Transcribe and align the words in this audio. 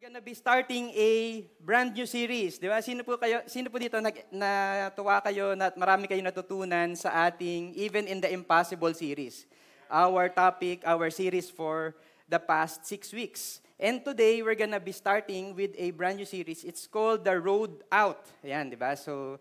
We're 0.00 0.08
gonna 0.08 0.24
be 0.24 0.32
starting 0.32 0.88
a 0.96 1.44
brand 1.60 1.92
new 1.92 2.08
series, 2.08 2.56
di 2.56 2.72
ba? 2.72 2.80
Sino 2.80 3.04
po 3.04 3.20
kayo, 3.20 3.44
sino 3.44 3.68
po 3.68 3.76
dito 3.76 4.00
nag, 4.00 4.32
natuwa 4.32 5.20
kayo 5.20 5.52
na 5.52 5.68
marami 5.76 6.08
kayo 6.08 6.24
natutunan 6.24 6.96
sa 6.96 7.28
ating 7.28 7.76
Even 7.76 8.08
in 8.08 8.16
the 8.16 8.32
Impossible 8.32 8.96
series? 8.96 9.44
Our 9.92 10.32
topic, 10.32 10.88
our 10.88 11.12
series 11.12 11.52
for 11.52 11.92
the 12.24 12.40
past 12.40 12.88
six 12.88 13.12
weeks. 13.12 13.60
And 13.76 14.00
today, 14.00 14.40
we're 14.40 14.56
gonna 14.56 14.80
be 14.80 14.96
starting 14.96 15.52
with 15.52 15.76
a 15.76 15.92
brand 15.92 16.16
new 16.16 16.24
series. 16.24 16.64
It's 16.64 16.88
called 16.88 17.20
The 17.20 17.36
Road 17.36 17.84
Out. 17.92 18.24
Ayan, 18.40 18.72
di 18.72 18.80
ba? 18.80 18.96
So, 18.96 19.36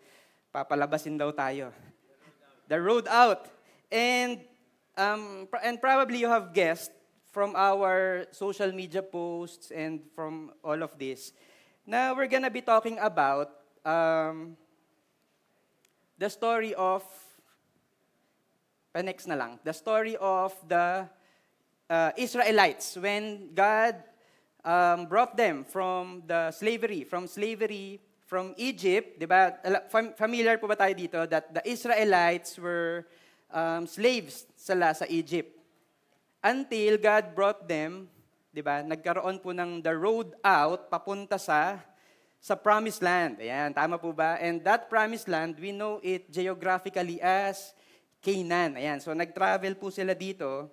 papalabasin 0.52 1.16
daw 1.16 1.32
tayo. 1.32 1.72
The 2.68 2.84
Road 2.84 3.08
Out. 3.08 3.48
And, 3.88 4.44
um, 5.00 5.48
and 5.64 5.80
probably 5.80 6.20
you 6.20 6.28
have 6.28 6.52
guessed, 6.52 6.92
from 7.32 7.56
our 7.56 8.26
social 8.32 8.72
media 8.72 9.02
posts 9.02 9.72
and 9.72 10.02
from 10.16 10.52
all 10.64 10.82
of 10.82 10.98
this. 10.98 11.32
Now, 11.86 12.16
we're 12.16 12.28
gonna 12.28 12.50
be 12.50 12.62
talking 12.62 12.98
about 13.00 13.50
um, 13.86 14.58
the 16.18 16.30
story 16.30 16.74
of, 16.74 17.04
next 18.96 19.28
na 19.28 19.36
lang, 19.36 19.60
the 19.64 19.74
story 19.74 20.18
of 20.18 20.54
the 20.68 21.08
uh, 21.90 22.12
Israelites 22.18 22.98
when 22.98 23.54
God 23.54 23.96
um, 24.66 25.06
brought 25.06 25.38
them 25.38 25.64
from 25.64 26.24
the 26.28 26.52
slavery, 26.52 27.04
from 27.04 27.28
slavery 27.28 28.02
from 28.30 28.54
Egypt, 28.62 29.18
di 29.18 29.26
ba? 29.26 29.58
Familiar 30.14 30.62
po 30.62 30.70
ba 30.70 30.78
tayo 30.78 30.94
dito 30.94 31.26
that 31.26 31.50
the 31.50 31.66
Israelites 31.66 32.62
were 32.62 33.10
um, 33.50 33.90
slaves 33.90 34.46
sila 34.54 34.94
sa 34.94 35.10
Egypt 35.10 35.59
until 36.40 37.00
God 37.00 37.36
brought 37.36 37.68
them, 37.68 38.08
'di 38.52 38.62
ba? 38.64 38.82
Nagkaroon 38.84 39.40
po 39.40 39.52
ng 39.52 39.84
the 39.84 39.94
road 39.94 40.36
out 40.44 40.88
papunta 40.88 41.38
sa 41.40 41.80
sa 42.40 42.56
promised 42.56 43.04
land. 43.04 43.44
Ayan, 43.44 43.76
tama 43.76 44.00
po 44.00 44.16
ba? 44.16 44.40
And 44.40 44.64
that 44.64 44.88
promised 44.88 45.28
land, 45.28 45.60
we 45.60 45.76
know 45.76 46.00
it 46.00 46.32
geographically 46.32 47.20
as 47.20 47.76
Canaan. 48.24 48.80
Ayan, 48.80 49.04
so 49.04 49.12
nag-travel 49.12 49.76
po 49.76 49.92
sila 49.92 50.16
dito. 50.16 50.72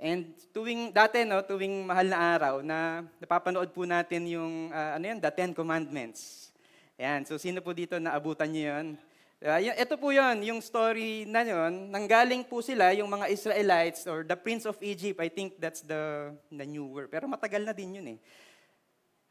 And 0.00 0.32
tuwing 0.52 0.92
dati 0.96 1.24
no, 1.28 1.44
tuwing 1.44 1.84
mahal 1.84 2.08
na 2.08 2.18
araw 2.20 2.54
na 2.64 3.04
napapanood 3.20 3.68
po 3.72 3.84
natin 3.84 4.28
yung 4.28 4.72
ah, 4.72 4.96
ano 4.96 5.04
yan, 5.08 5.20
the 5.20 5.28
Ten 5.32 5.52
Commandments. 5.52 6.52
Ayan, 7.00 7.24
so 7.24 7.36
sino 7.40 7.64
po 7.64 7.72
dito 7.72 7.96
naabutan 7.96 8.48
niyo 8.48 8.76
'yon? 8.76 8.86
Uh, 9.40 9.72
ito 9.72 9.96
po 9.96 10.12
yon, 10.12 10.44
yung 10.44 10.60
story 10.60 11.24
na 11.24 11.40
yon, 11.40 11.88
nanggaling 11.88 12.44
po 12.44 12.60
sila, 12.60 12.92
yung 12.92 13.08
mga 13.08 13.32
Israelites 13.32 14.04
or 14.04 14.20
the 14.20 14.36
Prince 14.36 14.68
of 14.68 14.76
Egypt, 14.84 15.16
I 15.16 15.32
think 15.32 15.56
that's 15.56 15.80
the, 15.80 16.36
the 16.52 16.68
new 16.68 16.84
word. 16.84 17.08
Pero 17.08 17.24
matagal 17.24 17.64
na 17.64 17.72
din 17.72 17.96
yun 17.96 18.06
eh. 18.12 18.18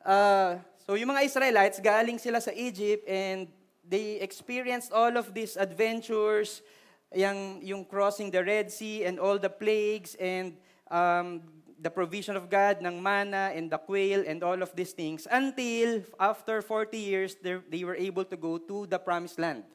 Uh, 0.01 0.57
so 0.81 0.97
yung 0.97 1.13
mga 1.13 1.29
Israelites, 1.29 1.77
galing 1.77 2.17
sila 2.17 2.41
sa 2.41 2.49
Egypt 2.57 3.05
and 3.05 3.53
they 3.85 4.17
experienced 4.17 4.89
all 4.89 5.13
of 5.13 5.29
these 5.29 5.53
adventures, 5.61 6.65
yung, 7.13 7.61
yung 7.61 7.85
crossing 7.85 8.33
the 8.33 8.41
Red 8.41 8.73
Sea 8.73 9.05
and 9.05 9.21
all 9.21 9.37
the 9.37 9.53
plagues 9.53 10.17
and 10.17 10.57
um, 10.89 11.37
the 11.77 11.93
provision 11.93 12.33
of 12.33 12.49
God 12.49 12.81
ng 12.81 12.97
manna 12.97 13.53
and 13.53 13.69
the 13.69 13.77
quail 13.77 14.25
and 14.25 14.41
all 14.41 14.57
of 14.57 14.73
these 14.73 14.89
things 14.89 15.29
until 15.29 16.01
after 16.17 16.65
40 16.65 16.97
years, 16.97 17.37
they 17.45 17.85
were 17.85 17.93
able 17.93 18.25
to 18.25 18.33
go 18.33 18.57
to 18.57 18.89
the 18.89 18.97
promised 18.97 19.37
land. 19.37 19.69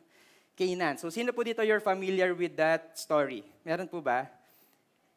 Canaan. 0.55 0.97
So 0.99 1.11
sino 1.11 1.35
po 1.35 1.43
dito 1.43 1.61
you're 1.67 1.83
familiar 1.83 2.35
with 2.35 2.55
that 2.55 2.95
story? 2.95 3.43
Meron 3.67 3.91
po 3.91 3.99
ba? 3.99 4.31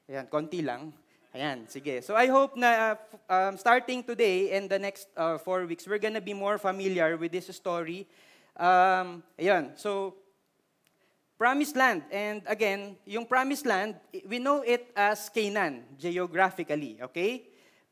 Ayan, 0.10 0.26
konti 0.30 0.66
lang. 0.66 0.90
Ayan, 1.36 1.70
sige. 1.70 2.02
So 2.02 2.18
I 2.18 2.26
hope 2.28 2.58
na 2.58 2.70
uh, 2.74 2.96
um, 3.30 3.54
starting 3.62 4.02
today 4.02 4.58
and 4.58 4.66
the 4.66 4.82
next 4.82 5.08
uh, 5.14 5.38
four 5.38 5.70
weeks, 5.70 5.86
we're 5.86 6.02
gonna 6.02 6.24
be 6.24 6.34
more 6.34 6.58
familiar 6.58 7.14
with 7.20 7.30
this 7.30 7.52
story. 7.54 8.10
Um, 8.58 9.22
ayan, 9.38 9.78
so 9.78 10.18
Promised 11.38 11.78
Land. 11.78 12.02
And 12.10 12.42
again, 12.50 12.98
yung 13.06 13.30
Promised 13.30 13.70
Land, 13.70 14.02
we 14.26 14.42
know 14.42 14.66
it 14.66 14.90
as 14.98 15.30
Canaan, 15.30 15.86
geographically, 16.02 16.98
okay? 17.14 17.46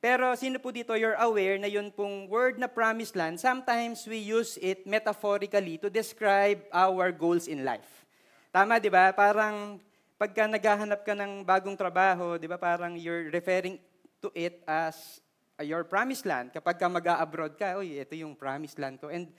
Pero 0.03 0.37
sino 0.37 0.61
po 0.61 0.69
dito, 0.69 0.93
you're 0.93 1.17
aware 1.17 1.57
na 1.57 1.65
yun 1.65 1.89
pong 1.89 2.29
word 2.29 2.61
na 2.61 2.69
promised 2.69 3.17
land, 3.17 3.41
sometimes 3.41 4.05
we 4.05 4.21
use 4.21 4.59
it 4.61 4.85
metaphorically 4.85 5.81
to 5.81 5.89
describe 5.89 6.61
our 6.69 7.09
goals 7.09 7.49
in 7.49 7.65
life. 7.65 8.05
Tama, 8.53 8.79
di 8.79 8.87
ba? 8.87 9.11
Parang 9.11 9.81
pagka 10.15 10.47
naghahanap 10.47 11.03
ka 11.03 11.11
ng 11.11 11.43
bagong 11.43 11.75
trabaho, 11.75 12.39
di 12.39 12.47
ba 12.47 12.55
parang 12.55 12.95
you're 12.95 13.27
referring 13.33 13.75
to 14.23 14.31
it 14.31 14.63
as 14.63 15.19
your 15.63 15.83
promised 15.83 16.23
land. 16.23 16.51
Kapag 16.55 16.79
ka 16.79 16.87
mag-abroad 16.87 17.55
ka, 17.59 17.79
oy, 17.79 17.99
ito 17.99 18.15
yung 18.15 18.35
promised 18.35 18.79
land 18.79 18.99
ko. 18.99 19.11
And 19.11 19.31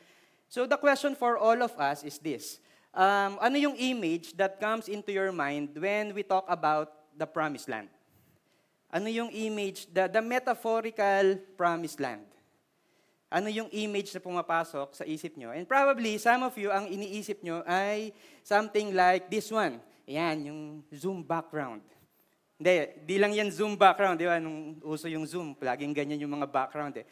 so 0.49 0.69
the 0.69 0.77
question 0.77 1.17
for 1.17 1.37
all 1.41 1.56
of 1.61 1.73
us 1.81 2.05
is 2.05 2.21
this. 2.21 2.61
Um, 2.97 3.37
ano 3.41 3.56
yung 3.61 3.77
image 3.77 4.33
that 4.41 4.56
comes 4.56 4.88
into 4.88 5.12
your 5.12 5.33
mind 5.33 5.77
when 5.77 6.17
we 6.17 6.25
talk 6.25 6.49
about 6.49 6.93
the 7.12 7.28
promised 7.28 7.69
land? 7.69 7.93
Ano 8.91 9.10
yung 9.10 9.30
image, 9.34 9.91
the, 9.91 10.06
the 10.06 10.22
metaphorical 10.22 11.42
promised 11.58 11.98
land? 11.98 12.26
Ano 13.26 13.50
yung 13.50 13.66
image 13.74 14.14
na 14.14 14.22
pumapasok 14.22 14.94
sa 14.94 15.04
isip 15.04 15.34
nyo? 15.34 15.50
And 15.50 15.66
probably, 15.66 16.14
some 16.22 16.47
of 16.47 16.54
you, 16.54 16.70
ang 16.70 16.86
iniisip 16.86 17.42
nyo 17.42 17.66
ay 17.66 18.14
something 18.46 18.94
like 18.94 19.26
this 19.26 19.50
one. 19.50 19.82
Ayan, 20.06 20.46
yung 20.46 20.60
Zoom 20.94 21.26
background. 21.26 21.82
Hindi, 22.54 23.02
di 23.02 23.19
lang 23.19 23.34
yan 23.34 23.50
Zoom 23.50 23.75
background, 23.75 24.22
di 24.22 24.30
ba? 24.30 24.38
Nung 24.38 24.78
uso 24.86 25.10
yung 25.10 25.26
Zoom, 25.26 25.58
laging 25.58 25.91
ganyan 25.91 26.22
yung 26.22 26.38
mga 26.38 26.46
background 26.46 26.94
eh. 27.02 27.06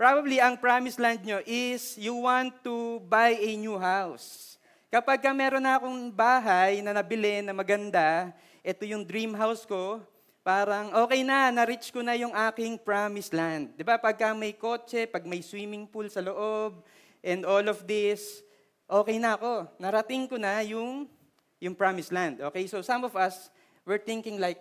Probably, 0.00 0.40
ang 0.40 0.56
promised 0.56 0.96
land 0.96 1.20
nyo 1.20 1.44
is 1.44 2.00
you 2.00 2.16
want 2.16 2.64
to 2.64 3.04
buy 3.04 3.36
a 3.36 3.52
new 3.60 3.76
house. 3.76 4.56
Kapag 4.88 5.20
ka 5.20 5.36
meron 5.36 5.60
na 5.60 5.76
akong 5.76 6.08
bahay 6.08 6.80
na 6.80 6.96
nabili 6.96 7.44
na 7.44 7.52
maganda, 7.52 8.32
ito 8.64 8.88
yung 8.88 9.04
dream 9.04 9.36
house 9.36 9.68
ko, 9.68 10.00
parang 10.48 10.88
okay 11.04 11.20
na, 11.20 11.52
na-reach 11.52 11.92
ko 11.92 12.00
na 12.00 12.16
yung 12.16 12.32
aking 12.32 12.80
promised 12.80 13.36
land. 13.36 13.68
Di 13.76 13.84
ba? 13.84 14.00
Pagka 14.00 14.32
may 14.32 14.56
kotse, 14.56 15.04
pag 15.04 15.28
may 15.28 15.44
swimming 15.44 15.84
pool 15.84 16.08
sa 16.08 16.24
loob, 16.24 16.80
and 17.20 17.44
all 17.44 17.68
of 17.68 17.84
this, 17.84 18.40
okay 18.88 19.20
na 19.20 19.36
ako. 19.36 19.68
Narating 19.76 20.24
ko 20.24 20.40
na 20.40 20.64
yung, 20.64 21.04
yung 21.60 21.76
promised 21.76 22.16
land. 22.16 22.40
Okay? 22.40 22.64
So 22.64 22.80
some 22.80 23.04
of 23.04 23.12
us, 23.12 23.52
we're 23.84 24.00
thinking 24.00 24.40
like 24.40 24.56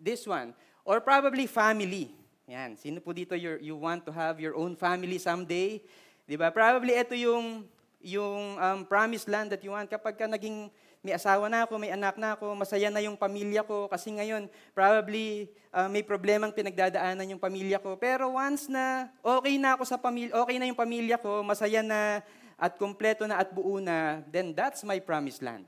this 0.00 0.24
one. 0.24 0.56
Or 0.88 0.96
probably 1.04 1.44
family. 1.44 2.08
Yan. 2.48 2.80
Sino 2.80 3.04
po 3.04 3.12
dito 3.12 3.36
you 3.36 3.60
you 3.60 3.76
want 3.76 4.08
to 4.08 4.12
have 4.16 4.40
your 4.40 4.56
own 4.56 4.80
family 4.80 5.20
someday? 5.20 5.84
Di 6.24 6.40
ba? 6.40 6.48
Probably 6.48 6.96
ito 6.96 7.12
yung, 7.12 7.68
yung 8.00 8.56
um, 8.56 8.80
promised 8.88 9.28
land 9.28 9.52
that 9.52 9.60
you 9.60 9.76
want. 9.76 9.92
Kapag 9.92 10.16
ka 10.16 10.24
naging 10.24 10.72
may 11.02 11.14
asawa 11.14 11.46
na 11.46 11.62
ako, 11.62 11.78
may 11.78 11.94
anak 11.94 12.18
na 12.18 12.34
ako, 12.34 12.58
masaya 12.58 12.90
na 12.90 12.98
yung 12.98 13.14
pamilya 13.14 13.62
ko 13.62 13.86
kasi 13.86 14.10
ngayon 14.10 14.50
probably 14.74 15.46
uh, 15.70 15.86
may 15.86 16.02
problemang 16.02 16.50
pinagdadaanan 16.50 17.36
yung 17.36 17.42
pamilya 17.42 17.78
ko. 17.78 17.94
Pero 17.94 18.34
once 18.34 18.66
na 18.66 19.06
okay 19.22 19.56
na 19.56 19.78
ako 19.78 19.86
sa 19.86 19.96
pamilya, 19.96 20.34
okay 20.34 20.58
na 20.58 20.66
yung 20.66 20.78
pamilya 20.78 21.16
ko, 21.16 21.46
masaya 21.46 21.86
na 21.86 22.20
at 22.58 22.74
kumpleto 22.74 23.22
na 23.30 23.38
at 23.38 23.54
buo 23.54 23.78
na, 23.78 24.26
then 24.26 24.50
that's 24.50 24.82
my 24.82 24.98
promised 24.98 25.40
land. 25.46 25.62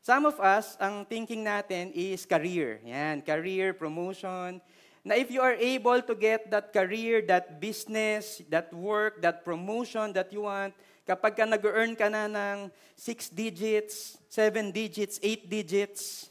Some 0.00 0.24
of 0.24 0.38
us, 0.38 0.78
ang 0.78 1.04
thinking 1.04 1.42
natin 1.42 1.90
is 1.90 2.24
career. 2.24 2.78
Yan, 2.86 3.20
career, 3.26 3.74
promotion. 3.74 4.62
Na 5.02 5.18
if 5.18 5.34
you 5.34 5.42
are 5.42 5.58
able 5.58 5.98
to 5.98 6.14
get 6.14 6.46
that 6.48 6.70
career, 6.70 7.20
that 7.26 7.58
business, 7.58 8.40
that 8.46 8.70
work, 8.70 9.20
that 9.20 9.42
promotion 9.42 10.14
that 10.14 10.30
you 10.30 10.46
want, 10.46 10.72
Kapag 11.06 11.38
ka 11.38 11.44
nag-earn 11.46 11.94
ka 11.94 12.10
na 12.10 12.26
ng 12.26 12.66
6 12.98 13.30
digits, 13.30 14.18
7 14.26 14.74
digits, 14.74 15.22
8 15.22 15.46
digits, 15.46 16.26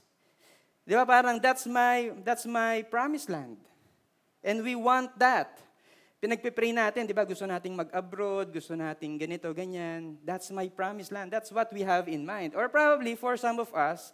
di 0.83 0.91
ba 0.99 1.07
parang 1.07 1.39
that's 1.39 1.63
my, 1.63 2.11
that's 2.27 2.43
my 2.43 2.83
promised 2.91 3.31
land. 3.31 3.55
And 4.43 4.59
we 4.59 4.75
want 4.75 5.15
that. 5.15 5.55
Pinagpipray 6.19 6.75
natin, 6.75 7.07
di 7.07 7.15
ba 7.15 7.23
gusto 7.23 7.47
nating 7.47 7.71
mag-abroad, 7.71 8.51
gusto 8.51 8.75
nating 8.75 9.15
ganito, 9.15 9.47
ganyan. 9.55 10.19
That's 10.27 10.51
my 10.51 10.67
promised 10.67 11.15
land. 11.15 11.31
That's 11.31 11.55
what 11.55 11.71
we 11.71 11.79
have 11.87 12.11
in 12.11 12.27
mind. 12.27 12.51
Or 12.51 12.67
probably 12.67 13.15
for 13.15 13.39
some 13.39 13.63
of 13.63 13.71
us, 13.71 14.11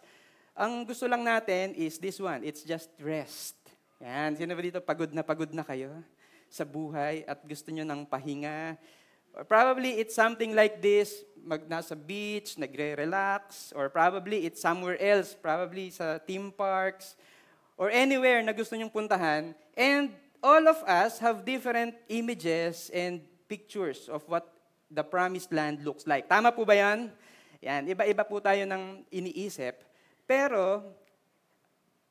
ang 0.54 0.86
gusto 0.86 1.10
lang 1.10 1.26
natin 1.26 1.74
is 1.74 1.98
this 1.98 2.22
one. 2.22 2.46
It's 2.46 2.62
just 2.62 2.92
rest. 3.02 3.58
Yan. 3.98 4.38
Sino 4.38 4.54
ba 4.54 4.62
dito 4.62 4.78
pagod 4.78 5.10
na 5.10 5.26
pagod 5.26 5.50
na 5.50 5.66
kayo 5.66 5.90
sa 6.52 6.62
buhay 6.62 7.26
at 7.26 7.40
gusto 7.42 7.72
nyo 7.74 7.82
ng 7.82 8.06
pahinga? 8.06 8.78
Or 9.32 9.48
probably 9.48 9.96
it's 9.96 10.12
something 10.12 10.52
like 10.52 10.84
this, 10.84 11.24
mag 11.40 11.64
nasa 11.64 11.96
beach, 11.96 12.60
nagre-relax, 12.60 13.72
or 13.72 13.88
probably 13.88 14.44
it's 14.44 14.60
somewhere 14.60 15.00
else, 15.00 15.32
probably 15.32 15.88
sa 15.88 16.20
theme 16.20 16.52
parks, 16.52 17.16
or 17.80 17.88
anywhere 17.88 18.44
na 18.44 18.52
gusto 18.52 18.76
nyong 18.76 18.92
puntahan. 18.92 19.56
And 19.72 20.12
all 20.44 20.68
of 20.68 20.84
us 20.84 21.16
have 21.24 21.48
different 21.48 21.96
images 22.12 22.92
and 22.92 23.24
pictures 23.48 24.12
of 24.12 24.20
what 24.28 24.52
the 24.92 25.02
promised 25.02 25.48
land 25.48 25.80
looks 25.80 26.04
like. 26.04 26.28
Tama 26.28 26.52
po 26.52 26.68
ba 26.68 26.76
yan? 26.76 27.08
Yan, 27.64 27.88
iba-iba 27.88 28.28
po 28.28 28.36
tayo 28.36 28.68
ng 28.68 29.00
iniisip. 29.08 29.80
Pero, 30.28 30.84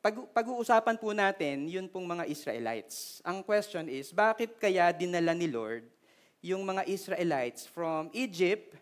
pag, 0.01 0.17
pag-uusapan 0.33 0.97
po 0.97 1.13
natin 1.13 1.69
yun 1.69 1.85
pong 1.85 2.09
mga 2.09 2.25
Israelites. 2.25 3.21
Ang 3.21 3.45
question 3.45 3.85
is, 3.85 4.09
bakit 4.09 4.57
kaya 4.57 4.89
dinala 4.89 5.37
ni 5.37 5.45
Lord 5.45 6.00
yung 6.41 6.65
mga 6.65 6.87
Israelites 6.87 7.65
from 7.65 8.09
Egypt 8.13 8.75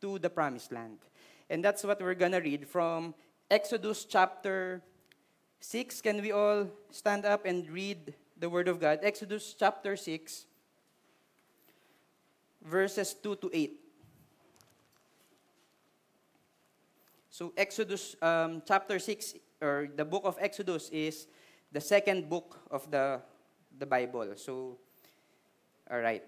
to 0.00 0.18
the 0.18 0.28
promised 0.28 0.72
land? 0.72 0.98
And 1.48 1.64
that's 1.64 1.84
what 1.84 2.00
we're 2.02 2.18
gonna 2.18 2.40
read 2.40 2.66
from 2.68 3.14
Exodus 3.50 4.04
chapter 4.04 4.82
6. 5.60 6.00
Can 6.00 6.20
we 6.20 6.32
all 6.32 6.68
stand 6.90 7.24
up 7.24 7.46
and 7.46 7.68
read 7.70 8.14
the 8.36 8.50
Word 8.50 8.68
of 8.68 8.80
God? 8.80 9.00
Exodus 9.02 9.54
chapter 9.58 9.96
6, 9.96 10.46
verses 12.62 13.14
2 13.14 13.36
to 13.36 13.50
8. 13.52 13.80
So 17.30 17.52
Exodus 17.56 18.14
um, 18.22 18.62
chapter 18.66 18.98
6, 18.98 19.34
or 19.60 19.88
the 19.94 20.04
book 20.04 20.22
of 20.24 20.38
Exodus 20.40 20.88
is 20.90 21.26
the 21.72 21.80
second 21.80 22.28
book 22.28 22.60
of 22.70 22.90
the, 22.90 23.20
the 23.76 23.86
Bible. 23.86 24.34
So, 24.36 24.78
all 25.90 26.00
right. 26.00 26.22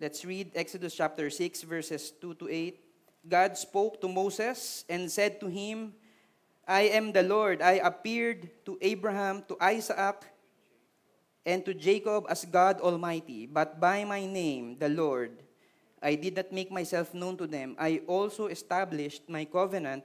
Let's 0.00 0.24
read 0.24 0.56
Exodus 0.56 0.96
chapter 0.96 1.28
6, 1.28 1.60
verses 1.68 2.08
2 2.24 2.32
to 2.40 2.48
8. 2.48 2.80
God 3.28 3.52
spoke 3.52 4.00
to 4.00 4.08
Moses 4.08 4.88
and 4.88 5.12
said 5.12 5.38
to 5.44 5.46
him, 5.46 5.92
I 6.66 6.88
am 6.96 7.12
the 7.12 7.22
Lord. 7.22 7.60
I 7.60 7.84
appeared 7.84 8.48
to 8.64 8.78
Abraham, 8.80 9.44
to 9.52 9.60
Isaac, 9.60 10.24
and 11.44 11.60
to 11.66 11.74
Jacob 11.74 12.24
as 12.30 12.46
God 12.46 12.80
Almighty, 12.80 13.44
but 13.44 13.78
by 13.78 14.08
my 14.08 14.24
name, 14.24 14.80
the 14.80 14.88
Lord, 14.88 15.36
I 16.00 16.14
did 16.14 16.36
not 16.36 16.50
make 16.50 16.72
myself 16.72 17.12
known 17.12 17.36
to 17.36 17.46
them. 17.46 17.76
I 17.78 18.00
also 18.08 18.46
established 18.46 19.28
my 19.28 19.44
covenant 19.44 20.04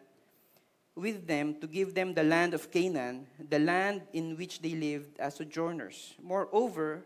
with 0.94 1.26
them 1.26 1.56
to 1.62 1.68
give 1.68 1.96
them 1.96 2.14
the 2.14 2.24
land 2.24 2.54
of 2.54 2.70
Canaan, 2.70 3.28
the 3.40 3.60
land 3.60 4.02
in 4.12 4.36
which 4.36 4.62
they 4.62 4.76
lived 4.76 5.16
as 5.20 5.36
sojourners. 5.36 6.16
Moreover, 6.22 7.06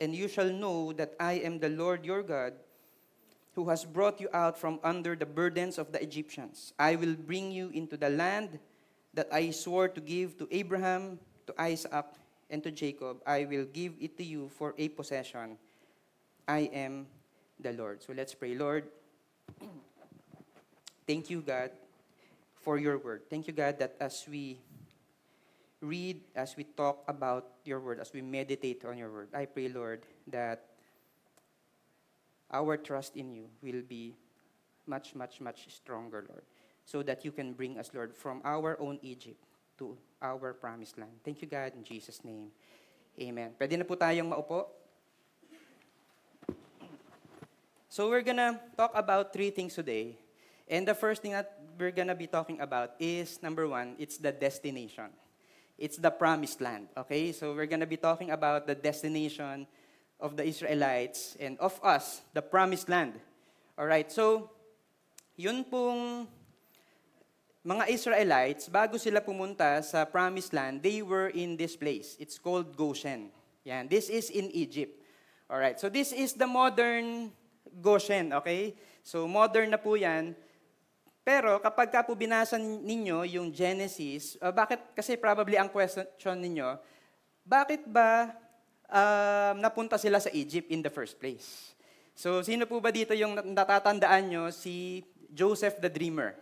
and 0.00 0.14
you 0.14 0.28
shall 0.28 0.50
know 0.50 0.92
that 0.92 1.14
I 1.18 1.34
am 1.34 1.58
the 1.58 1.68
Lord 1.68 2.04
your 2.04 2.22
God, 2.22 2.54
who 3.54 3.68
has 3.68 3.84
brought 3.84 4.20
you 4.20 4.28
out 4.32 4.56
from 4.56 4.78
under 4.84 5.16
the 5.16 5.26
burdens 5.26 5.78
of 5.78 5.90
the 5.92 6.02
Egyptians. 6.02 6.72
I 6.78 6.94
will 6.96 7.14
bring 7.14 7.50
you 7.50 7.70
into 7.70 7.96
the 7.96 8.10
land 8.10 8.58
that 9.14 9.28
I 9.32 9.50
swore 9.50 9.88
to 9.88 10.00
give 10.00 10.38
to 10.38 10.48
Abraham, 10.50 11.18
to 11.46 11.54
Isaac, 11.60 12.06
and 12.50 12.62
to 12.62 12.70
Jacob. 12.70 13.18
I 13.26 13.44
will 13.44 13.64
give 13.64 13.94
it 14.00 14.16
to 14.18 14.24
you 14.24 14.48
for 14.48 14.74
a 14.78 14.88
possession. 14.88 15.58
I 16.46 16.70
am 16.72 17.06
the 17.58 17.72
Lord. 17.72 18.02
So 18.02 18.12
let's 18.14 18.34
pray. 18.34 18.54
Lord, 18.54 18.84
thank 21.06 21.28
you, 21.28 21.42
God, 21.42 21.70
for 22.62 22.78
your 22.78 22.98
word. 22.98 23.22
Thank 23.28 23.48
you, 23.48 23.52
God, 23.52 23.78
that 23.80 23.96
as 23.98 24.24
we 24.30 24.58
read, 25.80 26.20
as 26.34 26.56
we 26.56 26.64
talk 26.64 27.04
about 27.06 27.62
your 27.64 27.80
word, 27.80 28.00
as 28.00 28.12
we 28.12 28.22
meditate 28.22 28.84
on 28.84 28.98
your 28.98 29.10
word, 29.10 29.28
I 29.34 29.46
pray, 29.46 29.68
Lord, 29.68 30.02
that 30.28 30.64
our 32.50 32.76
trust 32.76 33.16
in 33.16 33.30
you 33.30 33.46
will 33.62 33.82
be 33.82 34.14
much, 34.86 35.14
much, 35.14 35.40
much 35.40 35.68
stronger, 35.68 36.24
Lord, 36.28 36.42
so 36.84 37.02
that 37.02 37.24
you 37.24 37.30
can 37.30 37.52
bring 37.52 37.78
us, 37.78 37.90
Lord, 37.94 38.16
from 38.16 38.40
our 38.44 38.80
own 38.80 38.98
Egypt 39.02 39.38
to 39.78 39.96
our 40.20 40.52
promised 40.52 40.98
land. 40.98 41.12
Thank 41.24 41.42
you, 41.42 41.48
God, 41.48 41.72
in 41.76 41.84
Jesus' 41.84 42.24
name. 42.24 42.50
Amen. 43.20 43.52
Pwede 43.58 43.78
na 43.78 43.84
po 43.84 43.94
tayong 43.94 44.30
maupo. 44.30 44.66
So 47.88 48.08
we're 48.10 48.22
gonna 48.22 48.60
talk 48.76 48.92
about 48.94 49.32
three 49.32 49.50
things 49.50 49.74
today. 49.74 50.14
And 50.70 50.86
the 50.86 50.94
first 50.94 51.22
thing 51.22 51.32
that 51.32 51.50
we're 51.78 51.94
gonna 51.94 52.14
be 52.14 52.26
talking 52.26 52.60
about 52.60 52.94
is 52.98 53.42
number 53.42 53.66
one, 53.66 53.94
it's 53.98 54.18
the 54.18 54.30
destination. 54.30 55.10
It's 55.78 55.96
the 55.96 56.10
promised 56.10 56.60
land. 56.60 56.88
Okay? 56.98 57.30
So 57.30 57.54
we're 57.54 57.70
gonna 57.70 57.86
be 57.86 57.96
talking 57.96 58.30
about 58.30 58.66
the 58.66 58.74
destination 58.74 59.66
of 60.20 60.36
the 60.36 60.44
Israelites 60.44 61.36
and 61.38 61.56
of 61.58 61.78
us, 61.82 62.22
the 62.34 62.42
promised 62.42 62.88
land. 62.88 63.14
Alright, 63.78 64.10
so 64.10 64.50
yun 65.38 65.62
pong 65.62 66.26
mga 67.62 67.86
Israelites, 67.86 68.66
bago 68.66 68.98
sila 68.98 69.22
pumunta 69.22 69.78
sa 69.86 70.02
promised 70.04 70.50
land, 70.50 70.82
they 70.82 71.02
were 71.02 71.30
in 71.30 71.54
this 71.54 71.78
place. 71.78 72.18
It's 72.18 72.38
called 72.38 72.74
Goshen. 72.74 73.30
Yan, 73.62 73.86
this 73.86 74.10
is 74.10 74.30
in 74.30 74.50
Egypt. 74.50 74.98
Alright, 75.46 75.78
so 75.78 75.88
this 75.88 76.10
is 76.10 76.34
the 76.34 76.46
modern 76.46 77.30
Goshen, 77.80 78.34
okay? 78.34 78.74
So 79.06 79.30
modern 79.30 79.70
na 79.70 79.78
po 79.78 79.94
yan. 79.94 80.34
Pero 81.28 81.60
kapag 81.60 81.92
ka 81.92 82.00
po 82.00 82.16
binasa 82.16 82.56
ninyo 82.56 83.28
yung 83.28 83.52
Genesis, 83.52 84.40
uh, 84.40 84.48
bakit, 84.48 84.80
kasi 84.96 85.20
probably 85.20 85.60
ang 85.60 85.68
question 85.68 86.40
ninyo, 86.40 86.80
bakit 87.44 87.84
ba 87.84 88.32
uh, 88.88 89.52
napunta 89.60 90.00
sila 90.00 90.24
sa 90.24 90.32
Egypt 90.32 90.72
in 90.72 90.80
the 90.80 90.88
first 90.88 91.20
place? 91.20 91.76
So 92.16 92.40
sino 92.40 92.64
po 92.64 92.80
ba 92.80 92.88
dito 92.88 93.12
yung 93.12 93.36
natatandaan 93.36 94.24
nyo 94.24 94.44
si 94.48 95.04
Joseph 95.28 95.76
the 95.84 95.92
Dreamer? 95.92 96.32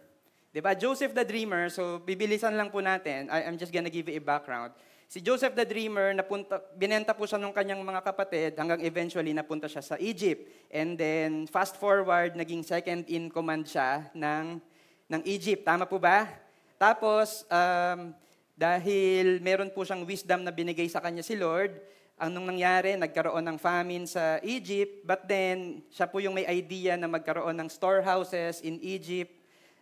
'Di 0.55 0.63
ba? 0.63 0.79
Joseph 0.79 1.19
the 1.19 1.27
Dreamer, 1.27 1.67
so 1.67 1.99
bibilisan 2.07 2.55
lang 2.55 2.71
po 2.71 2.79
natin. 2.79 3.27
I, 3.27 3.43
I'm 3.43 3.59
just 3.59 3.75
gonna 3.75 3.91
give 3.91 4.07
you 4.07 4.15
a 4.15 4.23
background. 4.23 4.71
Si 5.11 5.19
Joseph 5.19 5.59
the 5.59 5.67
Dreamer, 5.67 6.15
napunta, 6.15 6.63
binenta 6.79 7.11
po 7.11 7.27
siya 7.27 7.43
ng 7.43 7.51
kanyang 7.51 7.83
mga 7.83 8.03
kapatid 8.07 8.55
hanggang 8.55 8.79
eventually 8.87 9.35
napunta 9.35 9.67
siya 9.67 9.83
sa 9.83 9.99
Egypt. 10.03 10.47
And 10.71 10.99
then, 10.99 11.47
fast 11.47 11.79
forward, 11.79 12.35
naging 12.35 12.67
second 12.67 13.07
in 13.07 13.31
command 13.31 13.71
siya 13.71 14.11
ng, 14.19 14.59
ng 15.07 15.23
Egypt. 15.25 15.63
Tama 15.67 15.87
po 15.87 15.99
ba? 15.99 16.29
Tapos, 16.77 17.43
um, 17.49 18.13
dahil 18.57 19.41
meron 19.41 19.73
po 19.73 19.87
siyang 19.87 20.05
wisdom 20.05 20.45
na 20.45 20.53
binigay 20.53 20.87
sa 20.87 21.01
kanya 21.01 21.25
si 21.25 21.35
Lord, 21.39 21.77
anong 22.21 22.57
nangyari? 22.57 22.95
Nagkaroon 22.97 23.45
ng 23.45 23.59
famine 23.61 24.05
sa 24.05 24.43
Egypt, 24.45 25.05
but 25.05 25.25
then, 25.25 25.83
siya 25.93 26.09
po 26.09 26.21
yung 26.21 26.37
may 26.37 26.49
idea 26.49 26.97
na 26.97 27.09
magkaroon 27.09 27.57
ng 27.57 27.69
storehouses 27.69 28.61
in 28.65 28.81
Egypt 28.81 29.37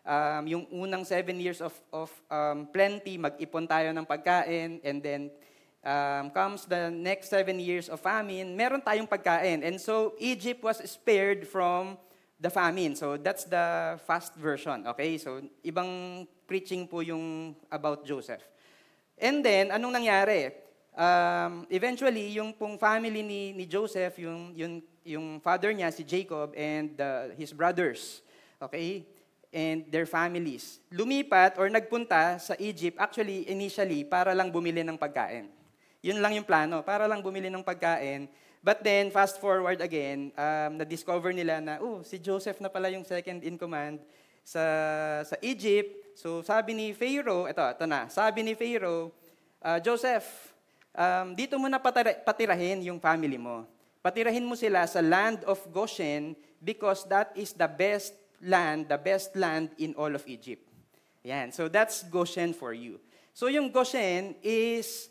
um, 0.04 0.44
yung 0.46 0.64
unang 0.70 1.02
seven 1.02 1.40
years 1.40 1.58
of, 1.64 1.72
of 1.90 2.12
um, 2.28 2.68
plenty, 2.68 3.16
mag-ipon 3.16 3.66
tayo 3.66 3.90
ng 3.90 4.04
pagkain, 4.04 4.78
and 4.84 5.00
then 5.00 5.32
um, 5.82 6.30
comes 6.30 6.68
the 6.68 6.92
next 6.92 7.32
seven 7.32 7.58
years 7.58 7.88
of 7.88 7.98
famine, 7.98 8.52
meron 8.54 8.80
tayong 8.84 9.08
pagkain. 9.08 9.64
And 9.64 9.80
so 9.80 10.12
Egypt 10.20 10.62
was 10.62 10.78
spared 10.84 11.48
from 11.48 11.96
the 12.40 12.50
famine. 12.50 12.96
So 12.96 13.16
that's 13.16 13.44
the 13.44 13.98
fast 14.06 14.34
version, 14.34 14.86
okay? 14.88 15.18
So 15.18 15.42
ibang 15.64 16.24
preaching 16.46 16.86
po 16.86 17.00
yung 17.00 17.56
about 17.70 18.04
Joseph. 18.06 18.42
And 19.18 19.44
then, 19.44 19.70
anong 19.70 19.94
nangyari? 20.02 20.50
Um, 20.94 21.66
eventually, 21.70 22.34
yung 22.34 22.54
pong 22.54 22.78
family 22.78 23.22
ni, 23.22 23.54
ni 23.54 23.64
Joseph, 23.66 24.18
yung, 24.18 24.54
yung, 24.54 24.82
yung 25.06 25.26
father 25.38 25.70
niya, 25.70 25.90
si 25.94 26.02
Jacob, 26.02 26.50
and 26.54 26.98
uh, 26.98 27.30
his 27.38 27.54
brothers, 27.54 28.22
okay? 28.58 29.06
and 29.54 29.86
their 29.86 30.04
families. 30.04 30.82
Lumipat 30.90 31.54
or 31.62 31.70
nagpunta 31.70 32.42
sa 32.42 32.58
Egypt, 32.58 32.98
actually, 32.98 33.46
initially, 33.46 34.02
para 34.02 34.34
lang 34.34 34.50
bumili 34.50 34.82
ng 34.82 34.98
pagkain. 34.98 35.46
Yun 36.02 36.18
lang 36.18 36.34
yung 36.34 36.44
plano, 36.44 36.82
para 36.82 37.06
lang 37.06 37.22
bumili 37.22 37.46
ng 37.46 37.62
pagkain. 37.62 38.26
But 38.64 38.80
then, 38.80 39.12
fast 39.12 39.44
forward 39.44 39.84
again, 39.84 40.32
um, 40.40 40.80
na-discover 40.80 41.36
nila 41.36 41.60
na, 41.60 41.76
oh, 41.84 42.00
si 42.00 42.16
Joseph 42.16 42.64
na 42.64 42.72
pala 42.72 42.88
yung 42.88 43.04
second 43.04 43.44
in 43.44 43.60
command 43.60 44.00
sa, 44.40 44.64
sa 45.20 45.36
Egypt. 45.44 46.16
So, 46.16 46.40
sabi 46.40 46.72
ni 46.72 46.96
Pharaoh, 46.96 47.44
ito, 47.44 47.60
ito 47.60 47.84
na, 47.84 48.08
sabi 48.08 48.40
ni 48.40 48.56
Pharaoh, 48.56 49.12
uh, 49.60 49.76
Joseph, 49.84 50.56
um, 50.96 51.36
dito 51.36 51.60
mo 51.60 51.68
na 51.68 51.76
patira- 51.76 52.16
patirahin 52.24 52.80
yung 52.88 52.96
family 52.96 53.36
mo. 53.36 53.68
Patirahin 54.00 54.48
mo 54.48 54.56
sila 54.56 54.88
sa 54.88 55.04
land 55.04 55.44
of 55.44 55.60
Goshen 55.68 56.32
because 56.64 57.04
that 57.04 57.36
is 57.36 57.52
the 57.52 57.68
best 57.68 58.16
land, 58.40 58.88
the 58.88 58.96
best 58.96 59.36
land 59.36 59.76
in 59.76 59.92
all 59.92 60.16
of 60.16 60.24
Egypt. 60.24 60.64
Yan. 61.24 61.52
So 61.52 61.68
that's 61.68 62.04
Goshen 62.08 62.56
for 62.56 62.72
you. 62.72 62.96
So 63.32 63.48
yung 63.48 63.72
Goshen 63.72 64.36
is 64.40 65.08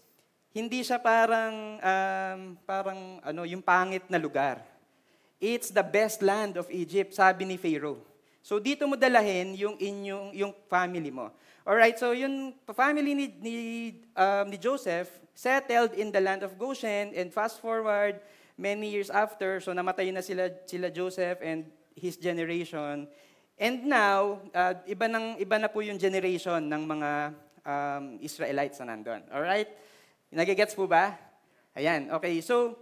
hindi 0.53 0.85
siya 0.85 1.01
parang 1.01 1.81
um, 1.81 2.39
parang 2.63 3.17
ano 3.25 3.41
yung 3.43 3.65
pangit 3.65 4.05
na 4.07 4.21
lugar. 4.21 4.61
It's 5.41 5.73
the 5.73 5.83
best 5.83 6.23
land 6.23 6.55
of 6.55 6.69
Egypt, 6.71 7.17
sabi 7.17 7.43
ni 7.43 7.57
Pharaoh. 7.57 7.99
So 8.45 8.61
dito 8.61 8.85
mo 8.85 8.95
dalahin 8.95 9.57
yung 9.57 9.75
inyong 9.75 10.31
yung 10.37 10.53
family 10.69 11.09
mo. 11.09 11.33
Alright, 11.63 11.95
so 11.95 12.11
yung 12.11 12.53
family 12.75 13.15
ni, 13.15 13.25
ni, 13.39 13.53
um, 14.19 14.51
ni 14.51 14.59
Joseph 14.59 15.07
settled 15.31 15.95
in 15.95 16.11
the 16.11 16.19
land 16.19 16.43
of 16.43 16.59
Goshen 16.59 17.15
and 17.15 17.31
fast 17.31 17.63
forward 17.63 18.19
many 18.59 18.91
years 18.91 19.09
after, 19.09 19.63
so 19.63 19.71
namatay 19.71 20.11
na 20.11 20.19
sila, 20.19 20.51
sila 20.67 20.91
Joseph 20.91 21.39
and 21.39 21.65
his 21.95 22.19
generation. 22.19 23.07
And 23.55 23.87
now, 23.87 24.43
uh, 24.51 24.75
iba, 24.85 25.07
ng, 25.07 25.39
iba 25.39 25.55
na 25.55 25.71
po 25.71 25.79
yung 25.79 25.97
generation 25.97 26.67
ng 26.67 26.83
mga 26.83 27.09
um, 27.63 28.03
Israelites 28.19 28.83
na 28.83 28.93
nandun. 28.93 29.23
Alright? 29.31 29.71
Nagigets 30.33 30.73
po 30.73 30.89
ba? 30.89 31.13
Ayan, 31.77 32.09
okay. 32.09 32.41
So, 32.41 32.73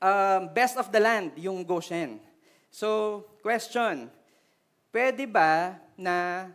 um, 0.00 0.48
best 0.56 0.80
of 0.80 0.88
the 0.88 1.00
land, 1.00 1.36
yung 1.36 1.60
Goshen. 1.62 2.16
So, 2.72 3.20
question, 3.44 4.08
pwede 4.88 5.28
ba 5.28 5.76
na 5.92 6.48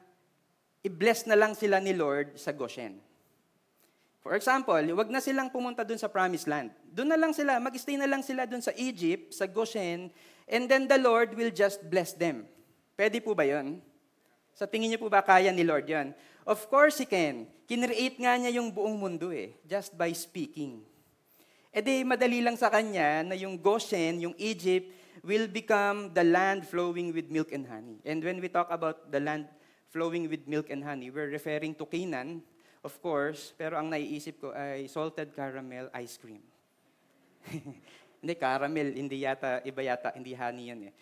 i-bless 0.81 1.29
na 1.29 1.37
lang 1.37 1.53
sila 1.53 1.77
ni 1.77 1.93
Lord 1.93 2.41
sa 2.41 2.49
Goshen. 2.49 2.97
For 4.25 4.35
example, 4.35 4.81
wag 4.97 5.07
na 5.07 5.23
silang 5.23 5.47
pumunta 5.47 5.87
dun 5.87 6.01
sa 6.01 6.11
promised 6.11 6.51
land. 6.51 6.73
Doon 6.91 7.15
na 7.15 7.19
lang 7.21 7.31
sila, 7.31 7.61
mag-stay 7.63 7.95
na 7.95 8.09
lang 8.09 8.19
sila 8.25 8.43
dun 8.43 8.59
sa 8.59 8.75
Egypt, 8.75 9.31
sa 9.31 9.47
Goshen, 9.47 10.11
and 10.49 10.63
then 10.67 10.83
the 10.83 10.99
Lord 10.99 11.31
will 11.37 11.53
just 11.53 11.79
bless 11.87 12.11
them. 12.11 12.43
Pwede 12.97 13.23
po 13.23 13.37
ba 13.37 13.47
yon? 13.47 13.79
Sa 14.57 14.65
tingin 14.65 14.89
niyo 14.89 14.99
po 14.99 15.07
ba 15.07 15.21
kaya 15.21 15.53
ni 15.53 15.63
Lord 15.63 15.85
yon? 15.87 16.11
Of 16.43 16.65
course 16.67 16.97
He 16.97 17.07
can. 17.07 17.47
Kinreate 17.67 18.17
nga 18.23 18.39
niya 18.39 18.57
yung 18.57 18.71
buong 18.71 18.95
mundo 18.95 19.27
eh, 19.29 19.59
just 19.67 19.91
by 19.93 20.09
speaking. 20.15 20.79
E 21.69 21.83
di, 21.83 22.07
madali 22.07 22.39
lang 22.39 22.55
sa 22.55 22.71
Kanya 22.71 23.27
na 23.27 23.35
yung 23.35 23.59
Goshen, 23.59 24.23
yung 24.23 24.35
Egypt, 24.39 24.87
will 25.21 25.51
become 25.51 26.15
the 26.15 26.23
land 26.23 26.63
flowing 26.63 27.11
with 27.11 27.27
milk 27.27 27.51
and 27.51 27.67
honey. 27.67 27.99
And 28.07 28.23
when 28.23 28.39
we 28.39 28.47
talk 28.47 28.71
about 28.71 29.11
the 29.11 29.19
land 29.19 29.51
flowing 29.89 30.29
with 30.29 30.45
milk 30.47 30.69
and 30.69 30.83
honey. 30.83 31.09
We're 31.09 31.31
referring 31.31 31.75
to 31.81 31.85
Canaan, 31.87 32.43
of 32.83 32.93
course, 33.01 33.55
pero 33.57 33.79
ang 33.79 33.89
naiisip 33.89 34.39
ko 34.39 34.51
ay 34.51 34.85
salted 34.85 35.31
caramel 35.33 35.89
ice 35.95 36.19
cream. 36.19 36.43
hindi, 38.21 38.33
caramel, 38.35 38.93
hindi 38.93 39.23
yata, 39.23 39.63
iba 39.63 39.81
yata, 39.81 40.11
hindi 40.13 40.35
honey 40.35 40.69
yan 40.69 40.81
eh. 40.91 40.93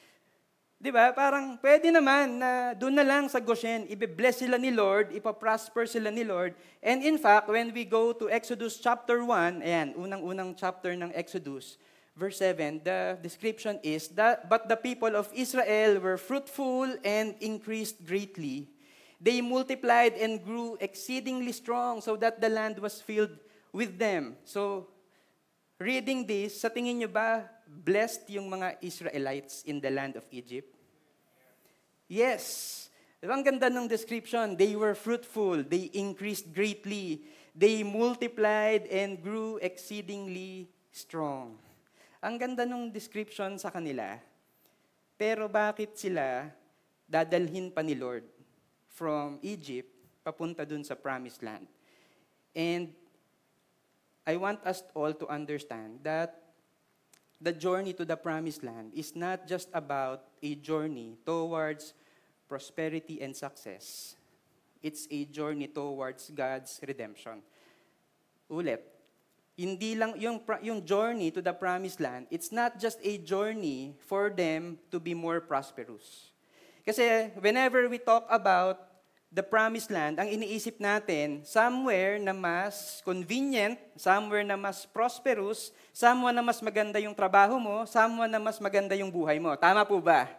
Di 0.75 0.91
ba? 0.91 1.15
Parang 1.15 1.55
pwede 1.63 1.89
naman 1.89 2.39
na 2.39 2.75
doon 2.75 2.93
na 2.93 3.05
lang 3.07 3.25
sa 3.31 3.39
Goshen, 3.39 3.87
ibe-bless 3.87 4.43
sila 4.43 4.59
ni 4.59 4.69
Lord, 4.69 5.15
ipaprosper 5.15 5.87
sila 5.87 6.11
ni 6.11 6.27
Lord. 6.27 6.53
And 6.83 7.01
in 7.01 7.15
fact, 7.15 7.47
when 7.47 7.71
we 7.71 7.87
go 7.87 8.11
to 8.11 8.29
Exodus 8.29 8.77
chapter 8.77 9.23
1, 9.23 9.63
ayan, 9.63 9.95
unang-unang 9.95 10.53
chapter 10.53 10.91
ng 10.91 11.15
Exodus, 11.15 11.79
verse 12.13 12.43
7, 12.43 12.83
the 12.83 13.17
description 13.23 13.79
is 13.81 14.11
that, 14.19 14.51
But 14.51 14.67
the 14.67 14.77
people 14.77 15.15
of 15.15 15.31
Israel 15.31 16.03
were 16.03 16.19
fruitful 16.19 16.99
and 17.07 17.33
increased 17.39 18.03
greatly 18.03 18.75
They 19.25 19.39
multiplied 19.41 20.13
and 20.19 20.43
grew 20.43 20.77
exceedingly 20.79 21.51
strong 21.51 22.01
so 22.01 22.15
that 22.17 22.41
the 22.41 22.49
land 22.49 22.79
was 22.79 23.01
filled 23.01 23.33
with 23.71 23.97
them. 23.97 24.35
So, 24.43 24.87
reading 25.79 26.27
this, 26.27 26.61
sa 26.61 26.69
tingin 26.69 26.99
nyo 26.99 27.09
ba, 27.09 27.47
blessed 27.83 28.31
yung 28.31 28.47
mga 28.47 28.79
Israelites 28.79 29.67
in 29.67 29.83
the 29.83 29.91
land 29.91 30.15
of 30.15 30.23
Egypt? 30.31 30.71
Yes. 32.07 32.87
Ang 33.19 33.43
ganda 33.43 33.67
ng 33.67 33.89
description. 33.89 34.55
They 34.55 34.77
were 34.77 34.95
fruitful. 34.95 35.65
They 35.65 35.91
increased 35.97 36.53
greatly. 36.55 37.25
They 37.51 37.83
multiplied 37.83 38.87
and 38.87 39.19
grew 39.19 39.59
exceedingly 39.59 40.71
strong. 40.93 41.59
Ang 42.23 42.39
ganda 42.39 42.63
ng 42.63 42.93
description 42.93 43.59
sa 43.59 43.73
kanila. 43.73 44.21
Pero 45.19 45.51
bakit 45.51 45.99
sila 45.99 46.47
dadalhin 47.09 47.73
pa 47.73 47.83
ni 47.83 47.97
Lord? 47.97 48.35
from 48.95 49.37
Egypt 49.43 49.91
papunta 50.23 50.63
dun 50.63 50.81
sa 50.81 50.95
promised 50.95 51.43
land. 51.43 51.67
And 52.55 52.95
I 54.23 54.39
want 54.39 54.63
us 54.63 54.81
all 54.95 55.11
to 55.11 55.27
understand 55.27 56.01
that 56.07 56.44
the 57.41 57.51
journey 57.51 57.93
to 57.93 58.05
the 58.05 58.15
promised 58.15 58.63
land 58.63 58.91
is 58.95 59.15
not 59.15 59.47
just 59.47 59.69
about 59.73 60.23
a 60.41 60.55
journey 60.55 61.17
towards 61.25 61.93
prosperity 62.47 63.21
and 63.21 63.35
success. 63.35 64.15
It's 64.81 65.07
a 65.09 65.25
journey 65.25 65.67
towards 65.67 66.29
God's 66.29 66.79
redemption. 66.85 67.41
Ulit, 68.49 68.81
hindi 69.57 69.95
lang 69.95 70.13
yung, 70.19 70.39
yung 70.61 70.85
journey 70.85 71.31
to 71.31 71.41
the 71.41 71.53
promised 71.53 71.99
land, 71.99 72.27
it's 72.29 72.51
not 72.51 72.77
just 72.77 72.99
a 73.01 73.17
journey 73.17 73.95
for 74.05 74.29
them 74.29 74.77
to 74.91 74.99
be 74.99 75.13
more 75.13 75.41
prosperous. 75.41 76.29
Kasi 76.85 77.33
whenever 77.41 77.89
we 77.89 77.97
talk 77.97 78.29
about 78.29 78.84
the 79.35 79.43
promised 79.43 79.91
land, 79.91 80.15
ang 80.15 80.31
iniisip 80.31 80.79
natin, 80.79 81.43
somewhere 81.43 82.15
na 82.15 82.31
mas 82.31 83.03
convenient, 83.03 83.75
somewhere 83.99 84.47
na 84.47 84.55
mas 84.55 84.87
prosperous, 84.87 85.75
somewhere 85.91 86.31
na 86.31 86.39
mas 86.39 86.63
maganda 86.63 87.03
yung 87.03 87.11
trabaho 87.11 87.59
mo, 87.59 87.83
somewhere 87.83 88.31
na 88.31 88.39
mas 88.39 88.63
maganda 88.63 88.95
yung 88.95 89.11
buhay 89.11 89.35
mo. 89.35 89.51
Tama 89.59 89.83
po 89.83 89.99
ba? 89.99 90.31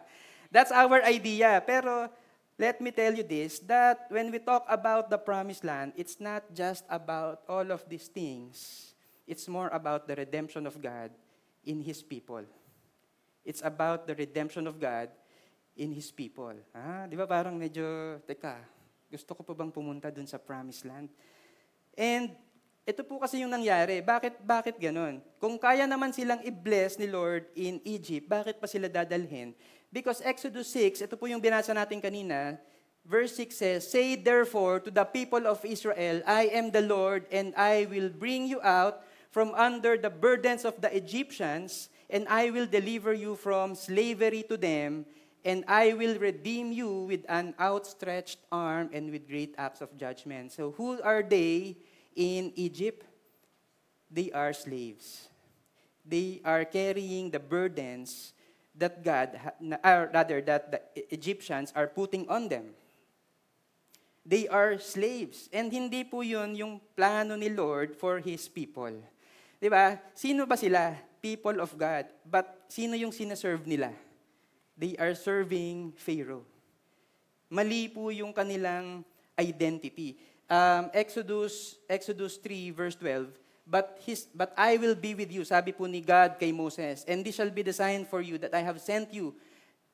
That's 0.49 0.73
our 0.73 1.05
idea. 1.05 1.61
Pero 1.61 2.09
let 2.57 2.81
me 2.81 2.89
tell 2.89 3.13
you 3.13 3.21
this, 3.21 3.61
that 3.69 4.09
when 4.09 4.33
we 4.33 4.41
talk 4.41 4.65
about 4.65 5.13
the 5.13 5.21
promised 5.21 5.61
land, 5.61 5.93
it's 5.93 6.17
not 6.17 6.41
just 6.57 6.81
about 6.89 7.45
all 7.45 7.69
of 7.69 7.85
these 7.85 8.09
things. 8.09 8.81
It's 9.29 9.45
more 9.45 9.69
about 9.69 10.09
the 10.09 10.17
redemption 10.17 10.65
of 10.65 10.81
God 10.81 11.13
in 11.61 11.85
His 11.85 12.01
people. 12.01 12.49
It's 13.45 13.61
about 13.61 14.09
the 14.09 14.17
redemption 14.17 14.65
of 14.65 14.81
God 14.81 15.13
in 15.77 15.93
His 15.93 16.09
people. 16.09 16.57
Ah, 16.73 17.05
di 17.05 17.13
ba 17.13 17.29
parang 17.29 17.53
medyo, 17.53 18.17
teka, 18.25 18.57
gusto 19.07 19.31
ko 19.35 19.41
pa 19.43 19.55
bang 19.55 19.71
pumunta 19.71 20.11
dun 20.11 20.27
sa 20.27 20.39
promised 20.39 20.83
land? 20.83 21.07
And 21.95 22.35
ito 22.87 23.03
po 23.03 23.19
kasi 23.19 23.43
yung 23.43 23.51
nangyari. 23.51 23.99
Bakit, 23.99 24.39
bakit 24.47 24.79
ganun? 24.79 25.19
Kung 25.43 25.59
kaya 25.59 25.83
naman 25.83 26.15
silang 26.15 26.39
i-bless 26.39 26.95
ni 26.95 27.11
Lord 27.11 27.43
in 27.51 27.83
Egypt, 27.83 28.31
bakit 28.31 28.63
pa 28.63 28.67
sila 28.67 28.87
dadalhin? 28.87 29.51
Because 29.91 30.23
Exodus 30.23 30.71
6, 30.71 31.03
ito 31.03 31.15
po 31.19 31.27
yung 31.27 31.43
binasa 31.43 31.75
natin 31.75 31.99
kanina, 31.99 32.55
verse 33.03 33.35
6 33.35 33.51
says, 33.51 33.79
Say 33.83 34.15
therefore 34.15 34.79
to 34.83 34.91
the 34.91 35.03
people 35.03 35.43
of 35.47 35.59
Israel, 35.67 36.23
I 36.23 36.47
am 36.55 36.71
the 36.71 36.83
Lord, 36.83 37.27
and 37.27 37.51
I 37.59 37.91
will 37.91 38.07
bring 38.07 38.47
you 38.47 38.63
out 38.63 39.03
from 39.35 39.51
under 39.55 39.99
the 39.99 40.11
burdens 40.11 40.63
of 40.63 40.79
the 40.79 40.87
Egyptians, 40.91 41.91
and 42.07 42.23
I 42.31 42.55
will 42.55 42.67
deliver 42.67 43.11
you 43.11 43.35
from 43.35 43.75
slavery 43.75 44.47
to 44.47 44.55
them, 44.55 45.03
and 45.45 45.63
I 45.67 45.93
will 45.93 46.17
redeem 46.17 46.71
you 46.71 47.07
with 47.07 47.23
an 47.29 47.53
outstretched 47.59 48.39
arm 48.51 48.89
and 48.93 49.11
with 49.11 49.27
great 49.27 49.55
acts 49.57 49.81
of 49.81 49.95
judgment. 49.97 50.51
So, 50.51 50.71
who 50.75 51.01
are 51.01 51.23
they 51.23 51.77
in 52.15 52.51
Egypt? 52.55 53.05
They 54.11 54.31
are 54.31 54.53
slaves. 54.53 55.27
They 56.07 56.39
are 56.45 56.63
carrying 56.63 57.31
the 57.31 57.39
burdens 57.39 58.33
that 58.75 59.03
God, 59.03 59.35
or 59.83 60.09
rather, 60.13 60.39
that 60.41 60.71
the 60.71 60.81
Egyptians 61.13 61.73
are 61.75 61.87
putting 61.87 62.29
on 62.29 62.47
them. 62.47 62.71
They 64.23 64.47
are 64.47 64.79
slaves. 64.79 65.49
And 65.51 65.71
hindi 65.71 66.03
po 66.03 66.21
yun 66.21 66.55
yung 66.55 66.79
plano 66.95 67.35
ni 67.35 67.47
Lord 67.47 67.95
for 67.95 68.19
His 68.19 68.47
people. 68.47 68.95
Di 69.59 69.67
ba? 69.67 69.99
Sino 70.15 70.45
ba 70.45 70.55
sila? 70.55 70.95
People 71.19 71.59
of 71.59 71.71
God. 71.75 72.07
But 72.23 72.67
sino 72.67 72.95
yung 72.95 73.11
sinaserve 73.11 73.63
nila? 73.67 73.91
They 74.77 74.93
are 75.01 75.17
serving 75.17 75.97
Pharaoh. 75.97 76.45
Mali 77.49 77.89
po 77.89 78.13
yung 78.13 78.31
kanilang 78.31 79.01
identity. 79.33 80.21
Um, 80.47 80.93
Exodus, 80.93 81.75
Exodus 81.89 82.37
3 82.39 82.71
verse 82.71 82.95
12, 82.95 83.27
but, 83.67 83.99
his, 84.05 84.29
but 84.31 84.53
I 84.55 84.77
will 84.77 84.95
be 84.95 85.11
with 85.11 85.27
you, 85.27 85.43
sabi 85.43 85.75
po 85.75 85.89
ni 85.89 85.99
God 85.99 86.39
kay 86.39 86.55
Moses, 86.55 87.03
and 87.03 87.19
this 87.25 87.35
shall 87.35 87.51
be 87.51 87.67
the 87.67 87.75
sign 87.75 88.07
for 88.07 88.23
you 88.23 88.37
that 88.39 88.55
I 88.55 88.63
have 88.63 88.79
sent 88.79 89.11
you. 89.11 89.35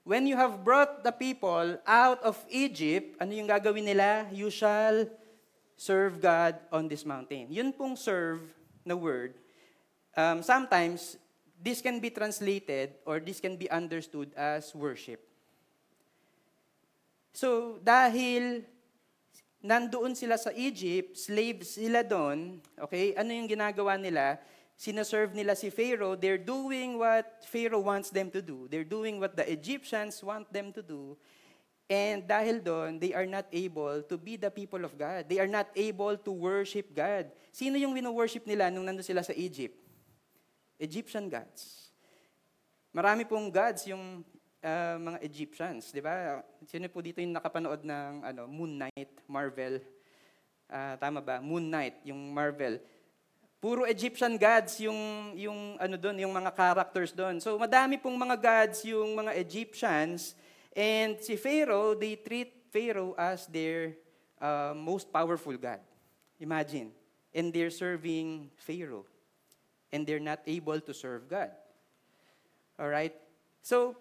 When 0.03 0.27
you 0.27 0.35
have 0.35 0.61
brought 0.61 1.01
the 1.01 1.15
people 1.15 1.79
out 1.87 2.21
of 2.21 2.37
Egypt, 2.51 3.17
ano 3.17 3.31
yung 3.33 3.47
gagawin 3.47 3.87
nila? 3.87 4.27
You 4.29 4.51
shall 4.51 5.07
serve 5.79 6.21
God 6.21 6.59
on 6.69 6.91
this 6.91 7.07
mountain. 7.07 7.47
Yun 7.49 7.71
pong 7.73 7.95
serve 7.95 8.43
na 8.85 8.93
word, 8.93 9.33
um, 10.13 10.43
sometimes 10.43 11.17
this 11.63 11.79
can 11.79 12.03
be 12.03 12.11
translated 12.11 12.99
or 13.07 13.23
this 13.23 13.39
can 13.39 13.55
be 13.55 13.71
understood 13.71 14.35
as 14.35 14.75
worship. 14.75 15.23
So, 17.31 17.79
dahil 17.79 18.67
nandoon 19.63 20.11
sila 20.11 20.35
sa 20.35 20.51
Egypt, 20.51 21.15
slaves 21.15 21.79
sila 21.79 22.03
doon, 22.03 22.59
okay, 22.75 23.15
ano 23.15 23.31
yung 23.31 23.47
ginagawa 23.47 23.95
nila? 23.95 24.37
Sinaserve 24.75 25.31
nila 25.31 25.55
si 25.55 25.71
Pharaoh, 25.71 26.19
they're 26.19 26.41
doing 26.41 26.99
what 26.99 27.23
Pharaoh 27.47 27.79
wants 27.79 28.11
them 28.11 28.27
to 28.27 28.43
do. 28.43 28.67
They're 28.67 28.85
doing 28.85 29.23
what 29.23 29.39
the 29.39 29.47
Egyptians 29.47 30.19
want 30.19 30.51
them 30.51 30.75
to 30.75 30.83
do. 30.83 31.15
And 31.87 32.27
dahil 32.27 32.59
doon, 32.59 32.99
they 32.99 33.15
are 33.15 33.27
not 33.27 33.47
able 33.55 34.03
to 34.03 34.15
be 34.19 34.35
the 34.35 34.51
people 34.51 34.83
of 34.83 34.99
God. 34.99 35.31
They 35.31 35.39
are 35.39 35.47
not 35.47 35.71
able 35.77 36.19
to 36.19 36.31
worship 36.31 36.91
God. 36.91 37.31
Sino 37.55 37.79
yung 37.79 37.95
wino-worship 37.95 38.43
nila 38.43 38.67
nung 38.67 38.83
nandun 38.83 39.05
sila 39.05 39.23
sa 39.23 39.31
Egypt? 39.31 39.82
Egyptian 40.83 41.31
gods. 41.31 41.87
Marami 42.91 43.23
pong 43.23 43.47
gods 43.47 43.87
yung 43.87 44.21
ah, 44.59 44.99
mga 44.99 45.17
Egyptians, 45.23 45.95
di 45.95 46.03
ba? 46.03 46.43
Sino 46.67 46.91
po 46.91 46.99
dito 46.99 47.23
yung 47.23 47.31
nakapanood 47.31 47.87
ng 47.87 48.13
ano, 48.21 48.43
Moon 48.51 48.83
Knight, 48.83 49.23
Marvel? 49.25 49.79
Ah, 50.67 50.99
tama 50.99 51.23
ba? 51.23 51.39
Moon 51.39 51.63
Knight, 51.71 52.03
yung 52.03 52.19
Marvel. 52.35 52.83
Puro 53.63 53.87
Egyptian 53.87 54.35
gods 54.35 54.83
yung 54.83 55.31
yung 55.39 55.79
ano 55.79 55.95
doon, 55.95 56.19
yung 56.19 56.35
mga 56.35 56.51
characters 56.51 57.15
doon. 57.15 57.39
So 57.39 57.55
madami 57.55 57.95
pong 57.95 58.19
mga 58.19 58.35
gods 58.35 58.83
yung 58.83 59.15
mga 59.15 59.39
Egyptians 59.39 60.35
and 60.75 61.15
si 61.23 61.39
Pharaoh, 61.39 61.95
they 61.95 62.19
treat 62.19 62.51
Pharaoh 62.67 63.15
as 63.15 63.47
their 63.47 63.95
uh, 64.43 64.75
most 64.75 65.07
powerful 65.07 65.55
god. 65.55 65.79
Imagine. 66.43 66.91
And 67.31 67.55
they're 67.55 67.71
serving 67.71 68.51
Pharaoh. 68.59 69.07
And 69.93 70.09
they're 70.09 70.19
not 70.19 70.41
able 70.49 70.81
to 70.81 70.93
serve 70.93 71.29
God. 71.29 71.53
All 72.81 72.89
right? 72.89 73.13
So, 73.61 73.95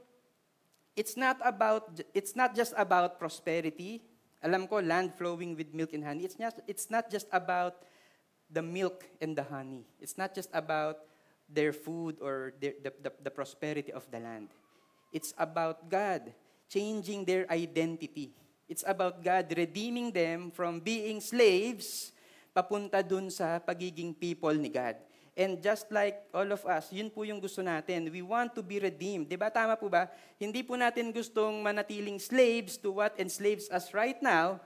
it's 0.97 1.17
not 1.17 1.37
about 1.45 2.01
it's 2.13 2.37
not 2.37 2.57
just 2.57 2.73
about 2.77 3.21
prosperity. 3.21 4.01
Alam 4.43 4.67
ko 4.67 4.81
land 4.81 5.15
flowing 5.15 5.55
with 5.55 5.73
milk 5.73 5.93
and 5.93 6.05
honey. 6.05 6.25
It's 6.25 6.41
not 6.41 6.57
it's 6.67 6.89
not 6.91 7.13
just 7.13 7.29
about 7.31 7.85
the 8.51 8.65
milk 8.65 9.05
and 9.21 9.37
the 9.37 9.45
honey. 9.45 9.85
It's 10.01 10.17
not 10.17 10.35
just 10.35 10.51
about 10.53 11.05
their 11.49 11.73
food 11.73 12.17
or 12.21 12.53
their, 12.61 12.73
the, 12.83 12.93
the, 13.03 13.13
the 13.29 13.33
prosperity 13.33 13.93
of 13.93 14.09
the 14.11 14.21
land. 14.21 14.49
It's 15.13 15.33
about 15.37 15.89
God 15.89 16.33
changing 16.69 17.25
their 17.25 17.45
identity. 17.53 18.33
It's 18.69 18.85
about 18.87 19.21
God 19.21 19.53
redeeming 19.57 20.13
them 20.13 20.51
from 20.51 20.81
being 20.81 21.21
slaves 21.21 22.13
papunta 22.57 23.05
dun 23.05 23.29
sa 23.29 23.61
pagiging 23.61 24.17
people 24.17 24.53
ni 24.57 24.69
God. 24.69 24.97
And 25.33 25.65
just 25.65 25.89
like 25.89 26.29
all 26.37 26.45
of 26.53 26.61
us, 26.69 26.93
yun 26.93 27.09
po 27.09 27.25
yung 27.25 27.41
gusto 27.41 27.65
natin. 27.65 28.13
We 28.13 28.21
want 28.21 28.53
to 28.53 28.61
be 28.61 28.77
redeemed. 28.77 29.33
Di 29.33 29.41
ba? 29.41 29.49
Tama 29.49 29.81
po 29.81 29.89
ba? 29.89 30.13
Hindi 30.37 30.61
po 30.61 30.77
natin 30.77 31.09
gustong 31.09 31.65
manatiling 31.65 32.21
slaves 32.21 32.77
to 32.77 32.93
what 32.93 33.17
enslaves 33.17 33.73
us 33.73 33.97
right 33.97 34.21
now, 34.21 34.61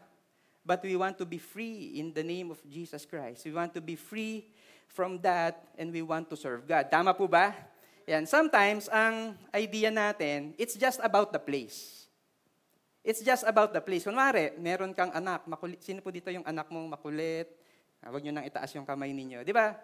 but 0.66 0.82
we 0.82 0.98
want 0.98 1.14
to 1.22 1.26
be 1.26 1.38
free 1.38 2.02
in 2.02 2.10
the 2.10 2.26
name 2.26 2.50
of 2.50 2.58
Jesus 2.66 3.06
Christ. 3.06 3.46
We 3.46 3.54
want 3.54 3.78
to 3.78 3.82
be 3.82 3.94
free 3.94 4.50
from 4.90 5.22
that 5.22 5.70
and 5.78 5.94
we 5.94 6.02
want 6.02 6.26
to 6.34 6.36
serve 6.36 6.66
God. 6.66 6.90
Tama 6.90 7.14
po 7.14 7.30
ba? 7.30 7.54
Yan. 8.10 8.26
Sometimes, 8.26 8.90
ang 8.90 9.38
idea 9.54 9.94
natin, 9.94 10.54
it's 10.58 10.74
just 10.74 10.98
about 10.98 11.30
the 11.30 11.42
place. 11.42 12.06
It's 13.06 13.22
just 13.22 13.46
about 13.46 13.70
the 13.70 13.78
place. 13.78 14.02
Kunwari, 14.02 14.58
meron 14.58 14.90
kang 14.90 15.14
anak, 15.14 15.46
makulit. 15.46 15.78
Sino 15.78 16.02
po 16.02 16.10
dito 16.10 16.26
yung 16.26 16.42
anak 16.42 16.66
mong 16.74 16.98
makulit? 16.98 17.54
Ah, 18.02 18.10
Huwag 18.10 18.26
nyo 18.26 18.34
nang 18.34 18.46
itaas 18.46 18.74
yung 18.74 18.82
kamay 18.82 19.14
ninyo. 19.14 19.46
Di 19.46 19.54
ba? 19.54 19.78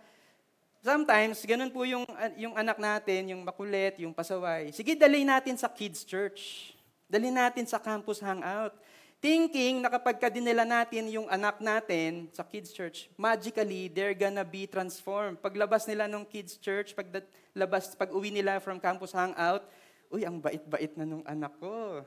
Sometimes, 0.83 1.39
ganun 1.47 1.71
po 1.71 1.87
yung, 1.87 2.03
yung 2.35 2.59
anak 2.59 2.75
natin, 2.75 3.31
yung 3.31 3.47
makulit, 3.47 4.03
yung 4.03 4.11
pasaway. 4.11 4.75
Sige, 4.75 4.99
dali 4.99 5.23
natin 5.23 5.55
sa 5.55 5.71
kids 5.71 6.03
church. 6.03 6.75
Dali 7.07 7.31
natin 7.31 7.63
sa 7.71 7.79
campus 7.79 8.19
hangout. 8.19 8.75
Thinking 9.23 9.79
na 9.79 9.87
kapag 9.87 10.19
dinala 10.35 10.67
natin 10.67 11.07
yung 11.07 11.31
anak 11.31 11.63
natin 11.63 12.27
sa 12.35 12.43
kids 12.43 12.75
church, 12.75 13.07
magically, 13.15 13.87
they're 13.87 14.19
gonna 14.19 14.43
be 14.43 14.67
transformed. 14.67 15.39
Paglabas 15.39 15.87
nila 15.87 16.11
ng 16.11 16.27
kids 16.27 16.59
church, 16.59 16.99
pag 16.99 17.07
labas, 17.55 17.95
pag 17.95 18.11
uwi 18.11 18.35
nila 18.35 18.59
from 18.59 18.83
campus 18.83 19.15
hangout, 19.15 19.63
uy, 20.11 20.27
ang 20.27 20.43
bait-bait 20.43 20.99
na 20.99 21.07
nung 21.07 21.23
anak 21.23 21.55
ko. 21.63 22.03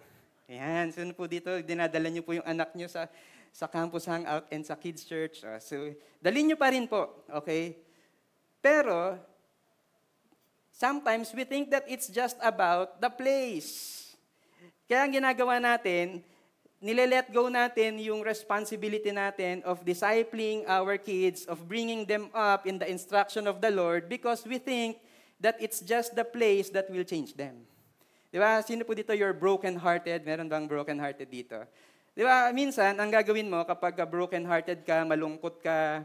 Ayan, 0.52 0.92
so 0.92 1.00
po 1.16 1.32
dito, 1.32 1.48
dinadala 1.64 2.12
niyo 2.12 2.28
po 2.28 2.36
yung 2.36 2.44
anak 2.44 2.76
niyo 2.76 2.92
sa, 2.92 3.08
sa 3.56 3.72
campus 3.72 4.04
hangout 4.04 4.52
and 4.52 4.68
sa 4.68 4.76
kids 4.76 5.08
church. 5.08 5.48
Uh, 5.48 5.64
so, 5.64 5.96
dalhin 6.20 6.44
niyo 6.44 6.60
pa 6.60 6.76
rin 6.76 6.84
po, 6.84 7.24
okay? 7.32 7.80
Pero, 8.66 9.22
sometimes 10.74 11.30
we 11.38 11.46
think 11.46 11.70
that 11.70 11.86
it's 11.86 12.10
just 12.10 12.34
about 12.42 12.98
the 12.98 13.14
place. 13.14 14.02
Kaya 14.90 15.06
ang 15.06 15.14
ginagawa 15.14 15.62
natin, 15.62 16.26
nile-let 16.82 17.30
go 17.30 17.46
natin 17.46 18.02
yung 18.02 18.26
responsibility 18.26 19.14
natin 19.14 19.62
of 19.70 19.86
discipling 19.86 20.66
our 20.66 20.98
kids, 20.98 21.46
of 21.46 21.62
bringing 21.70 22.10
them 22.10 22.34
up 22.34 22.66
in 22.66 22.82
the 22.82 22.90
instruction 22.90 23.46
of 23.46 23.62
the 23.62 23.70
Lord 23.70 24.10
because 24.10 24.42
we 24.50 24.58
think 24.58 24.98
that 25.38 25.62
it's 25.62 25.86
just 25.86 26.18
the 26.18 26.26
place 26.26 26.74
that 26.74 26.90
will 26.90 27.06
change 27.06 27.38
them. 27.38 27.70
Di 28.34 28.42
ba? 28.42 28.66
Sino 28.66 28.82
po 28.82 28.98
dito 28.98 29.14
you're 29.14 29.38
broken-hearted? 29.38 30.26
Meron 30.26 30.50
bang 30.50 30.66
broken-hearted 30.66 31.30
dito? 31.30 31.70
Di 32.18 32.26
ba? 32.26 32.50
Minsan, 32.50 32.98
ang 32.98 33.14
gagawin 33.14 33.46
mo 33.46 33.62
kapag 33.62 33.94
broken-hearted 34.10 34.82
ka, 34.82 35.06
malungkot 35.06 35.62
ka, 35.62 36.02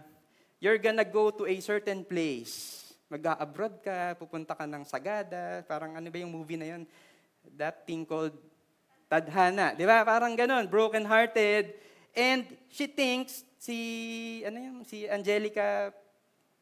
you're 0.60 0.78
gonna 0.78 1.08
go 1.08 1.32
to 1.32 1.48
a 1.48 1.56
certain 1.58 2.04
place. 2.04 2.78
Mag-abroad 3.10 3.82
ka, 3.82 4.14
pupunta 4.14 4.54
ka 4.54 4.68
ng 4.68 4.84
Sagada, 4.86 5.64
parang 5.66 5.96
ano 5.96 6.06
ba 6.06 6.18
yung 6.20 6.30
movie 6.30 6.60
na 6.60 6.76
yun? 6.76 6.86
That 7.56 7.82
thing 7.88 8.06
called 8.06 8.36
Tadhana. 9.10 9.74
Di 9.74 9.82
ba? 9.88 10.06
Parang 10.06 10.36
ganun, 10.38 10.70
broken-hearted. 10.70 11.74
And 12.14 12.46
she 12.70 12.86
thinks, 12.86 13.42
si, 13.58 13.76
ano 14.46 14.58
yung, 14.60 14.78
si 14.86 15.10
Angelica 15.10 15.90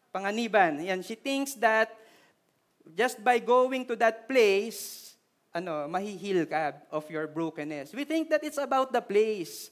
Panganiban, 0.08 0.80
yan, 0.80 1.04
she 1.04 1.12
thinks 1.12 1.52
that 1.60 1.92
just 2.96 3.20
by 3.20 3.36
going 3.36 3.84
to 3.84 3.92
that 4.00 4.24
place, 4.24 5.12
ano, 5.52 5.84
mahihil 5.84 6.48
ka 6.48 6.72
of 6.88 7.04
your 7.12 7.28
brokenness. 7.28 7.92
We 7.92 8.08
think 8.08 8.32
that 8.32 8.40
it's 8.40 8.56
about 8.56 8.88
the 8.88 9.04
place. 9.04 9.68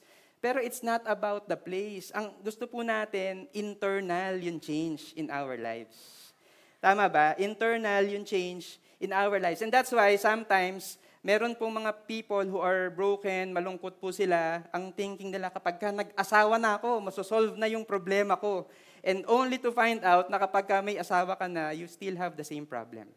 Pero 0.46 0.62
it's 0.62 0.78
not 0.78 1.02
about 1.10 1.50
the 1.50 1.58
place. 1.58 2.14
Ang 2.14 2.30
gusto 2.38 2.70
po 2.70 2.86
natin, 2.86 3.50
internal 3.50 4.38
yung 4.38 4.62
change 4.62 5.10
in 5.18 5.26
our 5.26 5.58
lives. 5.58 6.30
Tama 6.78 7.10
ba? 7.10 7.34
Internal 7.34 8.06
yung 8.06 8.22
change 8.22 8.78
in 9.02 9.10
our 9.10 9.42
lives. 9.42 9.58
And 9.58 9.74
that's 9.74 9.90
why 9.90 10.14
sometimes, 10.14 11.02
meron 11.18 11.58
pong 11.58 11.82
mga 11.82 12.06
people 12.06 12.46
who 12.46 12.62
are 12.62 12.94
broken, 12.94 13.50
malungkot 13.50 13.98
po 13.98 14.14
sila, 14.14 14.62
ang 14.70 14.94
thinking 14.94 15.34
nila 15.34 15.50
kapag 15.50 15.82
ka 15.82 15.90
nag-asawa 15.90 16.62
na 16.62 16.78
ako, 16.78 17.02
masosolve 17.02 17.58
na 17.58 17.66
yung 17.66 17.82
problema 17.82 18.38
ko. 18.38 18.70
And 19.02 19.26
only 19.26 19.58
to 19.66 19.74
find 19.74 19.98
out 20.06 20.30
na 20.30 20.38
kapag 20.38 20.70
ka 20.70 20.78
may 20.78 20.94
asawa 20.94 21.34
ka 21.34 21.50
na, 21.50 21.74
you 21.74 21.90
still 21.90 22.14
have 22.22 22.38
the 22.38 22.46
same 22.46 22.70
problem. 22.70 23.10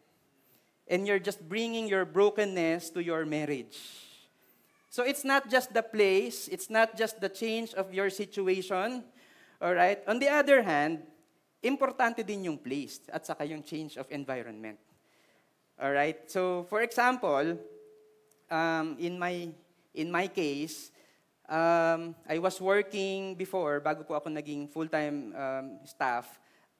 And 0.90 1.06
you're 1.06 1.22
just 1.22 1.38
bringing 1.46 1.86
your 1.86 2.02
brokenness 2.02 2.90
to 2.90 2.98
your 2.98 3.22
marriage. 3.22 4.09
So 4.90 5.06
it's 5.06 5.22
not 5.22 5.46
just 5.46 5.70
the 5.72 5.86
place, 5.86 6.50
it's 6.50 6.68
not 6.68 6.98
just 6.98 7.22
the 7.22 7.30
change 7.30 7.74
of 7.74 7.94
your 7.94 8.10
situation. 8.10 9.06
All 9.62 9.72
right? 9.72 10.02
On 10.10 10.18
the 10.18 10.26
other 10.26 10.66
hand, 10.66 11.06
importante 11.62 12.26
din 12.26 12.50
yung 12.50 12.58
place 12.58 12.98
at 13.06 13.22
saka 13.22 13.46
yung 13.46 13.62
change 13.62 13.94
of 13.94 14.10
environment. 14.10 14.82
All 15.78 15.94
right? 15.94 16.18
So 16.26 16.66
for 16.66 16.82
example, 16.82 17.54
um, 18.50 18.98
in 18.98 19.14
my 19.14 19.54
in 19.94 20.10
my 20.10 20.26
case, 20.26 20.90
um, 21.46 22.18
I 22.26 22.42
was 22.42 22.58
working 22.58 23.38
before 23.38 23.78
bago 23.78 24.02
po 24.02 24.18
ako 24.18 24.26
naging 24.26 24.66
full-time 24.66 25.30
um, 25.38 25.66
staff. 25.86 26.26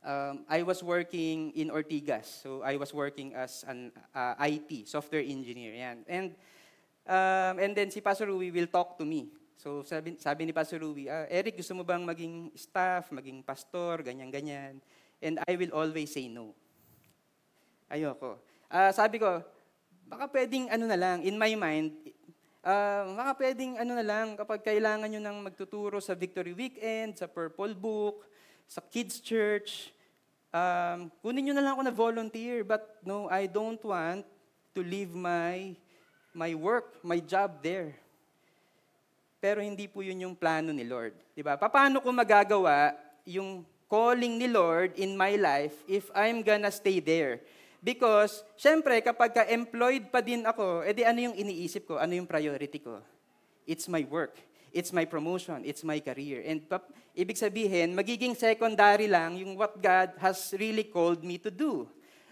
Um, 0.03 0.43
I 0.51 0.67
was 0.67 0.83
working 0.83 1.55
in 1.55 1.71
Ortigas. 1.71 2.43
So 2.43 2.67
I 2.67 2.75
was 2.75 2.91
working 2.91 3.39
as 3.39 3.63
an 3.71 3.93
uh, 4.11 4.35
IT, 4.41 4.89
software 4.89 5.23
engineer. 5.23 5.79
Yan. 5.79 6.03
And 6.11 6.35
Um, 7.07 7.55
and 7.59 7.73
then 7.77 7.89
si 7.91 8.01
Pastor 8.01 8.29
Rui 8.29 8.51
will 8.51 8.69
talk 8.69 8.99
to 9.01 9.05
me. 9.05 9.33
So 9.61 9.85
sabi, 9.85 10.17
sabi 10.17 10.49
ni 10.49 10.53
Pastor 10.57 10.81
Rui, 10.81 11.05
ah, 11.09 11.29
Eric, 11.29 11.61
gusto 11.61 11.77
mo 11.77 11.85
bang 11.85 12.01
maging 12.01 12.49
staff, 12.57 13.13
maging 13.13 13.45
pastor, 13.45 14.01
ganyan-ganyan? 14.01 14.81
And 15.21 15.37
I 15.45 15.53
will 15.61 15.77
always 15.77 16.09
say 16.17 16.33
no. 16.33 16.57
Ayoko. 17.93 18.41
Uh, 18.73 18.89
sabi 18.95 19.21
ko, 19.21 19.45
baka 20.09 20.33
pwedeng 20.33 20.73
ano 20.73 20.89
na 20.89 20.97
lang, 20.97 21.21
in 21.27 21.37
my 21.37 21.53
mind, 21.59 21.93
uh, 22.65 23.05
baka 23.21 23.33
pwedeng 23.45 23.77
ano 23.77 23.93
na 23.99 24.05
lang, 24.07 24.33
kapag 24.39 24.65
kailangan 24.65 25.13
nyo 25.13 25.21
nang 25.21 25.45
magtuturo 25.45 26.01
sa 26.01 26.17
Victory 26.17 26.57
Weekend, 26.57 27.21
sa 27.21 27.29
Purple 27.29 27.77
Book, 27.77 28.25
sa 28.65 28.81
Kids 28.81 29.21
Church, 29.21 29.93
um, 30.55 31.13
kunin 31.21 31.51
nyo 31.51 31.55
na 31.59 31.63
lang 31.67 31.73
ako 31.77 31.83
na 31.85 31.95
volunteer. 31.95 32.65
But 32.65 33.03
no, 33.05 33.29
I 33.29 33.45
don't 33.45 33.83
want 33.83 34.25
to 34.73 34.81
leave 34.81 35.13
my 35.13 35.75
my 36.35 36.55
work, 36.55 36.99
my 37.03 37.19
job 37.19 37.59
there. 37.63 37.95
Pero 39.41 39.65
hindi 39.65 39.89
po 39.89 40.05
yun 40.05 40.21
yung 40.31 40.37
plano 40.37 40.71
ni 40.71 40.85
Lord. 40.85 41.17
Di 41.33 41.41
ba? 41.41 41.57
Paano 41.57 42.05
ko 42.05 42.13
magagawa 42.13 42.93
yung 43.25 43.65
calling 43.89 44.37
ni 44.37 44.47
Lord 44.47 44.95
in 45.01 45.17
my 45.17 45.35
life 45.35 45.75
if 45.89 46.13
I'm 46.13 46.45
gonna 46.45 46.71
stay 46.71 47.01
there? 47.01 47.41
Because, 47.81 48.45
syempre, 48.61 49.01
kapag 49.01 49.33
ka-employed 49.33 50.13
pa 50.13 50.21
din 50.21 50.45
ako, 50.45 50.85
edi 50.85 51.01
ano 51.01 51.33
yung 51.33 51.37
iniisip 51.37 51.89
ko? 51.89 51.97
Ano 51.97 52.13
yung 52.13 52.29
priority 52.29 52.77
ko? 52.77 53.01
It's 53.65 53.89
my 53.89 54.05
work. 54.05 54.37
It's 54.71 54.93
my 54.93 55.09
promotion. 55.09 55.65
It's 55.65 55.81
my 55.83 55.99
career. 55.99 56.45
And 56.45 56.61
pap, 56.61 56.93
ibig 57.17 57.41
sabihin, 57.41 57.97
magiging 57.97 58.37
secondary 58.37 59.09
lang 59.09 59.41
yung 59.41 59.57
what 59.57 59.81
God 59.81 60.13
has 60.21 60.53
really 60.61 60.85
called 60.85 61.25
me 61.25 61.41
to 61.41 61.49
do. 61.49 61.89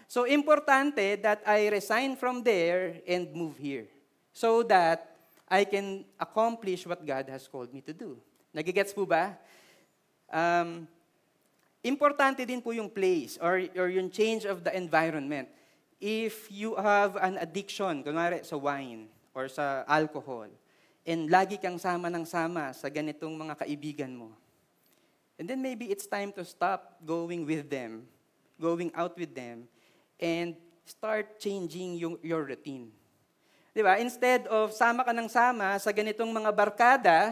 So, 0.09 0.25
importante 0.25 1.21
that 1.21 1.45
I 1.45 1.69
resign 1.69 2.17
from 2.17 2.41
there 2.41 2.97
and 3.05 3.29
move 3.29 3.61
here 3.61 3.85
so 4.33 4.65
that 4.65 5.05
I 5.45 5.69
can 5.69 6.01
accomplish 6.17 6.89
what 6.89 7.05
God 7.05 7.29
has 7.29 7.45
called 7.45 7.69
me 7.69 7.85
to 7.85 7.93
do. 7.93 8.17
Nagigets 8.49 8.89
po 8.89 9.05
ba? 9.05 9.37
Um, 10.33 10.89
importante 11.85 12.41
din 12.41 12.57
po 12.57 12.73
yung 12.73 12.89
place 12.89 13.37
or, 13.37 13.61
or 13.77 13.93
yung 13.93 14.09
change 14.09 14.49
of 14.49 14.65
the 14.65 14.73
environment. 14.73 15.45
If 16.01 16.49
you 16.49 16.73
have 16.73 17.13
an 17.21 17.37
addiction, 17.37 18.01
kunwari 18.01 18.41
sa 18.41 18.57
wine, 18.57 19.13
or 19.37 19.45
sa 19.45 19.85
alcohol, 19.85 20.49
and 21.05 21.29
lagi 21.29 21.61
kang 21.61 21.77
sama 21.77 22.09
ng 22.09 22.25
sama 22.25 22.73
sa 22.73 22.89
ganitong 22.89 23.37
mga 23.37 23.61
kaibigan 23.61 24.09
mo, 24.17 24.33
and 25.37 25.45
then 25.45 25.61
maybe 25.61 25.93
it's 25.93 26.09
time 26.09 26.33
to 26.33 26.41
stop 26.41 26.97
going 27.05 27.45
with 27.45 27.69
them, 27.69 28.09
going 28.57 28.89
out 28.97 29.13
with 29.13 29.37
them, 29.37 29.69
and 30.19 30.53
start 30.83 31.39
changing 31.39 31.95
yung, 31.97 32.15
your 32.21 32.43
routine. 32.43 32.91
Di 33.73 33.79
ba? 33.79 33.97
Instead 33.97 34.45
of 34.51 34.75
sama 34.75 35.07
ka 35.07 35.15
ng 35.15 35.31
sama 35.31 35.79
sa 35.79 35.89
ganitong 35.95 36.29
mga 36.29 36.51
barkada, 36.51 37.31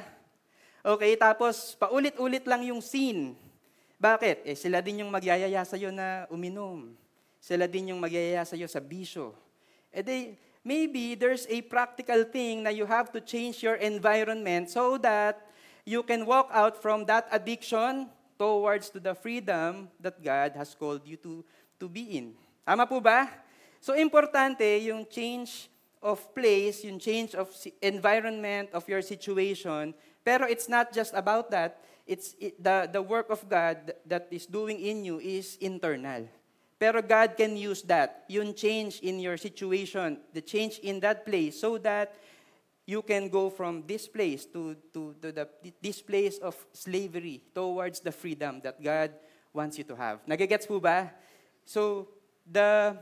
okay, 0.79 1.19
tapos 1.19 1.75
paulit-ulit 1.75 2.47
lang 2.47 2.63
yung 2.63 2.79
scene. 2.79 3.35
Bakit? 3.99 4.47
Eh, 4.47 4.55
sila 4.55 4.79
din 4.79 5.03
yung 5.03 5.11
magyayaya 5.11 5.65
sa'yo 5.65 5.91
na 5.91 6.29
uminom. 6.31 6.95
Sila 7.41 7.65
din 7.65 7.91
yung 7.91 7.99
magyayaya 7.99 8.45
sa'yo 8.45 8.69
sa 8.69 8.79
bisyo. 8.79 9.33
Eh, 9.91 10.05
they, 10.05 10.21
maybe 10.61 11.17
there's 11.17 11.49
a 11.49 11.59
practical 11.65 12.23
thing 12.23 12.61
na 12.63 12.69
you 12.69 12.85
have 12.85 13.09
to 13.11 13.19
change 13.19 13.65
your 13.65 13.75
environment 13.81 14.69
so 14.69 15.01
that 15.01 15.41
you 15.81 16.05
can 16.05 16.23
walk 16.29 16.53
out 16.53 16.77
from 16.77 17.09
that 17.09 17.25
addiction 17.33 18.05
towards 18.37 18.93
to 18.93 19.01
the 19.01 19.17
freedom 19.17 19.89
that 19.97 20.21
God 20.21 20.53
has 20.53 20.77
called 20.77 21.01
you 21.03 21.17
to, 21.25 21.41
to 21.81 21.89
be 21.89 22.21
in. 22.21 22.37
Tama 22.67 22.83
po 22.83 22.99
ba? 22.99 23.31
So, 23.79 23.95
importante 23.95 24.67
yung 24.83 25.07
change 25.07 25.71
of 26.03 26.19
place, 26.35 26.83
yung 26.83 26.99
change 26.99 27.31
of 27.31 27.47
environment 27.79 28.67
of 28.75 28.83
your 28.91 28.99
situation. 28.99 29.95
Pero 30.19 30.43
it's 30.51 30.67
not 30.67 30.91
just 30.91 31.15
about 31.15 31.47
that. 31.47 31.79
It's 32.03 32.35
it, 32.35 32.59
the, 32.59 32.91
the 32.91 32.99
work 32.99 33.31
of 33.31 33.47
God 33.47 33.95
that 34.03 34.27
is 34.35 34.43
doing 34.43 34.83
in 34.83 35.07
you 35.07 35.23
is 35.23 35.55
internal. 35.63 36.27
Pero 36.75 36.99
God 36.99 37.39
can 37.39 37.55
use 37.55 37.81
that, 37.87 38.27
yung 38.27 38.53
change 38.53 38.99
in 38.99 39.23
your 39.23 39.39
situation, 39.39 40.19
the 40.35 40.43
change 40.43 40.83
in 40.83 40.99
that 40.99 41.23
place, 41.23 41.63
so 41.63 41.79
that 41.79 42.19
you 42.85 43.01
can 43.01 43.29
go 43.31 43.49
from 43.49 43.87
this 43.87 44.11
place 44.11 44.45
to, 44.45 44.75
to, 44.91 45.15
to 45.23 45.31
the, 45.31 45.47
this 45.81 46.01
place 46.01 46.37
of 46.37 46.53
slavery 46.73 47.41
towards 47.55 47.99
the 47.99 48.11
freedom 48.11 48.59
that 48.63 48.83
God 48.83 49.11
wants 49.53 49.77
you 49.77 49.85
to 49.85 49.95
have. 49.95 50.19
Nagigets 50.27 50.67
po 50.67 50.79
ba? 50.79 51.15
So, 51.65 52.07
the 52.47 52.97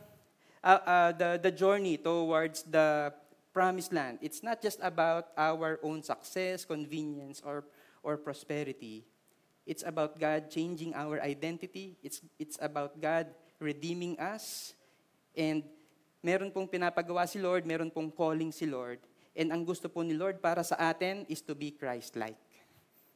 uh, 0.65 0.81
uh, 0.85 1.11
the, 1.13 1.39
the 1.43 1.53
journey 1.53 1.97
towards 1.97 2.63
the 2.65 3.13
promised 3.53 3.93
land, 3.93 4.19
it's 4.19 4.43
not 4.43 4.59
just 4.59 4.81
about 4.81 5.29
our 5.37 5.79
own 5.79 6.03
success, 6.03 6.65
convenience, 6.65 7.39
or, 7.45 7.63
or 8.03 8.17
prosperity. 8.17 9.05
It's 9.65 9.85
about 9.85 10.19
God 10.19 10.51
changing 10.51 10.93
our 10.93 11.21
identity. 11.21 11.95
It's, 12.03 12.19
it's 12.37 12.57
about 12.59 12.99
God 12.99 13.31
redeeming 13.61 14.19
us. 14.19 14.73
And 15.37 15.63
meron 16.19 16.51
pong 16.51 16.67
pinapagawa 16.67 17.29
si 17.29 17.39
Lord, 17.39 17.63
meron 17.63 17.89
pong 17.93 18.11
calling 18.11 18.51
si 18.51 18.65
Lord. 18.65 18.99
And 19.31 19.53
ang 19.55 19.63
gusto 19.63 19.87
po 19.87 20.03
ni 20.03 20.17
Lord 20.17 20.43
para 20.43 20.63
sa 20.65 20.75
atin 20.75 21.23
is 21.31 21.39
to 21.45 21.55
be 21.55 21.71
Christ-like. 21.71 22.39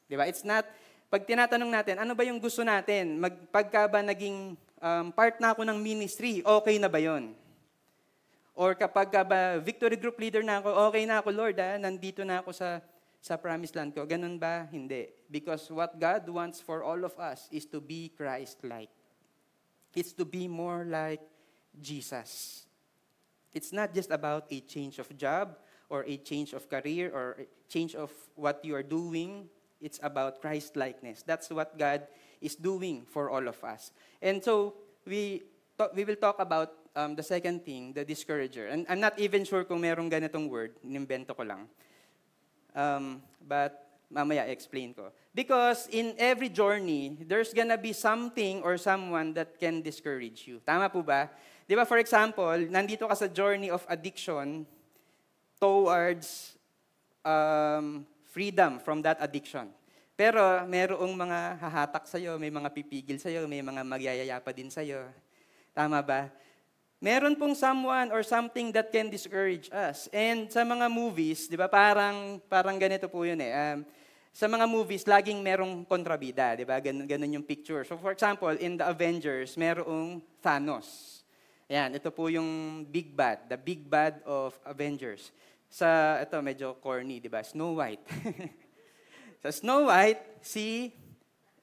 Di 0.07 0.15
ba? 0.15 0.25
It's 0.25 0.47
not, 0.47 0.65
pag 1.11 1.27
tinatanong 1.27 1.69
natin, 1.69 1.95
ano 1.99 2.15
ba 2.15 2.23
yung 2.23 2.39
gusto 2.39 2.63
natin? 2.63 3.19
Mag, 3.19 3.35
pagka 3.51 3.91
ba 3.91 3.99
naging 3.99 4.55
um, 4.81 5.11
part 5.11 5.39
na 5.39 5.51
ako 5.53 5.63
ng 5.67 5.77
ministry, 5.79 6.41
okay 6.43 6.79
na 6.79 6.87
ba 6.91 6.99
yon? 6.99 7.35
Or 8.59 8.75
kapag 8.75 9.07
ka 9.07 9.23
ba 9.23 9.55
victory 9.63 9.95
group 9.95 10.19
leader 10.19 10.43
na 10.43 10.59
ako, 10.59 10.91
okay 10.91 11.07
na 11.07 11.23
ako, 11.23 11.31
Lord, 11.31 11.55
ah, 11.63 11.79
nandito 11.79 12.27
na 12.27 12.43
ako 12.43 12.51
sa, 12.51 12.83
sa 13.23 13.39
promised 13.39 13.75
land 13.75 13.95
ko. 13.95 14.03
Ganun 14.03 14.35
ba? 14.35 14.67
Hindi. 14.67 15.07
Because 15.31 15.71
what 15.71 15.95
God 15.95 16.27
wants 16.27 16.59
for 16.59 16.83
all 16.83 16.99
of 17.07 17.15
us 17.15 17.47
is 17.55 17.63
to 17.71 17.79
be 17.79 18.11
Christ-like. 18.11 18.91
It's 19.95 20.11
to 20.19 20.27
be 20.27 20.51
more 20.51 20.83
like 20.83 21.23
Jesus. 21.79 22.63
It's 23.55 23.71
not 23.71 23.95
just 23.95 24.11
about 24.11 24.51
a 24.51 24.59
change 24.59 24.99
of 24.99 25.07
job 25.15 25.55
or 25.87 26.03
a 26.03 26.17
change 26.19 26.53
of 26.53 26.69
career 26.69 27.09
or 27.15 27.47
change 27.71 27.95
of 27.95 28.11
what 28.35 28.59
you 28.67 28.75
are 28.75 28.85
doing. 28.85 29.47
It's 29.79 29.99
about 30.03 30.43
Christ-likeness. 30.43 31.23
That's 31.23 31.49
what 31.49 31.79
God 31.79 32.05
is 32.41 32.55
doing 32.55 33.05
for 33.05 33.29
all 33.29 33.47
of 33.47 33.63
us. 33.63 33.91
And 34.21 34.43
so, 34.43 34.73
we, 35.05 35.43
we 35.95 36.03
will 36.03 36.15
talk 36.15 36.39
about 36.39 36.73
um, 36.95 37.15
the 37.15 37.23
second 37.23 37.65
thing, 37.65 37.93
the 37.93 38.03
discourager. 38.03 38.67
And 38.67 38.85
I'm 38.89 38.99
not 38.99 39.17
even 39.19 39.43
sure 39.43 39.63
kung 39.63 39.81
merong 39.81 40.11
ganitong 40.11 40.49
word, 40.49 40.75
inimbento 40.85 41.35
ko 41.35 41.43
lang. 41.43 41.67
Um, 42.75 43.21
but 43.47 43.89
mamaya 44.11 44.49
explain 44.49 44.93
ko. 44.93 45.11
Because 45.33 45.87
in 45.91 46.15
every 46.17 46.49
journey, 46.49 47.17
there's 47.25 47.53
gonna 47.53 47.77
be 47.77 47.93
something 47.93 48.61
or 48.61 48.77
someone 48.77 49.33
that 49.33 49.59
can 49.59 49.81
discourage 49.81 50.47
you. 50.47 50.59
Tama 50.65 50.89
po 50.89 51.01
ba? 51.01 51.29
Di 51.69 51.75
ba, 51.77 51.85
for 51.85 52.01
example, 52.01 52.49
nandito 52.67 53.05
ka 53.07 53.13
sa 53.13 53.27
journey 53.29 53.69
of 53.69 53.85
addiction 53.87 54.65
towards 55.61 56.57
um, 57.21 58.05
freedom 58.25 58.79
from 58.79 59.01
that 59.05 59.17
addiction. 59.21 59.69
Pero 60.19 60.43
merong 60.67 61.15
mga 61.15 61.39
hahatak 61.63 62.03
sa'yo, 62.03 62.35
may 62.35 62.51
mga 62.51 62.67
pipigil 62.75 63.15
sa'yo, 63.15 63.47
may 63.47 63.63
mga 63.63 63.87
magyayaya 63.87 64.43
pa 64.43 64.51
din 64.51 64.67
sa'yo. 64.67 65.07
Tama 65.71 66.03
ba? 66.03 66.27
meron 66.99 67.35
pong 67.39 67.55
someone 67.55 68.11
or 68.11 68.21
something 68.21 68.75
that 68.75 68.91
can 68.91 69.07
discourage 69.07 69.71
us. 69.71 70.11
And 70.11 70.51
sa 70.51 70.67
mga 70.67 70.91
movies, 70.91 71.47
di 71.47 71.55
ba, 71.55 71.71
parang, 71.71 72.43
parang 72.51 72.75
ganito 72.75 73.07
po 73.07 73.23
yun 73.23 73.39
eh. 73.39 73.55
Um, 73.55 73.87
sa 74.35 74.45
mga 74.45 74.69
movies, 74.69 75.07
laging 75.07 75.39
merong 75.41 75.87
kontrabida, 75.87 76.53
di 76.53 76.67
ba? 76.67 76.77
Ganun, 76.77 77.07
ganun 77.07 77.39
yung 77.41 77.47
picture. 77.47 77.81
So 77.87 77.97
for 77.97 78.13
example, 78.13 78.51
in 78.59 78.77
the 78.77 78.85
Avengers, 78.85 79.57
merong 79.57 80.21
Thanos. 80.43 81.19
Ayan, 81.65 81.97
ito 81.97 82.11
po 82.13 82.29
yung 82.29 82.83
big 82.85 83.15
bad, 83.15 83.47
the 83.49 83.57
big 83.57 83.89
bad 83.89 84.21
of 84.27 84.53
Avengers. 84.67 85.33
Sa, 85.69 86.19
ito 86.21 86.35
medyo 86.43 86.77
corny, 86.77 87.23
di 87.23 87.29
ba? 87.31 87.41
Snow 87.41 87.79
White. 87.79 88.05
sa 89.39 89.49
Snow 89.51 89.87
White, 89.87 90.43
si 90.43 90.91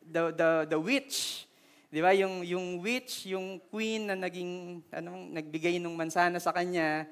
the, 0.01 0.33
the, 0.33 0.51
the 0.73 0.79
witch, 0.81 1.47
Di 1.87 2.03
ba? 2.03 2.11
Yung, 2.13 2.43
yung 2.43 2.83
witch, 2.83 3.31
yung 3.31 3.63
queen 3.71 4.11
na 4.11 4.19
naging, 4.19 4.83
anong, 4.91 5.33
nagbigay 5.33 5.79
ng 5.79 5.95
mansana 5.95 6.37
sa 6.43 6.51
kanya, 6.51 7.07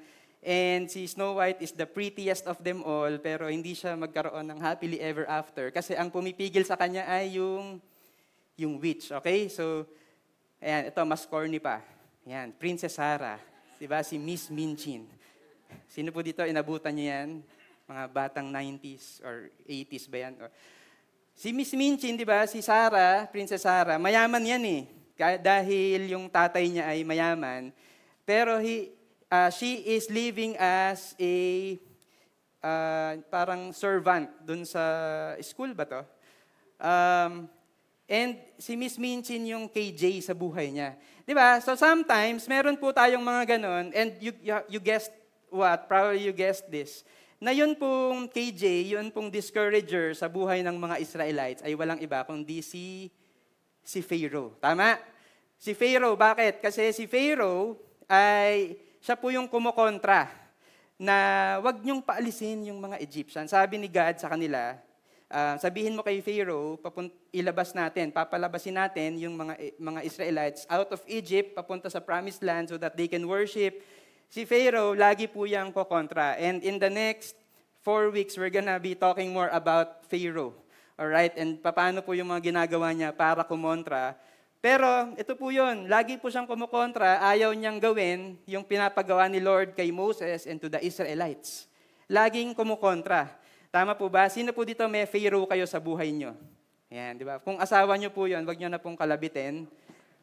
and 0.45 0.91
si 0.91 1.09
Snow 1.09 1.41
White 1.41 1.63
is 1.63 1.73
the 1.73 1.87
prettiest 1.87 2.45
of 2.45 2.61
them 2.61 2.83
all, 2.85 3.09
pero 3.17 3.47
hindi 3.49 3.73
siya 3.73 3.97
magkaroon 3.97 4.45
ng 4.45 4.59
happily 4.61 5.01
ever 5.01 5.25
after. 5.25 5.71
Kasi 5.73 5.97
ang 5.97 6.13
pumipigil 6.13 6.61
sa 6.67 6.77
kanya 6.77 7.07
ay 7.07 7.39
yung, 7.41 7.81
yung 8.59 8.77
witch. 8.77 9.09
Okay? 9.09 9.49
So, 9.49 9.89
ayan, 10.61 10.93
ito, 10.93 11.01
mas 11.01 11.25
corny 11.25 11.57
pa. 11.57 11.81
Ayan, 12.27 12.53
Princess 12.53 12.99
Sarah. 12.99 13.41
Di 13.81 13.89
ba? 13.89 14.05
Si 14.05 14.21
Miss 14.21 14.53
Minchin. 14.53 15.07
Sino 15.89 16.13
po 16.13 16.21
dito, 16.21 16.45
inabutan 16.45 16.93
niyo 16.93 17.05
yan? 17.09 17.29
Mga 17.85 18.03
batang 18.09 18.47
90s 18.49 19.21
or 19.21 19.49
80s 19.69 20.05
ba 20.09 20.17
yan? 20.25 20.33
Or, 20.41 20.49
Si 21.35 21.51
Miss 21.51 21.75
Minchin, 21.75 22.15
di 22.15 22.23
ba, 22.23 22.47
si 22.47 22.63
Sarah, 22.63 23.27
Princess 23.27 23.67
Sarah, 23.67 23.99
mayaman 23.99 24.39
yan 24.39 24.63
eh. 24.63 24.83
Dahil 25.43 26.15
yung 26.15 26.31
tatay 26.31 26.71
niya 26.71 26.87
ay 26.87 27.03
mayaman. 27.03 27.75
Pero 28.23 28.55
he, 28.63 28.95
uh, 29.27 29.51
she 29.51 29.83
is 29.83 30.07
living 30.07 30.55
as 30.55 31.11
a 31.19 31.35
uh, 32.63 33.19
parang 33.27 33.75
servant 33.75 34.31
dun 34.47 34.63
sa 34.63 35.35
school 35.43 35.75
ba 35.75 35.83
to? 35.83 36.01
Um, 36.79 37.51
and 38.07 38.39
si 38.55 38.79
Miss 38.79 38.95
Minchin 38.95 39.43
yung 39.43 39.67
KJ 39.67 40.23
sa 40.23 40.31
buhay 40.31 40.71
niya. 40.71 40.95
Di 41.27 41.35
ba? 41.35 41.59
So 41.59 41.75
sometimes, 41.75 42.47
meron 42.47 42.79
po 42.79 42.95
tayong 42.95 43.23
mga 43.23 43.59
ganon, 43.59 43.91
and 43.91 44.15
you, 44.23 44.31
you, 44.39 44.55
you 44.71 44.79
guessed 44.79 45.11
what? 45.51 45.83
Probably 45.91 46.23
you 46.23 46.31
guessed 46.31 46.71
this 46.71 47.03
na 47.45 47.53
yun 47.53 47.77
pong 47.77 48.25
KJ, 48.25 48.97
yun 48.97 49.13
pong 49.13 49.29
discourager 49.29 50.17
sa 50.17 50.25
buhay 50.25 50.65
ng 50.65 50.81
mga 50.81 50.97
Israelites 50.97 51.61
ay 51.61 51.77
walang 51.77 52.01
iba 52.01 52.25
kundi 52.25 52.65
si, 52.65 53.13
si 53.85 54.01
Pharaoh. 54.01 54.57
Tama? 54.57 54.97
Si 55.61 55.77
Pharaoh, 55.77 56.17
bakit? 56.17 56.57
Kasi 56.57 56.89
si 56.89 57.05
Pharaoh 57.05 57.77
ay 58.09 58.81
siya 58.97 59.13
po 59.13 59.29
yung 59.29 59.45
kumokontra 59.45 60.25
na 60.97 61.15
wag 61.61 61.85
niyong 61.85 62.01
paalisin 62.01 62.73
yung 62.73 62.81
mga 62.81 62.97
Egyptian. 62.97 63.45
Sabi 63.45 63.77
ni 63.77 63.93
God 63.93 64.17
sa 64.17 64.33
kanila, 64.33 64.81
uh, 65.29 65.53
sabihin 65.61 65.93
mo 65.93 66.01
kay 66.01 66.25
Pharaoh, 66.25 66.81
papunt- 66.81 67.13
ilabas 67.29 67.77
natin, 67.77 68.09
papalabasin 68.09 68.73
natin 68.73 69.21
yung 69.21 69.37
mga, 69.37 69.53
mga 69.77 70.01
Israelites 70.01 70.65
out 70.65 70.89
of 70.89 71.05
Egypt, 71.05 71.53
papunta 71.53 71.93
sa 71.93 72.01
promised 72.01 72.41
land 72.41 72.73
so 72.73 72.81
that 72.81 72.97
they 72.97 73.05
can 73.05 73.21
worship 73.29 73.85
Si 74.29 74.43
Pharaoh, 74.43 74.97
lagi 74.97 75.29
po 75.29 75.47
yang 75.47 75.71
kokontra. 75.71 76.35
And 76.41 76.59
in 76.65 76.81
the 76.81 76.89
next 76.89 77.37
four 77.85 78.09
weeks, 78.09 78.35
we're 78.35 78.51
gonna 78.53 78.81
be 78.81 78.97
talking 78.97 79.31
more 79.31 79.49
about 79.53 80.03
Pharaoh. 80.09 80.57
Alright? 80.95 81.35
And 81.35 81.59
paano 81.59 82.01
po 82.01 82.15
yung 82.15 82.31
mga 82.31 82.51
ginagawa 82.51 82.95
niya 82.95 83.11
para 83.11 83.43
kumontra. 83.43 84.15
Pero 84.65 85.13
ito 85.13 85.37
po 85.37 85.53
yun, 85.53 85.85
lagi 85.85 86.17
po 86.17 86.33
siyang 86.33 86.49
kumukontra, 86.49 87.21
ayaw 87.21 87.53
niyang 87.53 87.77
gawin 87.77 88.33
yung 88.49 88.65
pinapagawa 88.65 89.29
ni 89.29 89.37
Lord 89.37 89.77
kay 89.77 89.93
Moses 89.93 90.49
and 90.49 90.57
to 90.57 90.73
the 90.73 90.81
Israelites. 90.81 91.69
Laging 92.09 92.57
kumukontra. 92.57 93.29
Tama 93.69 93.93
po 93.93 94.09
ba? 94.09 94.25
Sino 94.25 94.55
po 94.57 94.65
dito 94.65 94.81
may 94.89 95.05
Pharaoh 95.05 95.45
kayo 95.45 95.69
sa 95.69 95.77
buhay 95.77 96.09
niyo? 96.09 96.33
Yan, 96.89 97.13
di 97.19 97.21
ba? 97.27 97.37
Kung 97.37 97.61
asawa 97.61 97.93
niyo 97.93 98.09
po 98.09 98.25
yun, 98.25 98.41
wag 98.41 98.57
niyo 98.57 98.71
na 98.71 98.81
pong 98.81 98.97
kalabitin. 98.97 99.69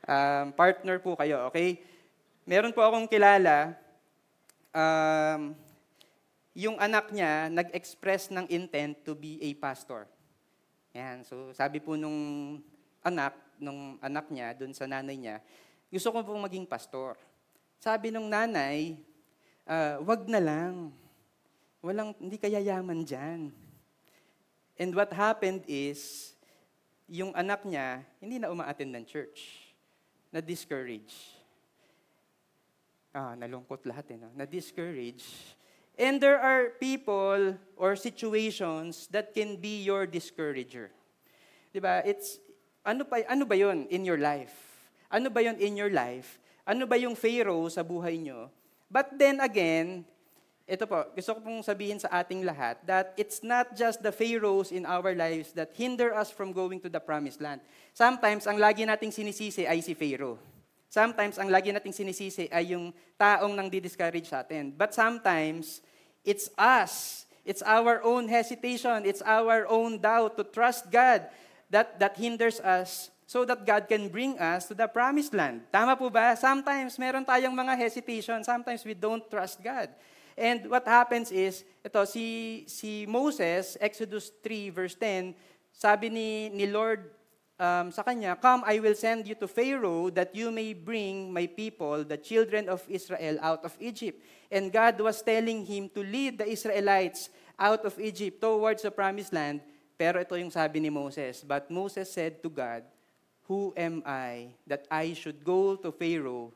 Um, 0.03 0.47
partner 0.57 0.99
po 0.99 1.15
kayo, 1.15 1.47
okay? 1.47 1.79
Meron 2.43 2.75
po 2.75 2.83
akong 2.83 3.07
kilala, 3.07 3.79
um, 4.73 5.57
yung 6.53 6.77
anak 6.77 7.09
niya 7.13 7.49
nag-express 7.49 8.29
ng 8.29 8.45
intent 8.53 9.01
to 9.05 9.17
be 9.17 9.41
a 9.41 9.57
pastor. 9.57 10.05
Yan, 10.93 11.25
so 11.25 11.53
sabi 11.57 11.81
po 11.81 11.97
nung 11.97 12.61
anak, 13.01 13.33
nung 13.57 13.97
anak 14.05 14.29
niya, 14.29 14.53
dun 14.53 14.77
sa 14.77 14.85
nanay 14.85 15.17
niya, 15.17 15.41
gusto 15.89 16.13
ko 16.13 16.21
pong 16.21 16.45
maging 16.45 16.69
pastor. 16.69 17.17
Sabi 17.81 18.13
nung 18.13 18.29
nanay, 18.29 19.01
uh, 19.65 20.01
wag 20.05 20.29
na 20.29 20.41
lang. 20.41 20.93
Walang, 21.83 22.15
hindi 22.21 22.39
kaya 22.39 22.63
yaman 22.63 23.03
dyan. 23.03 23.51
And 24.79 24.91
what 24.95 25.11
happened 25.11 25.67
is, 25.67 26.33
yung 27.11 27.35
anak 27.35 27.67
niya, 27.67 28.07
hindi 28.23 28.39
na 28.39 28.55
umaattend 28.55 28.95
ng 28.95 29.05
church. 29.05 29.69
Na-discourage. 30.31 31.42
Ah, 33.13 33.37
nalungkot 33.37 33.85
lahat 33.85 34.17
eh, 34.17 34.19
no? 34.19 34.33
Na-discourage. 34.33 35.25
And 36.01 36.17
there 36.17 36.41
are 36.41 36.73
people 36.81 37.61
or 37.77 37.93
situations 37.93 39.05
that 39.13 39.37
can 39.37 39.61
be 39.61 39.85
your 39.85 40.09
discourager. 40.09 40.89
'Di 41.73 41.81
ba? 41.85 42.01
It's 42.09 42.41
ano 42.81 43.05
pa 43.05 43.21
ano 43.29 43.45
ba 43.45 43.53
'yon 43.53 43.85
in 43.93 44.09
your 44.09 44.17
life? 44.17 44.57
Ano 45.13 45.29
ba 45.29 45.45
'yon 45.45 45.61
in 45.61 45.77
your 45.77 45.93
life? 45.93 46.41
Ano 46.65 46.89
ba 46.89 46.97
yung 46.97 47.13
Pharaoh 47.13 47.69
sa 47.69 47.85
buhay 47.85 48.17
nyo? 48.17 48.49
But 48.89 49.13
then 49.21 49.45
again, 49.45 50.09
ito 50.65 50.89
po, 50.89 51.05
gusto 51.13 51.37
ko 51.37 51.41
pong 51.43 51.61
sabihin 51.61 51.99
sa 52.01 52.09
ating 52.23 52.47
lahat 52.47 52.81
that 52.87 53.13
it's 53.19 53.43
not 53.45 53.75
just 53.75 54.01
the 54.01 54.15
pharaohs 54.15 54.71
in 54.71 54.87
our 54.87 55.13
lives 55.13 55.51
that 55.53 55.75
hinder 55.75 56.15
us 56.15 56.31
from 56.31 56.55
going 56.55 56.79
to 56.81 56.89
the 56.89 57.03
promised 57.03 57.43
land. 57.43 57.61
Sometimes, 57.93 58.47
ang 58.47 58.57
lagi 58.63 58.87
nating 58.87 59.11
sinisisi 59.11 59.67
ay 59.67 59.83
si 59.83 59.93
Pharaoh. 59.93 60.39
Sometimes, 60.93 61.41
ang 61.41 61.49
lagi 61.49 61.73
nating 61.73 61.97
sinisisi 61.97 62.53
ay 62.53 62.77
yung 62.77 62.93
taong 63.17 63.57
nang 63.57 63.73
di-discourage 63.73 64.29
sa 64.29 64.45
atin. 64.45 64.69
But 64.77 64.93
sometimes, 64.93 65.81
it's 66.21 66.53
us. 66.61 67.25
It's 67.49 67.65
our 67.65 68.05
own 68.05 68.29
hesitation. 68.29 69.09
It's 69.09 69.25
our 69.25 69.65
own 69.73 70.05
doubt 70.05 70.37
to 70.37 70.45
trust 70.45 70.93
God 70.93 71.33
that, 71.73 71.97
that 71.97 72.21
hinders 72.21 72.61
us 72.61 73.09
so 73.25 73.49
that 73.49 73.65
God 73.65 73.89
can 73.89 74.13
bring 74.13 74.37
us 74.37 74.69
to 74.69 74.77
the 74.77 74.85
promised 74.85 75.33
land. 75.33 75.65
Tama 75.73 75.97
po 75.97 76.13
ba? 76.13 76.37
Sometimes, 76.37 77.01
meron 77.01 77.25
tayong 77.25 77.57
mga 77.57 77.73
hesitation. 77.73 78.45
Sometimes, 78.45 78.85
we 78.85 78.93
don't 78.93 79.25
trust 79.33 79.65
God. 79.65 79.89
And 80.37 80.69
what 80.69 80.85
happens 80.85 81.33
is, 81.33 81.65
ito, 81.81 82.05
si, 82.05 82.69
si 82.69 83.09
Moses, 83.09 83.81
Exodus 83.81 84.29
3, 84.45 84.69
verse 84.69 84.97
10, 85.01 85.33
sabi 85.73 86.13
ni, 86.13 86.53
ni 86.53 86.69
Lord 86.69 87.22
um, 87.63 87.95
sa 87.95 88.03
kanya, 88.03 88.35
Come, 88.35 88.67
I 88.67 88.83
will 88.83 88.99
send 88.99 89.31
you 89.31 89.39
to 89.39 89.47
Pharaoh 89.47 90.11
that 90.11 90.35
you 90.35 90.51
may 90.51 90.75
bring 90.75 91.31
my 91.31 91.47
people, 91.47 92.03
the 92.03 92.19
children 92.19 92.67
of 92.67 92.83
Israel, 92.91 93.39
out 93.39 93.63
of 93.63 93.79
Egypt. 93.79 94.19
And 94.51 94.75
God 94.75 94.99
was 94.99 95.23
telling 95.23 95.63
him 95.63 95.87
to 95.95 96.03
lead 96.03 96.43
the 96.43 96.49
Israelites 96.51 97.31
out 97.55 97.87
of 97.87 97.95
Egypt 98.03 98.43
towards 98.43 98.83
the 98.83 98.91
promised 98.91 99.31
land. 99.31 99.63
Pero 99.95 100.19
ito 100.19 100.35
yung 100.35 100.51
sabi 100.51 100.83
ni 100.83 100.91
Moses. 100.91 101.47
But 101.47 101.71
Moses 101.71 102.11
said 102.11 102.43
to 102.43 102.51
God, 102.51 102.83
Who 103.47 103.71
am 103.79 104.03
I 104.03 104.59
that 104.67 104.91
I 104.91 105.15
should 105.15 105.47
go 105.47 105.79
to 105.79 105.95
Pharaoh 105.95 106.51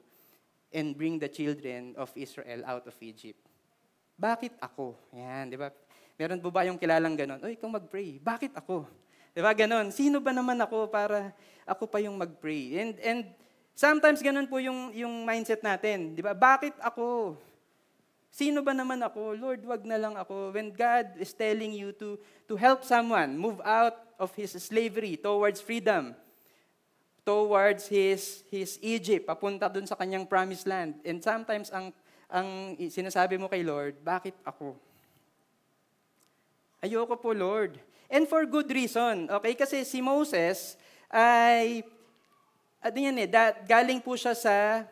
and 0.75 0.97
bring 0.99 1.23
the 1.23 1.31
children 1.31 1.95
of 1.95 2.11
Israel 2.19 2.67
out 2.67 2.91
of 2.91 2.97
Egypt? 2.99 3.39
Bakit 4.17 4.59
ako? 4.59 4.97
Yan, 5.13 5.53
di 5.53 5.61
ba? 5.61 5.69
Meron 6.17 6.41
po 6.41 6.49
ba 6.49 6.65
yung 6.65 6.81
kilalang 6.81 7.13
ganon? 7.13 7.37
Oy, 7.45 7.61
ikaw 7.61 7.69
mag-pray. 7.69 8.17
Bakit 8.17 8.57
ako? 8.57 8.89
Di 9.37 9.45
ba 9.45 9.53
ganon? 9.53 9.93
Sino 9.93 10.17
ba 10.25 10.33
naman 10.33 10.57
ako 10.57 10.89
para 10.89 11.37
ako 11.69 11.85
pa 11.85 12.01
yung 12.01 12.17
mag-pray? 12.17 12.81
And, 12.81 12.93
and 13.05 13.21
sometimes 13.77 14.25
ganon 14.25 14.49
po 14.49 14.57
yung, 14.57 14.97
yung 14.97 15.29
mindset 15.29 15.61
natin. 15.61 16.17
Di 16.17 16.25
ba? 16.25 16.33
Bakit 16.33 16.81
ako? 16.81 17.37
Sino 18.33 18.65
ba 18.65 18.73
naman 18.73 18.97
ako? 19.05 19.37
Lord, 19.37 19.61
wag 19.69 19.85
na 19.85 20.01
lang 20.01 20.17
ako. 20.17 20.57
When 20.57 20.73
God 20.73 21.21
is 21.21 21.37
telling 21.37 21.77
you 21.77 21.93
to, 22.01 22.17
to 22.49 22.57
help 22.57 22.81
someone 22.81 23.37
move 23.37 23.61
out 23.61 24.01
of 24.17 24.33
his 24.33 24.57
slavery 24.57 25.21
towards 25.21 25.61
freedom, 25.61 26.17
towards 27.21 27.93
his, 27.93 28.41
his 28.49 28.81
Egypt, 28.81 29.29
papunta 29.29 29.69
dun 29.69 29.85
sa 29.85 30.01
kanyang 30.01 30.25
promised 30.25 30.65
land. 30.65 30.97
And 31.05 31.21
sometimes 31.21 31.69
ang 31.69 31.93
ang 32.27 32.75
sinasabi 32.91 33.39
mo 33.39 33.47
kay 33.47 33.63
Lord, 33.63 34.03
bakit 34.03 34.35
ako? 34.43 34.75
Ayoko 36.83 37.15
po, 37.19 37.31
Lord. 37.31 37.79
And 38.07 38.25
for 38.31 38.47
good 38.47 38.71
reason. 38.71 39.31
Okay? 39.31 39.55
Kasi 39.59 39.83
si 39.83 39.99
Moses 39.99 40.79
ay, 41.11 41.87
ano 42.83 42.97
yan 42.99 43.17
eh, 43.23 43.29
da, 43.31 43.55
galing 43.55 44.03
po 44.03 44.15
siya 44.15 44.35
sa 44.35 44.87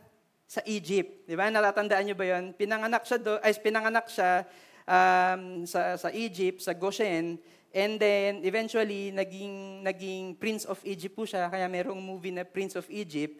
sa 0.44 0.60
Egypt. 0.68 1.26
Di 1.26 1.34
ba? 1.34 1.50
Natatandaan 1.50 2.04
niyo 2.06 2.16
ba 2.16 2.26
yon? 2.28 2.54
Pinanganak 2.54 3.02
siya, 3.02 3.18
do, 3.18 3.40
ay, 3.42 3.52
pinanganak 3.58 4.06
siya 4.06 4.44
um, 4.86 5.64
sa, 5.66 5.98
sa 5.98 6.08
Egypt, 6.12 6.62
sa 6.62 6.76
Goshen. 6.76 7.40
And 7.74 7.98
then, 7.98 8.46
eventually, 8.46 9.10
naging, 9.10 9.82
naging 9.82 10.38
Prince 10.38 10.62
of 10.68 10.78
Egypt 10.86 11.18
po 11.18 11.26
siya. 11.26 11.50
Kaya 11.50 11.66
merong 11.66 11.98
movie 11.98 12.30
na 12.30 12.46
Prince 12.46 12.78
of 12.78 12.86
Egypt. 12.86 13.34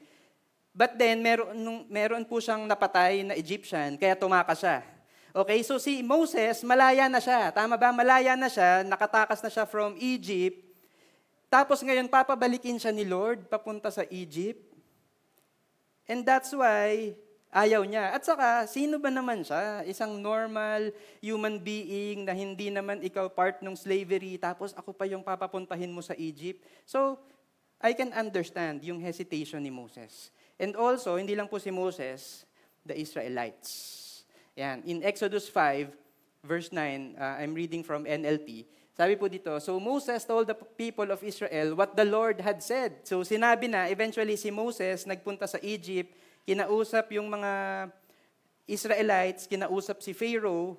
But 0.75 0.99
then, 0.99 1.23
meron, 1.23 1.55
nung, 1.55 1.87
meron 1.87 2.27
po 2.27 2.43
siyang 2.43 2.67
napatay 2.67 3.23
na 3.23 3.39
Egyptian, 3.39 3.95
kaya 3.95 4.19
tumakas 4.19 4.59
siya. 4.59 4.83
Okay, 5.35 5.67
so 5.67 5.83
si 5.83 5.99
Moses, 5.99 6.63
malaya 6.63 7.11
na 7.11 7.19
siya. 7.19 7.51
Tama 7.51 7.75
ba? 7.75 7.91
Malaya 7.91 8.39
na 8.39 8.47
siya, 8.47 8.87
nakatakas 8.87 9.43
na 9.43 9.51
siya 9.51 9.67
from 9.67 9.99
Egypt. 9.99 10.63
Tapos 11.51 11.83
ngayon, 11.83 12.07
papabalikin 12.07 12.79
siya 12.79 12.95
ni 12.95 13.03
Lord 13.03 13.51
papunta 13.51 13.91
sa 13.91 14.07
Egypt. 14.15 14.63
And 16.07 16.23
that's 16.23 16.55
why 16.55 17.19
ayaw 17.51 17.83
niya. 17.83 18.15
At 18.15 18.23
saka, 18.23 18.71
sino 18.71 19.03
ba 19.03 19.11
naman 19.11 19.43
siya? 19.43 19.83
Isang 19.83 20.23
normal 20.23 20.95
human 21.19 21.59
being 21.59 22.23
na 22.23 22.31
hindi 22.31 22.71
naman 22.71 23.03
ikaw 23.03 23.27
part 23.27 23.59
ng 23.59 23.75
slavery, 23.75 24.39
tapos 24.39 24.71
ako 24.79 24.95
pa 24.95 25.03
yung 25.11 25.27
papapuntahin 25.27 25.91
mo 25.91 25.99
sa 25.99 26.15
Egypt. 26.15 26.63
So, 26.87 27.19
I 27.83 27.91
can 27.91 28.15
understand 28.15 28.87
yung 28.87 29.03
hesitation 29.03 29.67
ni 29.67 29.75
Moses. 29.75 30.31
And 30.63 30.79
also, 30.79 31.19
hindi 31.19 31.35
lang 31.35 31.51
po 31.51 31.59
si 31.59 31.75
Moses, 31.75 32.47
the 32.87 32.95
Israelites. 32.95 34.04
Yan. 34.55 34.87
In 34.87 35.03
Exodus 35.03 35.51
5, 35.51 35.91
verse 36.47 36.71
9, 36.71 37.19
uh, 37.19 37.43
I'm 37.43 37.55
reading 37.55 37.83
from 37.83 38.07
NLT. 38.07 38.67
Sabi 38.95 39.19
po 39.19 39.27
dito, 39.27 39.51
So 39.59 39.83
Moses 39.83 40.23
told 40.23 40.47
the 40.47 40.55
people 40.55 41.11
of 41.11 41.19
Israel 41.27 41.75
what 41.75 41.99
the 41.99 42.07
Lord 42.07 42.39
had 42.39 42.63
said. 42.63 43.03
So 43.03 43.27
sinabi 43.27 43.67
na, 43.67 43.91
eventually 43.91 44.39
si 44.39 44.55
Moses 44.55 45.03
nagpunta 45.03 45.51
sa 45.51 45.59
Egypt, 45.59 46.15
kinausap 46.47 47.11
yung 47.19 47.27
mga 47.27 47.53
Israelites, 48.71 49.51
kinausap 49.51 49.99
si 49.99 50.15
Pharaoh, 50.15 50.79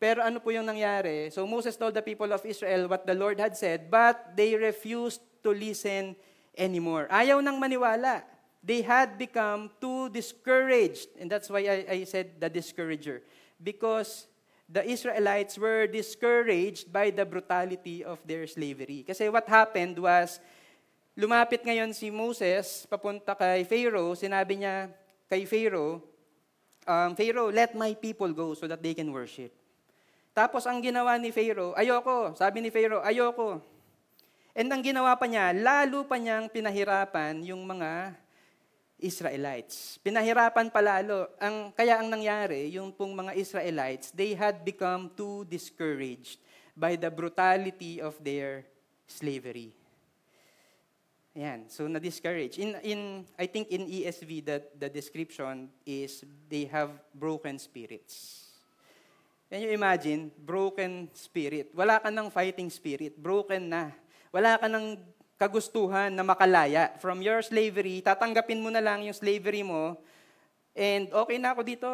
pero 0.00 0.24
ano 0.24 0.40
po 0.40 0.48
yung 0.48 0.64
nangyari? 0.64 1.28
So 1.28 1.44
Moses 1.44 1.76
told 1.76 1.92
the 1.92 2.00
people 2.00 2.32
of 2.32 2.40
Israel 2.48 2.88
what 2.88 3.04
the 3.04 3.12
Lord 3.12 3.36
had 3.36 3.52
said, 3.52 3.92
but 3.92 4.32
they 4.32 4.56
refused 4.56 5.20
to 5.44 5.52
listen 5.52 6.16
anymore. 6.56 7.04
Ayaw 7.12 7.44
nang 7.44 7.60
maniwala 7.60 8.24
they 8.62 8.84
had 8.84 9.16
become 9.16 9.72
too 9.80 10.08
discouraged. 10.12 11.08
And 11.18 11.30
that's 11.30 11.48
why 11.48 11.64
I, 11.64 11.78
I 11.88 12.04
said 12.04 12.40
the 12.40 12.48
discourager. 12.48 13.22
Because 13.60 14.28
the 14.68 14.84
Israelites 14.86 15.58
were 15.58 15.88
discouraged 15.90 16.92
by 16.92 17.10
the 17.10 17.26
brutality 17.26 18.04
of 18.04 18.20
their 18.22 18.46
slavery. 18.46 19.02
Kasi 19.02 19.28
what 19.28 19.48
happened 19.48 19.98
was, 19.98 20.38
lumapit 21.18 21.66
ngayon 21.66 21.90
si 21.90 22.08
Moses 22.12 22.86
papunta 22.86 23.34
kay 23.34 23.66
Pharaoh, 23.66 24.14
sinabi 24.14 24.62
niya 24.62 24.88
kay 25.26 25.42
Pharaoh, 25.42 25.98
um, 26.86 27.10
Pharaoh, 27.18 27.50
let 27.50 27.74
my 27.74 27.98
people 27.98 28.30
go 28.30 28.54
so 28.54 28.70
that 28.70 28.78
they 28.78 28.94
can 28.94 29.10
worship. 29.10 29.50
Tapos 30.30 30.62
ang 30.70 30.78
ginawa 30.78 31.18
ni 31.18 31.34
Pharaoh, 31.34 31.74
ayoko. 31.74 32.38
Sabi 32.38 32.62
ni 32.62 32.70
Pharaoh, 32.70 33.02
ayoko. 33.02 33.58
And 34.54 34.70
ang 34.70 34.82
ginawa 34.86 35.18
pa 35.18 35.26
niya, 35.26 35.50
lalo 35.50 36.06
pa 36.06 36.14
niyang 36.14 36.46
pinahirapan 36.46 37.42
yung 37.42 37.66
mga 37.66 38.14
Israelites. 39.00 39.98
Pinahirapan 40.04 40.68
palalo. 40.68 41.28
Ang, 41.40 41.72
kaya 41.72 41.98
ang 41.98 42.08
nangyari, 42.12 42.70
yung 42.72 42.92
pong 42.92 43.16
mga 43.16 43.32
Israelites, 43.34 44.12
they 44.12 44.36
had 44.36 44.62
become 44.62 45.10
too 45.16 45.44
discouraged 45.48 46.38
by 46.76 46.96
the 46.96 47.10
brutality 47.10 48.00
of 48.00 48.16
their 48.22 48.64
slavery. 49.08 49.74
Yan, 51.34 51.70
so 51.70 51.86
na-discourage. 51.86 52.58
In, 52.58 52.74
in, 52.82 53.00
I 53.38 53.46
think 53.46 53.70
in 53.70 53.86
ESV, 53.86 54.44
that 54.46 54.74
the 54.74 54.90
description 54.90 55.70
is 55.86 56.26
they 56.50 56.66
have 56.66 56.90
broken 57.14 57.58
spirits. 57.58 58.46
Can 59.50 59.62
you 59.62 59.70
imagine? 59.70 60.30
Broken 60.38 61.10
spirit. 61.14 61.70
Wala 61.74 61.98
ka 61.98 62.10
ng 62.10 62.30
fighting 62.30 62.70
spirit. 62.70 63.18
Broken 63.18 63.66
na. 63.66 63.90
Wala 64.30 64.58
ka 64.58 64.70
ng 64.70 64.94
kagustuhan 65.40 66.12
na 66.12 66.20
makalaya. 66.20 66.92
From 67.00 67.24
your 67.24 67.40
slavery, 67.40 68.04
tatanggapin 68.04 68.60
mo 68.60 68.68
na 68.68 68.84
lang 68.84 69.00
yung 69.00 69.16
slavery 69.16 69.64
mo, 69.64 69.96
and 70.76 71.08
okay 71.08 71.40
na 71.40 71.56
ako 71.56 71.64
dito. 71.64 71.88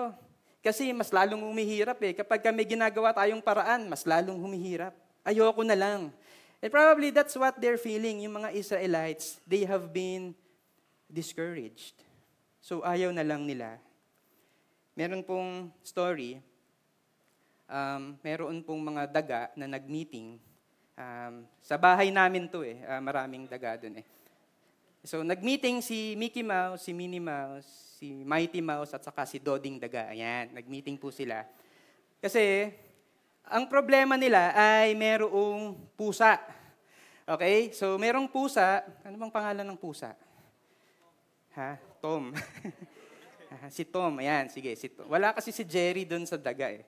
Kasi 0.66 0.90
mas 0.90 1.14
lalong 1.14 1.46
humihirap 1.46 2.02
eh. 2.02 2.10
Kapag 2.18 2.42
kami 2.42 2.66
ginagawa 2.66 3.14
tayong 3.14 3.38
paraan, 3.38 3.86
mas 3.86 4.02
lalong 4.02 4.34
humihirap. 4.34 4.90
Ayoko 5.22 5.62
na 5.62 5.78
lang. 5.78 6.10
And 6.58 6.70
probably 6.74 7.14
that's 7.14 7.38
what 7.38 7.54
they're 7.62 7.78
feeling, 7.78 8.26
yung 8.26 8.42
mga 8.42 8.50
Israelites. 8.50 9.38
They 9.46 9.62
have 9.62 9.94
been 9.94 10.34
discouraged. 11.06 11.94
So 12.58 12.82
ayaw 12.82 13.14
na 13.14 13.22
lang 13.22 13.46
nila. 13.46 13.78
Meron 14.98 15.22
pong 15.22 15.70
story. 15.86 16.42
um, 17.70 18.14
meron 18.22 18.62
pong 18.62 18.82
mga 18.82 19.02
daga 19.10 19.40
na 19.58 19.66
nag-meeting. 19.66 20.38
Um, 20.96 21.44
sa 21.60 21.76
bahay 21.76 22.08
namin 22.08 22.48
to 22.48 22.64
eh, 22.64 22.80
ah, 22.88 23.04
maraming 23.04 23.44
daga 23.44 23.76
doon 23.76 24.00
eh. 24.00 24.06
So 25.04 25.20
nag-meeting 25.20 25.84
si 25.84 26.16
Mickey 26.16 26.40
Mouse, 26.40 26.88
si 26.88 26.96
Minnie 26.96 27.20
Mouse, 27.20 27.68
si 28.00 28.24
Mighty 28.24 28.64
Mouse 28.64 28.96
at 28.96 29.04
saka 29.04 29.28
si 29.28 29.36
Doding 29.36 29.76
Daga. 29.76 30.08
Ayan, 30.08 30.56
nag-meeting 30.56 30.96
po 30.96 31.12
sila. 31.12 31.44
Kasi 32.18 32.72
ang 33.44 33.68
problema 33.68 34.16
nila 34.16 34.56
ay 34.56 34.96
merong 34.96 35.76
pusa. 35.94 36.40
Okay? 37.28 37.76
So 37.76 38.00
merong 38.00 38.32
pusa, 38.32 38.82
ano 39.04 39.20
bang 39.20 39.30
pangalan 39.30 39.68
ng 39.68 39.78
pusa? 39.78 40.16
Ha? 41.54 41.76
Tom. 42.00 42.32
Si 43.70 43.86
Tom, 43.88 44.20
ayan, 44.20 44.50
sige, 44.52 44.74
si 44.74 44.90
Tom. 44.90 45.08
Wala 45.08 45.32
kasi 45.32 45.54
si 45.54 45.64
Jerry 45.64 46.04
doon 46.04 46.26
sa 46.28 46.36
daga 46.36 46.66
eh. 46.68 46.84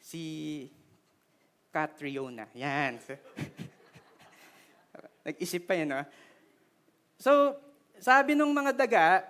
Si 0.00 0.64
Catriona, 1.70 2.50
yan. 2.50 2.98
Nag-isip 5.26 5.70
pa 5.70 5.78
yan, 5.78 5.94
no? 5.94 6.02
So, 7.14 7.54
sabi 8.02 8.34
nung 8.34 8.50
mga 8.50 8.74
daga, 8.74 9.22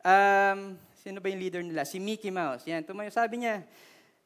um, 0.00 0.80
sino 0.96 1.20
ba 1.20 1.28
yung 1.28 1.42
leader 1.44 1.60
nila? 1.60 1.84
Si 1.84 2.00
Mickey 2.00 2.32
Mouse. 2.32 2.64
Yan, 2.64 2.88
tumayo. 2.88 3.12
Sabi 3.12 3.44
niya, 3.44 3.68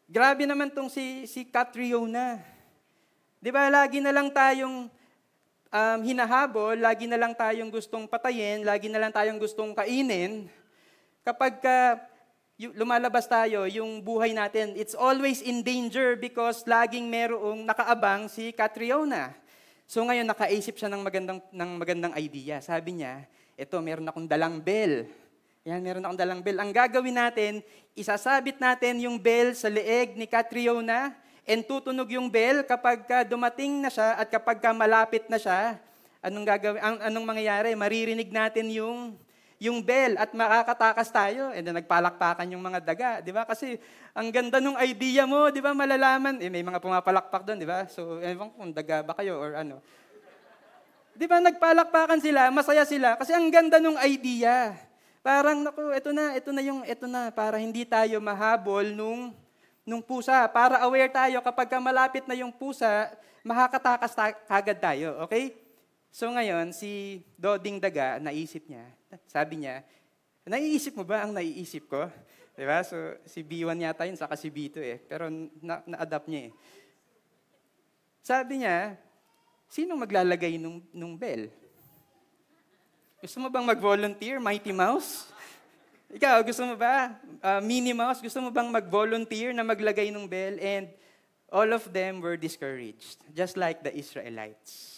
grabe 0.06 0.46
naman 0.46 0.70
tong 0.70 0.86
si, 0.86 1.26
si 1.26 1.42
Catriona. 1.42 2.38
Di 3.42 3.50
ba, 3.50 3.66
lagi 3.66 3.98
na 3.98 4.14
lang 4.14 4.30
tayong 4.30 4.86
um, 5.72 5.98
hinahabol, 6.06 6.78
lagi 6.78 7.10
na 7.10 7.18
lang 7.18 7.34
tayong 7.34 7.74
gustong 7.74 8.06
patayin, 8.06 8.62
lagi 8.62 8.86
na 8.86 9.02
lang 9.02 9.10
tayong 9.10 9.42
gustong 9.42 9.74
kainin. 9.74 10.46
Kapag 11.26 11.58
ka, 11.58 11.78
lumalabas 12.70 13.26
tayo, 13.26 13.66
yung 13.66 13.98
buhay 13.98 14.30
natin, 14.30 14.78
it's 14.78 14.94
always 14.94 15.42
in 15.42 15.66
danger 15.66 16.14
because 16.14 16.62
laging 16.62 17.10
merong 17.10 17.66
nakaabang 17.66 18.30
si 18.30 18.54
Catriona. 18.54 19.34
So 19.90 20.06
ngayon, 20.06 20.30
nakaisip 20.30 20.78
siya 20.78 20.86
ng 20.86 21.02
magandang, 21.02 21.40
ng 21.50 21.70
magandang 21.74 22.14
idea. 22.14 22.62
Sabi 22.62 23.02
niya, 23.02 23.26
eto, 23.58 23.82
meron 23.82 24.06
akong 24.06 24.30
dalang 24.30 24.62
bell. 24.62 25.10
Yan, 25.66 25.82
meron 25.82 26.02
akong 26.06 26.20
dalang 26.22 26.40
bell. 26.42 26.58
Ang 26.62 26.70
gagawin 26.70 27.18
natin, 27.18 27.52
isasabit 27.98 28.62
natin 28.62 29.02
yung 29.02 29.18
bell 29.18 29.54
sa 29.58 29.66
leeg 29.66 30.14
ni 30.14 30.30
Catriona 30.30 31.14
and 31.42 31.66
tutunog 31.66 32.06
yung 32.14 32.30
bell 32.30 32.62
kapag 32.62 33.02
ka 33.06 33.26
dumating 33.26 33.82
na 33.82 33.90
siya 33.90 34.18
at 34.18 34.30
kapag 34.30 34.62
ka 34.62 34.70
malapit 34.70 35.26
na 35.26 35.38
siya, 35.38 35.78
anong 36.22 36.46
gagawin, 36.46 36.80
ang, 36.82 36.96
anong 37.10 37.26
mangyayari? 37.26 37.74
Maririnig 37.74 38.30
natin 38.30 38.70
yung 38.70 39.18
yung 39.62 39.78
bell 39.78 40.18
at 40.18 40.34
makakatakas 40.34 41.08
tayo. 41.14 41.54
And 41.54 41.62
then 41.62 41.78
nagpalakpakan 41.78 42.50
yung 42.50 42.58
mga 42.58 42.82
daga, 42.82 43.10
di 43.22 43.30
ba? 43.30 43.46
Kasi 43.46 43.78
ang 44.10 44.26
ganda 44.34 44.58
nung 44.58 44.74
idea 44.82 45.22
mo, 45.22 45.54
di 45.54 45.62
ba? 45.62 45.70
Malalaman. 45.70 46.42
Eh, 46.42 46.50
may 46.50 46.66
mga 46.66 46.82
pumapalakpak 46.82 47.46
doon, 47.46 47.62
di 47.62 47.68
ba? 47.68 47.86
So, 47.86 48.18
ewan 48.18 48.50
kung 48.50 48.74
daga 48.74 49.06
ba 49.06 49.14
kayo 49.14 49.38
or 49.38 49.54
ano. 49.54 49.78
Di 51.14 51.30
ba? 51.30 51.38
Nagpalakpakan 51.38 52.18
sila, 52.18 52.50
masaya 52.50 52.82
sila. 52.82 53.14
Kasi 53.14 53.30
ang 53.30 53.46
ganda 53.54 53.78
nung 53.78 53.94
idea. 54.02 54.74
Parang, 55.22 55.62
naku, 55.62 55.94
ito 55.94 56.10
na, 56.10 56.34
ito 56.34 56.50
na 56.50 56.62
yung, 56.66 56.82
ito 56.82 57.06
na, 57.06 57.30
para 57.30 57.62
hindi 57.62 57.86
tayo 57.86 58.18
mahabol 58.18 58.90
nung, 58.90 59.30
nung 59.86 60.02
pusa. 60.02 60.50
Para 60.50 60.82
aware 60.82 61.14
tayo, 61.14 61.38
kapag 61.38 61.70
ka 61.70 61.78
malapit 61.78 62.26
na 62.26 62.34
yung 62.34 62.50
pusa, 62.50 63.14
makakatakas 63.46 64.10
ta- 64.10 64.38
kagad 64.50 64.82
tayo, 64.82 65.22
okay? 65.22 65.61
So 66.12 66.28
ngayon, 66.28 66.76
si 66.76 67.24
Doding 67.40 67.80
Daga, 67.80 68.20
naisip 68.20 68.68
niya, 68.68 68.84
sabi 69.24 69.64
niya, 69.64 69.80
naiisip 70.44 70.92
mo 70.92 71.08
ba 71.08 71.24
ang 71.24 71.32
naiisip 71.32 71.88
ko? 71.88 72.04
Di 72.52 72.68
ba? 72.68 72.84
So, 72.84 73.16
si 73.24 73.40
B1 73.40 73.80
yata 73.80 74.04
yun, 74.04 74.20
saka 74.20 74.36
si 74.36 74.52
B2 74.52 74.76
eh. 74.84 74.98
Pero 75.08 75.32
na- 75.64 75.80
na-adapt 75.88 76.28
niya 76.28 76.46
eh. 76.46 76.52
Sabi 78.20 78.60
niya, 78.60 79.00
sinong 79.72 80.04
maglalagay 80.04 80.60
nung, 80.60 80.84
nung 80.92 81.16
bell? 81.16 81.48
Gusto 83.24 83.40
mo 83.40 83.48
bang 83.48 83.64
mag-volunteer, 83.64 84.36
Mighty 84.36 84.74
Mouse? 84.76 85.32
Ikaw, 86.12 86.44
gusto 86.44 86.60
mo 86.68 86.76
ba? 86.76 87.16
Uh, 87.40 87.64
Minnie 87.64 87.96
Mouse, 87.96 88.20
gusto 88.20 88.36
mo 88.44 88.52
bang 88.52 88.68
mag-volunteer 88.68 89.56
na 89.56 89.64
maglagay 89.64 90.12
ng 90.12 90.28
bell? 90.28 90.60
And 90.60 90.92
all 91.48 91.72
of 91.72 91.88
them 91.88 92.20
were 92.20 92.36
discouraged, 92.36 93.16
just 93.32 93.56
like 93.56 93.80
the 93.80 93.96
Israelites. 93.96 94.91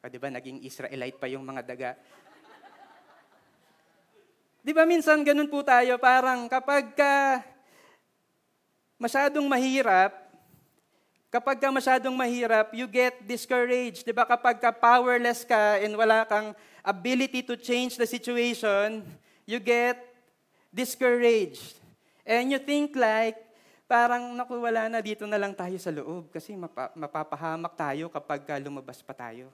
O, 0.00 0.08
di 0.08 0.16
ba, 0.16 0.32
naging 0.32 0.64
Israelite 0.64 1.20
pa 1.20 1.28
yung 1.28 1.44
mga 1.44 1.62
daga. 1.64 1.90
Di 4.60 4.72
ba 4.76 4.84
minsan 4.84 5.24
ganun 5.24 5.48
po 5.48 5.64
tayo, 5.64 5.96
parang 5.96 6.44
kapag 6.48 6.92
ka 6.92 7.40
masyadong 9.00 9.48
mahirap, 9.48 10.12
kapag 11.32 11.56
ka 11.56 11.68
masyadong 11.72 12.12
mahirap, 12.12 12.68
you 12.76 12.84
get 12.84 13.16
discouraged. 13.24 14.04
Di 14.04 14.12
ba 14.12 14.28
kapag 14.28 14.60
ka 14.60 14.68
powerless 14.68 15.48
ka 15.48 15.80
and 15.80 15.96
wala 15.96 16.28
kang 16.28 16.52
ability 16.84 17.40
to 17.40 17.56
change 17.56 17.96
the 17.96 18.04
situation, 18.04 19.00
you 19.48 19.56
get 19.56 19.96
discouraged. 20.68 21.80
And 22.28 22.52
you 22.52 22.60
think 22.60 22.92
like, 22.96 23.40
parang 23.88 24.36
naku, 24.36 24.60
wala 24.60 24.92
na, 24.92 25.00
dito 25.00 25.24
na 25.24 25.40
lang 25.40 25.56
tayo 25.56 25.80
sa 25.80 25.88
loob 25.88 26.28
kasi 26.28 26.52
mapa, 26.52 26.92
mapapahamak 26.92 27.72
tayo 27.72 28.12
kapag 28.12 28.44
ka 28.44 28.54
lumabas 28.60 29.00
pa 29.00 29.16
tayo. 29.16 29.48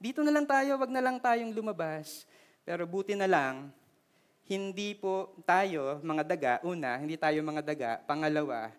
Dito 0.00 0.24
na 0.24 0.32
lang 0.32 0.48
tayo, 0.48 0.80
wag 0.80 0.88
na 0.88 1.04
lang 1.04 1.20
tayong 1.20 1.52
lumabas. 1.52 2.24
Pero 2.64 2.88
buti 2.88 3.12
na 3.12 3.28
lang, 3.28 3.68
hindi 4.48 4.96
po 4.96 5.36
tayo 5.44 6.00
mga 6.00 6.24
daga, 6.24 6.52
una, 6.64 6.96
hindi 6.96 7.20
tayo 7.20 7.36
mga 7.44 7.60
daga, 7.60 7.90
pangalawa, 8.08 8.72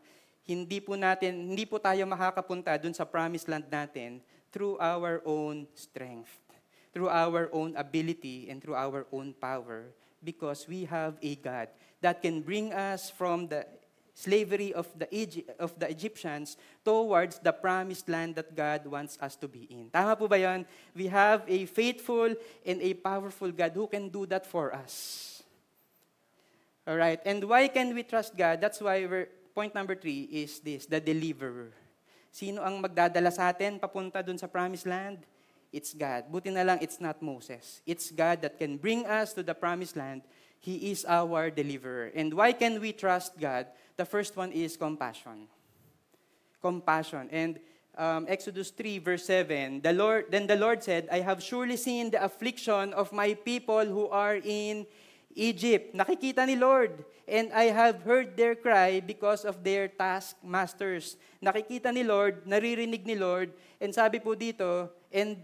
hindi 0.49 0.81
po 0.81 0.97
natin, 0.97 1.53
hindi 1.53 1.69
po 1.69 1.77
tayo 1.77 2.09
makakapunta 2.09 2.73
dun 2.81 2.97
sa 2.97 3.05
promised 3.05 3.45
land 3.45 3.69
natin 3.69 4.17
through 4.49 4.81
our 4.81 5.21
own 5.21 5.69
strength, 5.77 6.41
through 6.89 7.07
our 7.07 7.53
own 7.53 7.77
ability, 7.77 8.49
and 8.49 8.57
through 8.57 8.75
our 8.75 9.05
own 9.13 9.29
power, 9.37 9.93
because 10.25 10.65
we 10.65 10.89
have 10.89 11.21
a 11.21 11.37
God 11.37 11.69
that 12.01 12.17
can 12.17 12.41
bring 12.41 12.73
us 12.73 13.13
from 13.13 13.45
the 13.45 13.61
slavery 14.13 14.73
of 14.73 14.87
the, 14.97 15.07
Egy- 15.13 15.45
of 15.59 15.77
the 15.79 15.89
Egyptians 15.89 16.57
towards 16.83 17.39
the 17.39 17.51
promised 17.51 18.09
land 18.09 18.35
that 18.35 18.55
God 18.55 18.85
wants 18.85 19.17
us 19.21 19.35
to 19.37 19.47
be 19.47 19.67
in. 19.69 19.89
Tama 19.89 20.15
po 20.15 20.27
ba 20.27 20.37
yan? 20.37 20.65
We 20.95 21.07
have 21.07 21.43
a 21.47 21.65
faithful 21.65 22.35
and 22.65 22.77
a 22.81 22.93
powerful 22.93 23.51
God 23.51 23.71
who 23.73 23.87
can 23.87 24.09
do 24.09 24.25
that 24.27 24.45
for 24.45 24.75
us. 24.75 25.43
All 26.87 26.97
right. 26.97 27.21
And 27.25 27.43
why 27.45 27.67
can 27.67 27.93
we 27.93 28.03
trust 28.03 28.35
God? 28.35 28.59
That's 28.59 28.81
why 28.81 29.05
we're, 29.05 29.29
point 29.53 29.75
number 29.75 29.95
three 29.95 30.27
is 30.31 30.59
this, 30.59 30.85
the 30.85 30.99
deliverer. 30.99 31.71
Sino 32.31 32.63
ang 32.63 32.81
magdadala 32.81 33.31
sa 33.31 33.51
atin 33.51 33.77
papunta 33.77 34.23
dun 34.25 34.39
sa 34.39 34.47
promised 34.47 34.87
land? 34.87 35.19
It's 35.71 35.93
God. 35.95 36.27
Buti 36.27 36.51
na 36.51 36.63
lang, 36.63 36.79
it's 36.81 36.99
not 36.99 37.21
Moses. 37.21 37.79
It's 37.87 38.11
God 38.11 38.41
that 38.43 38.59
can 38.59 38.75
bring 38.75 39.05
us 39.07 39.31
to 39.33 39.43
the 39.43 39.55
promised 39.55 39.95
land. 39.95 40.23
He 40.59 40.91
is 40.91 41.05
our 41.07 41.49
deliverer. 41.49 42.11
And 42.13 42.33
why 42.33 42.51
can 42.51 42.79
we 42.79 42.91
trust 42.93 43.39
God? 43.39 43.67
The 44.01 44.09
first 44.09 44.33
one 44.33 44.49
is 44.49 44.81
compassion. 44.81 45.45
Compassion. 46.57 47.29
And 47.29 47.61
um, 47.93 48.25
Exodus 48.25 48.73
3, 48.73 48.97
verse 48.97 49.29
7, 49.29 49.81
the 49.81 49.93
Lord, 49.93 50.25
then 50.33 50.47
the 50.47 50.55
Lord 50.55 50.81
said, 50.81 51.07
I 51.11 51.19
have 51.21 51.37
surely 51.37 51.77
seen 51.77 52.09
the 52.09 52.17
affliction 52.17 52.97
of 52.97 53.13
my 53.13 53.35
people 53.35 53.85
who 53.85 54.09
are 54.09 54.41
in 54.41 54.87
Egypt. 55.35 55.93
Nakikita 55.93 56.47
ni 56.49 56.55
Lord. 56.55 57.05
And 57.27 57.53
I 57.53 57.69
have 57.69 58.01
heard 58.01 58.35
their 58.35 58.55
cry 58.55 59.05
because 59.05 59.45
of 59.45 59.63
their 59.63 59.87
taskmasters. 59.87 61.15
Nakikita 61.37 61.93
ni 61.93 62.01
Lord, 62.01 62.41
naririnig 62.49 63.05
ni 63.05 63.13
Lord. 63.13 63.53
And 63.79 63.93
sabi 63.93 64.17
po 64.17 64.33
dito, 64.33 64.89
and 65.13 65.37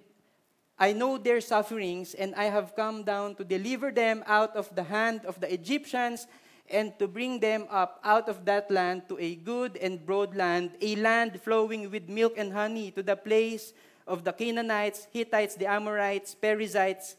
I 0.82 0.98
know 0.98 1.22
their 1.22 1.42
sufferings, 1.46 2.18
and 2.18 2.34
I 2.34 2.50
have 2.50 2.74
come 2.74 3.06
down 3.06 3.38
to 3.38 3.46
deliver 3.46 3.94
them 3.94 4.26
out 4.26 4.58
of 4.58 4.74
the 4.74 4.90
hand 4.90 5.30
of 5.30 5.38
the 5.38 5.46
Egyptians 5.54 6.26
and 6.70 6.92
to 7.00 7.08
bring 7.08 7.40
them 7.40 7.66
up 7.72 8.00
out 8.04 8.28
of 8.28 8.44
that 8.46 8.70
land 8.72 9.08
to 9.08 9.18
a 9.20 9.36
good 9.36 9.78
and 9.80 10.04
broad 10.04 10.36
land, 10.36 10.72
a 10.82 10.96
land 10.96 11.40
flowing 11.42 11.90
with 11.92 12.08
milk 12.08 12.36
and 12.38 12.52
honey, 12.52 12.92
to 12.92 13.02
the 13.02 13.16
place 13.16 13.74
of 14.08 14.24
the 14.24 14.32
Canaanites, 14.32 15.08
Hittites, 15.12 15.56
the 15.56 15.68
Amorites, 15.68 16.36
Perizzites, 16.36 17.16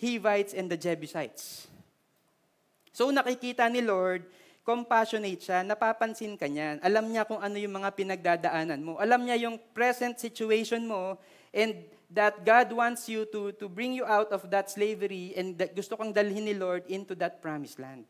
Hivites, 0.00 0.52
and 0.52 0.68
the 0.68 0.76
Jebusites. 0.76 1.68
So 2.92 3.12
nakikita 3.12 3.68
ni 3.68 3.84
Lord, 3.84 4.24
compassionate 4.64 5.40
siya, 5.40 5.60
napapansin 5.62 6.34
ka 6.34 6.48
niyan. 6.48 6.80
Alam 6.80 7.12
niya 7.12 7.28
kung 7.28 7.38
ano 7.38 7.56
yung 7.60 7.76
mga 7.76 7.92
pinagdadaanan 7.92 8.80
mo. 8.80 8.96
Alam 8.96 9.28
niya 9.28 9.36
yung 9.48 9.60
present 9.76 10.16
situation 10.16 10.88
mo 10.88 11.20
and 11.52 11.76
that 12.10 12.40
God 12.42 12.72
wants 12.72 13.08
you 13.08 13.28
to, 13.30 13.52
to 13.60 13.68
bring 13.68 13.92
you 13.92 14.08
out 14.08 14.30
of 14.30 14.48
that 14.50 14.70
slavery 14.70 15.34
and 15.36 15.58
that 15.58 15.74
gusto 15.74 15.96
kang 15.96 16.14
dalhin 16.14 16.48
ni 16.48 16.54
Lord 16.54 16.86
into 16.88 17.14
that 17.18 17.42
promised 17.42 17.78
land. 17.78 18.08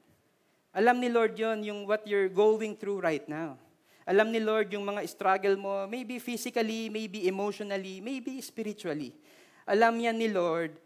Alam 0.76 1.00
ni 1.00 1.08
Lord 1.08 1.32
yon 1.32 1.64
yung 1.64 1.88
what 1.88 2.04
you're 2.04 2.28
going 2.28 2.76
through 2.76 3.00
right 3.00 3.24
now. 3.24 3.56
Alam 4.04 4.28
ni 4.28 4.44
Lord 4.44 4.68
yung 4.68 4.84
mga 4.84 5.08
struggle 5.08 5.56
mo, 5.56 5.88
maybe 5.88 6.20
physically, 6.20 6.92
maybe 6.92 7.24
emotionally, 7.24 8.04
maybe 8.04 8.36
spiritually. 8.44 9.16
Alam 9.64 9.96
yan 9.98 10.20
ni 10.20 10.28
Lord. 10.28 10.76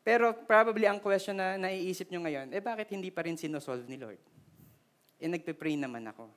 Pero 0.00 0.32
probably 0.48 0.88
ang 0.88 1.04
question 1.04 1.36
na 1.36 1.60
naiisip 1.60 2.08
nyo 2.08 2.24
ngayon, 2.24 2.48
eh 2.56 2.64
bakit 2.64 2.96
hindi 2.96 3.12
pa 3.12 3.28
rin 3.28 3.36
sinosolve 3.36 3.84
ni 3.84 4.00
Lord? 4.00 4.20
Eh 5.20 5.28
nagpe-pray 5.28 5.76
naman 5.76 6.08
ako. 6.08 6.32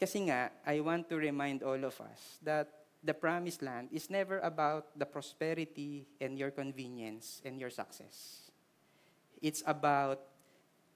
Kasi 0.00 0.24
nga, 0.24 0.48
I 0.64 0.80
want 0.80 1.04
to 1.12 1.20
remind 1.20 1.60
all 1.60 1.80
of 1.84 1.96
us 2.00 2.40
that 2.40 2.68
the 3.04 3.12
promised 3.12 3.60
land 3.60 3.92
is 3.92 4.08
never 4.08 4.40
about 4.40 4.88
the 4.96 5.04
prosperity 5.04 6.08
and 6.16 6.40
your 6.40 6.48
convenience 6.48 7.44
and 7.44 7.60
your 7.60 7.68
success. 7.68 8.48
It's 9.44 9.60
about 9.68 10.29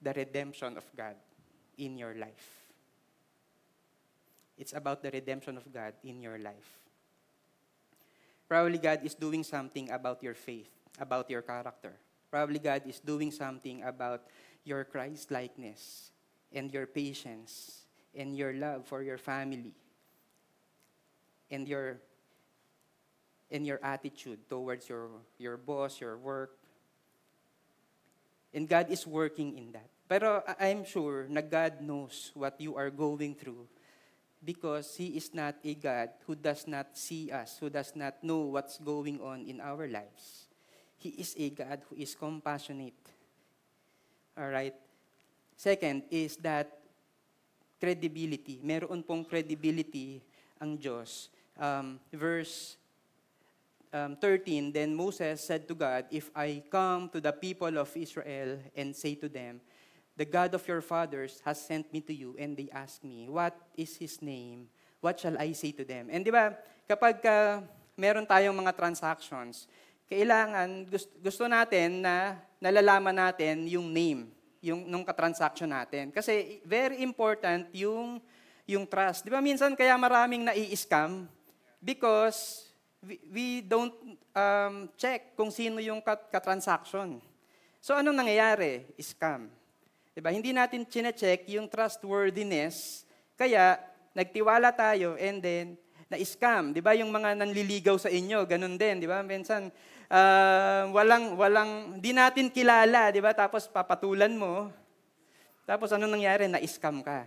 the 0.04 0.12
redemption 0.12 0.76
of 0.76 0.84
God 0.96 1.16
in 1.78 1.96
your 1.96 2.14
life. 2.14 2.64
It's 4.56 4.72
about 4.72 5.02
the 5.02 5.10
redemption 5.10 5.56
of 5.56 5.66
God 5.72 5.94
in 6.04 6.20
your 6.20 6.38
life. 6.38 6.78
Probably 8.48 8.78
God 8.78 9.00
is 9.02 9.14
doing 9.14 9.42
something 9.42 9.90
about 9.90 10.22
your 10.22 10.34
faith, 10.34 10.70
about 11.00 11.30
your 11.30 11.42
character. 11.42 11.96
Probably 12.30 12.58
God 12.58 12.82
is 12.86 13.00
doing 13.00 13.32
something 13.32 13.82
about 13.82 14.22
your 14.62 14.84
Christ 14.84 15.30
likeness 15.30 16.12
and 16.52 16.72
your 16.72 16.86
patience 16.86 17.84
and 18.14 18.36
your 18.36 18.52
love 18.52 18.86
for 18.86 19.02
your 19.02 19.18
family 19.18 19.74
and 21.50 21.66
your 21.66 21.98
and 23.50 23.66
your 23.66 23.78
attitude 23.82 24.48
towards 24.48 24.88
your 24.88 25.08
your 25.38 25.56
boss, 25.56 26.00
your 26.00 26.16
work. 26.16 26.58
And 28.54 28.68
God 28.68 28.86
is 28.88 29.06
working 29.06 29.58
in 29.58 29.72
that. 29.72 29.90
Pero 30.06 30.46
I'm 30.60 30.86
sure 30.86 31.26
na 31.28 31.42
God 31.42 31.82
knows 31.82 32.30
what 32.34 32.60
you 32.60 32.78
are 32.78 32.90
going 32.90 33.34
through 33.34 33.66
because 34.44 34.94
He 34.94 35.16
is 35.18 35.32
not 35.34 35.56
a 35.64 35.74
God 35.74 36.14
who 36.28 36.36
does 36.36 36.68
not 36.68 36.94
see 36.94 37.32
us, 37.32 37.58
who 37.58 37.68
does 37.68 37.96
not 37.96 38.22
know 38.22 38.54
what's 38.54 38.78
going 38.78 39.18
on 39.18 39.48
in 39.48 39.58
our 39.60 39.88
lives. 39.88 40.46
He 41.00 41.10
is 41.18 41.34
a 41.36 41.50
God 41.50 41.82
who 41.88 41.96
is 41.96 42.14
compassionate. 42.14 43.00
All 44.38 44.48
right? 44.48 44.74
Second 45.56 46.04
is 46.10 46.36
that 46.44 46.70
credibility. 47.80 48.60
Meron 48.62 49.02
pong 49.02 49.24
credibility 49.24 50.22
ang 50.60 50.76
Diyos. 50.76 51.28
Um, 51.58 52.00
verse 52.12 52.76
um, 53.94 54.18
13, 54.18 54.74
Then 54.74 54.90
Moses 54.94 55.38
said 55.38 55.70
to 55.70 55.74
God, 55.78 56.10
If 56.10 56.34
I 56.34 56.66
come 56.66 57.08
to 57.14 57.22
the 57.22 57.30
people 57.30 57.78
of 57.78 57.88
Israel 57.94 58.58
and 58.74 58.90
say 58.90 59.14
to 59.22 59.30
them, 59.30 59.62
The 60.18 60.26
God 60.26 60.54
of 60.54 60.66
your 60.66 60.82
fathers 60.82 61.38
has 61.46 61.62
sent 61.62 61.90
me 61.94 62.02
to 62.02 62.14
you, 62.14 62.34
and 62.38 62.58
they 62.58 62.68
ask 62.74 63.02
me, 63.06 63.30
What 63.30 63.54
is 63.78 63.94
his 63.96 64.18
name? 64.20 64.66
What 64.98 65.22
shall 65.22 65.38
I 65.38 65.54
say 65.54 65.70
to 65.78 65.84
them? 65.86 66.10
And 66.10 66.26
di 66.26 66.34
ba, 66.34 66.58
kapag 66.90 67.22
ka 67.22 67.62
meron 67.94 68.26
tayong 68.26 68.56
mga 68.56 68.74
transactions, 68.74 69.70
kailangan, 70.10 70.90
gusto, 70.90 71.12
gusto 71.22 71.44
natin 71.46 72.02
na 72.02 72.40
nalalaman 72.58 73.14
natin 73.14 73.68
yung 73.68 73.92
name, 73.92 74.32
yung 74.64 74.88
nung 74.88 75.04
katransaction 75.04 75.68
natin. 75.68 76.08
Kasi 76.08 76.64
very 76.64 77.04
important 77.04 77.68
yung 77.76 78.18
yung 78.64 78.88
trust. 78.88 79.28
Di 79.28 79.30
ba 79.30 79.44
minsan 79.44 79.76
kaya 79.76 79.92
maraming 80.00 80.48
nai-scam? 80.48 81.28
Because 81.84 82.72
we, 83.04 83.16
we 83.30 83.46
don't 83.60 83.92
um, 84.32 84.88
check 84.96 85.36
kung 85.36 85.52
sino 85.52 85.78
yung 85.78 86.00
katransaction. 86.32 87.20
So 87.84 87.92
anong 87.94 88.16
nangyayari? 88.16 88.88
Scam. 88.96 89.52
Diba? 90.14 90.30
Hindi 90.32 90.54
natin 90.54 90.86
chine-check 90.86 91.50
yung 91.52 91.66
trustworthiness, 91.66 93.02
kaya 93.34 93.82
nagtiwala 94.14 94.70
tayo 94.70 95.18
and 95.18 95.42
then 95.42 95.66
na-scam. 96.06 96.70
Di 96.70 96.78
ba? 96.78 96.94
Yung 96.94 97.10
mga 97.10 97.34
nanliligaw 97.34 97.98
sa 97.98 98.08
inyo, 98.08 98.46
ganun 98.46 98.78
din. 98.78 99.02
Di 99.02 99.08
ba? 99.10 99.26
Minsan, 99.26 99.74
uh, 100.06 100.82
walang, 100.94 101.34
walang, 101.34 101.98
di 101.98 102.14
natin 102.14 102.46
kilala, 102.46 103.10
di 103.10 103.18
ba? 103.18 103.34
Tapos 103.34 103.66
papatulan 103.66 104.30
mo. 104.30 104.70
Tapos 105.66 105.90
anong 105.90 106.14
nangyari? 106.14 106.46
Na-scam 106.46 107.02
ka. 107.02 107.26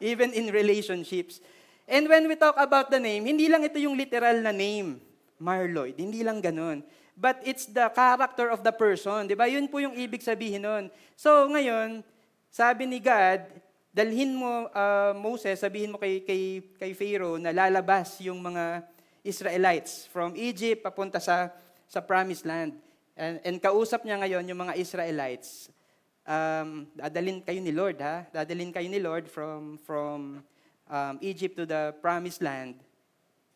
Even 0.00 0.32
in 0.32 0.48
relationships. 0.48 1.44
And 1.88 2.04
when 2.04 2.28
we 2.28 2.36
talk 2.36 2.60
about 2.60 2.92
the 2.92 3.00
name, 3.00 3.24
hindi 3.24 3.48
lang 3.48 3.64
ito 3.64 3.80
yung 3.80 3.96
literal 3.96 4.44
na 4.44 4.52
name, 4.52 5.00
Marloyd. 5.40 5.96
Hindi 5.96 6.20
lang 6.20 6.44
ganun 6.44 6.84
but 7.18 7.42
it's 7.42 7.66
the 7.66 7.90
character 7.90 8.46
of 8.54 8.62
the 8.62 8.70
person. 8.70 9.26
Di 9.26 9.34
ba? 9.34 9.50
Yun 9.50 9.66
po 9.66 9.82
yung 9.82 9.98
ibig 9.98 10.22
sabihin 10.22 10.62
nun. 10.62 10.86
So 11.18 11.50
ngayon, 11.50 12.06
sabi 12.46 12.86
ni 12.86 13.02
God, 13.02 13.42
dalhin 13.90 14.38
mo, 14.38 14.70
uh, 14.70 15.12
Moses, 15.18 15.58
sabihin 15.58 15.90
mo 15.90 15.98
kay, 15.98 16.22
kay, 16.22 16.62
kay 16.78 16.94
Pharaoh 16.94 17.36
na 17.42 17.50
lalabas 17.50 18.22
yung 18.22 18.38
mga 18.38 18.86
Israelites 19.26 20.06
from 20.14 20.38
Egypt 20.38 20.86
papunta 20.86 21.18
sa, 21.18 21.50
sa 21.90 21.98
promised 21.98 22.46
land. 22.46 22.78
And, 23.18 23.42
and 23.42 23.58
kausap 23.58 24.06
niya 24.06 24.22
ngayon 24.22 24.46
yung 24.46 24.62
mga 24.62 24.78
Israelites. 24.78 25.74
Um, 26.22 26.86
dadalhin 26.94 27.42
kayo 27.42 27.58
ni 27.58 27.74
Lord, 27.74 27.98
ha? 27.98 28.30
Dadalhin 28.30 28.70
kayo 28.70 28.86
ni 28.86 29.02
Lord 29.02 29.26
from, 29.26 29.74
from 29.82 30.38
um, 30.88 31.20
Egypt 31.20 31.54
to 31.60 31.64
the 31.68 31.94
promised 32.00 32.42
land. 32.42 32.76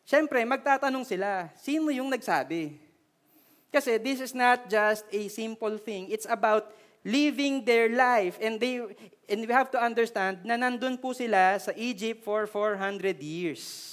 Siyempre, 0.05 0.43
magtatanong 0.45 1.03
sila, 1.03 1.49
sino 1.59 1.89
yung 1.89 2.07
nagsabi? 2.07 2.75
Kasi 3.73 3.97
this 3.97 4.21
is 4.21 4.37
not 4.37 4.69
just 4.69 5.01
a 5.09 5.21
simple 5.33 5.81
thing. 5.81 6.07
It's 6.13 6.29
about 6.29 6.69
living 7.01 7.65
their 7.65 7.89
life. 7.89 8.37
And, 8.37 8.61
they, 8.61 8.79
and 9.25 9.39
we 9.43 9.51
have 9.51 9.73
to 9.73 9.79
understand 9.81 10.45
na 10.45 10.55
nandun 10.55 11.01
po 11.01 11.11
sila 11.11 11.57
sa 11.57 11.73
Egypt 11.73 12.21
for 12.21 12.45
400 12.45 13.17
years. 13.19 13.89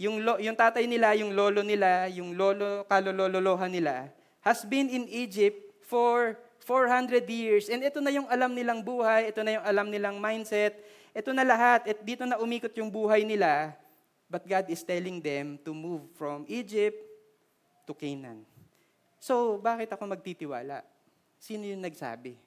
Yung, 0.00 0.24
lo, 0.24 0.40
yung 0.40 0.56
tatay 0.56 0.88
nila, 0.88 1.14
yung 1.14 1.36
lolo 1.36 1.60
nila, 1.62 2.08
yung 2.08 2.34
lolo, 2.34 2.82
kalolololohan 2.88 3.70
nila, 3.70 4.10
has 4.42 4.66
been 4.66 4.90
in 4.90 5.06
Egypt 5.06 5.60
for 5.84 6.34
400 6.64 7.26
years. 7.28 7.68
And 7.68 7.82
ito 7.82 8.00
na 8.00 8.10
yung 8.10 8.26
alam 8.30 8.54
nilang 8.54 8.82
buhay, 8.82 9.30
ito 9.30 9.42
na 9.42 9.60
yung 9.60 9.66
alam 9.66 9.86
nilang 9.90 10.16
mindset, 10.18 10.78
ito 11.12 11.30
na 11.32 11.44
lahat, 11.44 11.88
at 11.88 11.98
dito 12.00 12.24
na 12.24 12.40
umikot 12.40 12.72
yung 12.76 12.88
buhay 12.88 13.24
nila. 13.24 13.76
But 14.32 14.48
God 14.48 14.66
is 14.72 14.80
telling 14.80 15.20
them 15.20 15.60
to 15.60 15.76
move 15.76 16.08
from 16.16 16.48
Egypt 16.48 16.96
to 17.84 17.92
Canaan. 17.92 18.48
So, 19.20 19.60
bakit 19.60 19.92
ako 19.92 20.08
magtitiwala? 20.08 20.80
Sino 21.36 21.68
yung 21.68 21.84
nagsabi? 21.84 22.40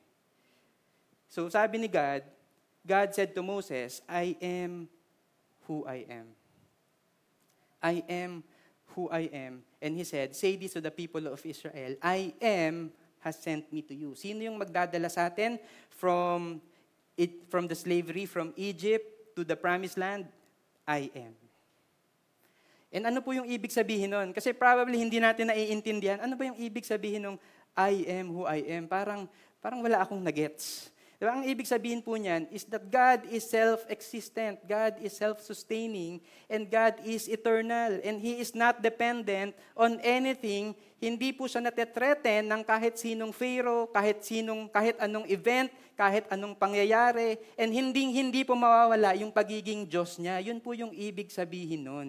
So, 1.30 1.45
sabi 1.47 1.78
ni 1.78 1.86
God, 1.86 2.26
God 2.82 3.13
said 3.13 3.38
to 3.38 3.45
Moses, 3.45 4.01
I 4.09 4.34
am 4.41 4.89
who 5.70 5.86
I 5.86 6.05
am. 6.09 6.28
I 7.82 7.95
am 8.09 8.41
who 8.97 9.05
I 9.13 9.30
am. 9.30 9.61
And 9.78 9.93
he 9.93 10.05
said, 10.05 10.34
say 10.34 10.57
this 10.57 10.74
to 10.74 10.82
the 10.82 10.93
people 10.93 11.30
of 11.30 11.41
Israel, 11.45 11.97
I 12.01 12.34
am 12.41 12.89
has 13.22 13.41
sent 13.41 13.70
me 13.74 13.82
to 13.82 13.93
you. 13.93 14.13
Sino 14.13 14.45
yung 14.45 14.57
magdadala 14.61 15.09
sa 15.09 15.26
atin 15.30 15.57
from, 15.89 16.61
it, 17.18 17.47
from 17.49 17.68
the 17.68 17.76
slavery 17.76 18.28
from 18.28 18.51
Egypt 18.55 19.36
to 19.36 19.43
the 19.43 19.55
promised 19.55 19.97
land? 19.97 20.28
I 20.86 21.09
am. 21.16 21.34
And 22.95 23.03
ano 23.11 23.20
po 23.20 23.36
yung 23.36 23.49
ibig 23.49 23.76
sabihin 23.76 24.13
nun? 24.13 24.32
Kasi 24.32 24.55
probably 24.55 24.95
hindi 24.95 25.20
natin 25.20 25.51
naiintindihan. 25.51 26.24
Ano 26.24 26.39
ba 26.39 26.47
yung 26.47 26.55
ibig 26.55 26.88
sabihin 26.88 27.28
ng 27.28 27.36
I 27.76 28.07
am 28.07 28.32
who 28.32 28.47
I 28.47 28.63
am? 28.72 28.88
Parang, 28.88 29.28
parang 29.59 29.84
wala 29.84 29.99
akong 29.99 30.24
nagets. 30.24 30.88
Diba? 31.16 31.32
Ang 31.32 31.47
ibig 31.47 31.63
sabihin 31.63 32.03
po 32.03 32.20
niyan 32.20 32.51
is 32.51 32.68
that 32.68 32.84
God 32.91 33.24
is 33.32 33.47
self-existent, 33.47 34.59
God 34.68 34.99
is 34.99 35.16
self-sustaining, 35.16 36.20
and 36.51 36.68
God 36.68 36.99
is 37.07 37.32
eternal. 37.32 38.03
And 38.03 38.20
He 38.20 38.43
is 38.43 38.51
not 38.51 38.84
dependent 38.84 39.55
on 39.80 39.95
anything. 40.03 40.76
Hindi 40.99 41.32
po 41.32 41.47
siya 41.47 41.63
natetreten 41.63 42.51
ng 42.51 42.61
kahit 42.68 42.99
sinong 42.99 43.32
Pharaoh, 43.32 43.88
kahit 43.88 44.28
sinong, 44.28 44.68
kahit 44.68 44.99
anong 44.99 45.24
event, 45.32 45.72
kahit 45.95 46.28
anong 46.28 46.59
pangyayari, 46.59 47.39
and 47.55 47.72
hindi, 47.72 48.11
hindi 48.11 48.43
po 48.43 48.59
mawawala 48.59 49.16
yung 49.16 49.32
pagiging 49.32 49.88
Diyos 49.88 50.20
niya. 50.20 50.43
Yun 50.43 50.59
po 50.59 50.76
yung 50.76 50.91
ibig 50.91 51.32
sabihin 51.32 51.88
nun. 51.88 52.07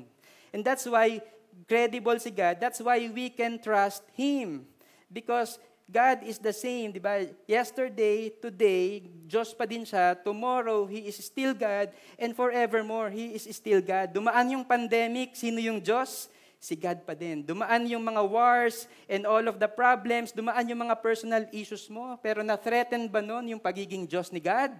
And 0.50 0.66
that's 0.66 0.82
why 0.82 1.22
credible 1.64 2.18
si 2.18 2.34
God. 2.34 2.58
That's 2.58 2.82
why 2.82 3.00
we 3.06 3.30
can 3.30 3.62
trust 3.62 4.02
Him. 4.18 4.66
Because 5.06 5.62
God 5.86 6.26
is 6.26 6.42
the 6.42 6.50
same, 6.50 6.90
di 6.90 6.98
ba? 6.98 7.22
Yesterday, 7.46 8.34
today, 8.42 9.06
Diyos 9.22 9.54
pa 9.54 9.62
din 9.70 9.86
siya. 9.86 10.18
Tomorrow, 10.18 10.82
He 10.90 11.06
is 11.06 11.14
still 11.22 11.54
God. 11.54 11.94
And 12.18 12.34
forevermore, 12.34 13.06
He 13.14 13.38
is 13.38 13.46
still 13.54 13.78
God. 13.78 14.10
Dumaan 14.10 14.50
yung 14.50 14.66
pandemic, 14.66 15.38
sino 15.38 15.62
yung 15.62 15.78
Diyos? 15.78 16.26
Si 16.58 16.74
God 16.74 17.06
pa 17.06 17.14
din. 17.14 17.46
Dumaan 17.46 17.86
yung 17.86 18.02
mga 18.02 18.18
wars 18.26 18.90
and 19.06 19.30
all 19.30 19.46
of 19.46 19.62
the 19.62 19.70
problems. 19.70 20.34
Dumaan 20.34 20.66
yung 20.66 20.82
mga 20.82 20.98
personal 20.98 21.46
issues 21.54 21.86
mo. 21.86 22.18
Pero 22.18 22.42
na-threaten 22.42 23.06
ba 23.06 23.22
nun 23.22 23.54
yung 23.54 23.62
pagiging 23.62 24.10
Diyos 24.10 24.34
ni 24.34 24.42
God? 24.42 24.74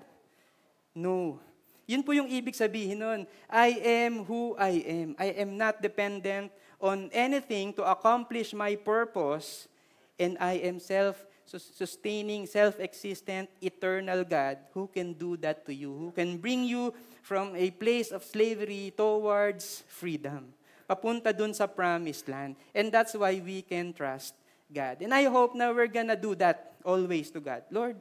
No. 0.91 1.39
Yun 1.87 2.03
po 2.03 2.19
yung 2.19 2.27
ibig 2.27 2.59
sabihin 2.59 2.99
nun. 2.99 3.21
I 3.47 3.79
am 4.03 4.27
who 4.27 4.59
I 4.59 4.83
am. 4.83 5.09
I 5.23 5.39
am 5.39 5.55
not 5.55 5.79
dependent 5.79 6.51
on 6.83 7.07
anything 7.15 7.71
to 7.79 7.87
accomplish 7.87 8.51
my 8.51 8.75
purpose. 8.75 9.71
And 10.17 10.37
I 10.41 10.65
am 10.65 10.81
self-sustaining, 10.81 12.49
self-existent, 12.49 13.49
eternal 13.61 14.25
God 14.25 14.59
who 14.73 14.89
can 14.89 15.13
do 15.13 15.37
that 15.45 15.65
to 15.67 15.75
you, 15.75 15.93
who 15.93 16.11
can 16.11 16.39
bring 16.41 16.65
you 16.65 16.93
from 17.23 17.55
a 17.55 17.71
place 17.71 18.11
of 18.11 18.25
slavery 18.25 18.93
towards 18.97 19.85
freedom. 19.89 20.53
Papunta 20.89 21.37
dun 21.37 21.53
sa 21.53 21.67
promised 21.67 22.29
land. 22.29 22.57
And 22.73 22.89
that's 22.89 23.13
why 23.13 23.43
we 23.43 23.61
can 23.61 23.93
trust 23.93 24.33
God. 24.73 25.03
And 25.03 25.13
I 25.13 25.27
hope 25.27 25.55
na 25.55 25.75
we're 25.75 25.91
gonna 25.91 26.17
do 26.17 26.35
that 26.39 26.79
always 26.87 27.31
to 27.35 27.41
God. 27.43 27.67
Lord, 27.69 27.99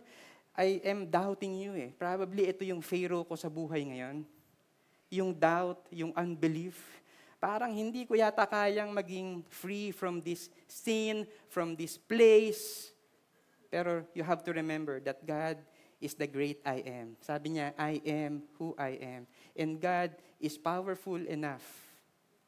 I 0.56 0.80
am 0.86 1.10
doubting 1.10 1.58
you 1.58 1.74
eh. 1.76 1.92
Probably 1.98 2.48
ito 2.48 2.64
yung 2.64 2.80
Pharaoh 2.80 3.26
ko 3.28 3.36
sa 3.36 3.50
buhay 3.52 3.84
ngayon. 3.92 4.24
yung 5.16 5.32
doubt, 5.34 5.80
yung 5.94 6.12
unbelief. 6.16 6.76
Parang 7.40 7.72
hindi 7.76 8.08
ko 8.08 8.16
yata 8.16 8.48
kayang 8.48 8.90
maging 8.96 9.44
free 9.52 9.92
from 9.92 10.24
this 10.24 10.50
sin, 10.66 11.28
from 11.52 11.76
this 11.76 12.00
place. 12.00 12.92
Pero 13.70 14.08
you 14.16 14.24
have 14.24 14.42
to 14.44 14.52
remember 14.56 15.04
that 15.04 15.22
God 15.26 15.60
is 16.00 16.16
the 16.16 16.28
great 16.28 16.62
I 16.64 16.84
am. 16.86 17.18
Sabi 17.20 17.58
niya, 17.58 17.74
I 17.76 18.00
am 18.06 18.44
who 18.60 18.76
I 18.78 19.00
am. 19.02 19.28
And 19.56 19.80
God 19.80 20.16
is 20.40 20.56
powerful 20.58 21.20
enough 21.20 21.64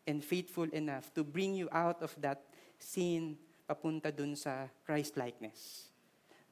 and 0.08 0.24
faithful 0.24 0.70
enough 0.72 1.12
to 1.16 1.24
bring 1.24 1.56
you 1.56 1.68
out 1.72 2.00
of 2.00 2.16
that 2.24 2.44
sin 2.80 3.36
papunta 3.68 4.14
dun 4.14 4.36
sa 4.40 4.72
Christ-likeness. 4.88 5.92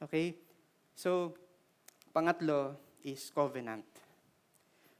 Okay? 0.02 0.36
So, 0.92 1.32
pangatlo 2.12 2.76
is 3.00 3.32
covenant. 3.32 3.88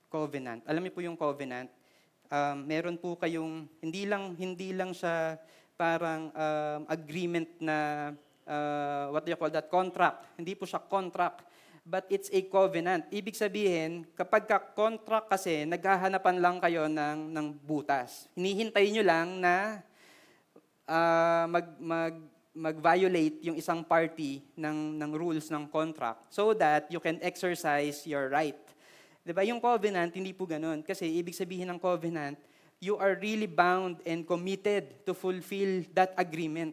Covenant. 0.09 0.65
Alam 0.65 0.89
niyo 0.89 0.95
po 0.97 1.05
yung 1.05 1.19
covenant, 1.19 1.69
um, 2.31 2.57
meron 2.67 2.97
po 2.99 3.15
kayong, 3.19 3.67
hindi 3.83 4.07
lang, 4.07 4.35
hindi 4.39 4.75
lang 4.75 4.91
siya 4.93 5.39
parang 5.77 6.33
um, 6.33 6.81
agreement 6.89 7.49
na, 7.61 8.11
uh, 8.49 9.13
what 9.13 9.23
do 9.25 9.31
you 9.31 9.39
call 9.39 9.53
that, 9.53 9.69
contract. 9.69 10.25
Hindi 10.35 10.57
po 10.57 10.65
siya 10.65 10.81
contract, 10.81 11.45
but 11.85 12.09
it's 12.11 12.33
a 12.33 12.41
covenant. 12.49 13.07
Ibig 13.13 13.37
sabihin, 13.37 14.09
kapag 14.17 14.49
ka-contract 14.49 15.31
kasi, 15.31 15.69
naghahanapan 15.69 16.37
lang 16.41 16.57
kayo 16.59 16.91
ng, 16.91 17.31
ng 17.31 17.47
butas. 17.63 18.27
Hinihintay 18.35 18.91
nyo 18.91 19.05
lang 19.05 19.29
na 19.39 19.85
uh, 20.89 21.45
mag, 21.47 21.67
mag, 21.79 22.15
mag-violate 22.57 23.45
yung 23.45 23.61
isang 23.61 23.85
party 23.85 24.41
ng, 24.57 24.97
ng 24.97 25.11
rules 25.13 25.53
ng 25.53 25.69
contract 25.69 26.25
so 26.33 26.57
that 26.57 26.89
you 26.89 26.97
can 26.97 27.21
exercise 27.21 28.09
your 28.09 28.33
right. 28.33 28.57
Diba? 29.27 29.43
Yung 29.43 29.59
covenant, 29.59 30.15
hindi 30.15 30.31
po 30.31 30.47
ganun. 30.47 30.87
Kasi 30.87 31.11
ibig 31.19 31.35
sabihin 31.35 31.67
ng 31.75 31.83
covenant, 31.83 32.39
you 32.79 32.95
are 32.95 33.19
really 33.19 33.51
bound 33.51 33.99
and 34.07 34.23
committed 34.23 35.03
to 35.03 35.11
fulfill 35.11 35.83
that 35.91 36.15
agreement. 36.15 36.71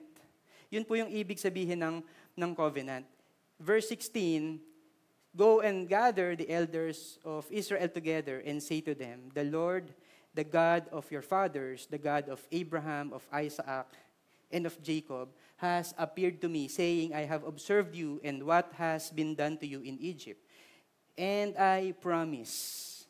Yun 0.70 0.86
po 0.86 0.94
yung 0.94 1.10
ibig 1.10 1.42
sabihin 1.42 1.82
ng, 1.82 2.06
ng 2.38 2.52
covenant. 2.54 3.10
Verse 3.58 3.90
16, 3.90 4.62
Go 5.34 5.66
and 5.66 5.90
gather 5.90 6.38
the 6.38 6.46
elders 6.46 7.18
of 7.26 7.50
Israel 7.50 7.90
together 7.90 8.46
and 8.46 8.62
say 8.62 8.86
to 8.86 8.94
them, 8.94 9.34
The 9.34 9.50
Lord, 9.50 9.90
the 10.38 10.46
God 10.46 10.86
of 10.94 11.10
your 11.10 11.26
fathers, 11.26 11.90
the 11.90 11.98
God 11.98 12.30
of 12.30 12.46
Abraham, 12.54 13.10
of 13.10 13.26
Isaac, 13.34 13.90
and 14.54 14.70
of 14.70 14.78
Jacob, 14.86 15.34
has 15.58 15.94
appeared 15.98 16.38
to 16.42 16.50
me, 16.50 16.68
saying, 16.68 17.18
I 17.18 17.26
have 17.26 17.44
observed 17.50 17.96
you 17.96 18.22
and 18.24 18.46
what 18.46 18.70
has 18.78 19.10
been 19.10 19.34
done 19.34 19.58
to 19.58 19.66
you 19.66 19.82
in 19.82 19.98
Egypt. 19.98 20.38
And 21.18 21.58
I 21.58 21.94
promise 22.02 23.06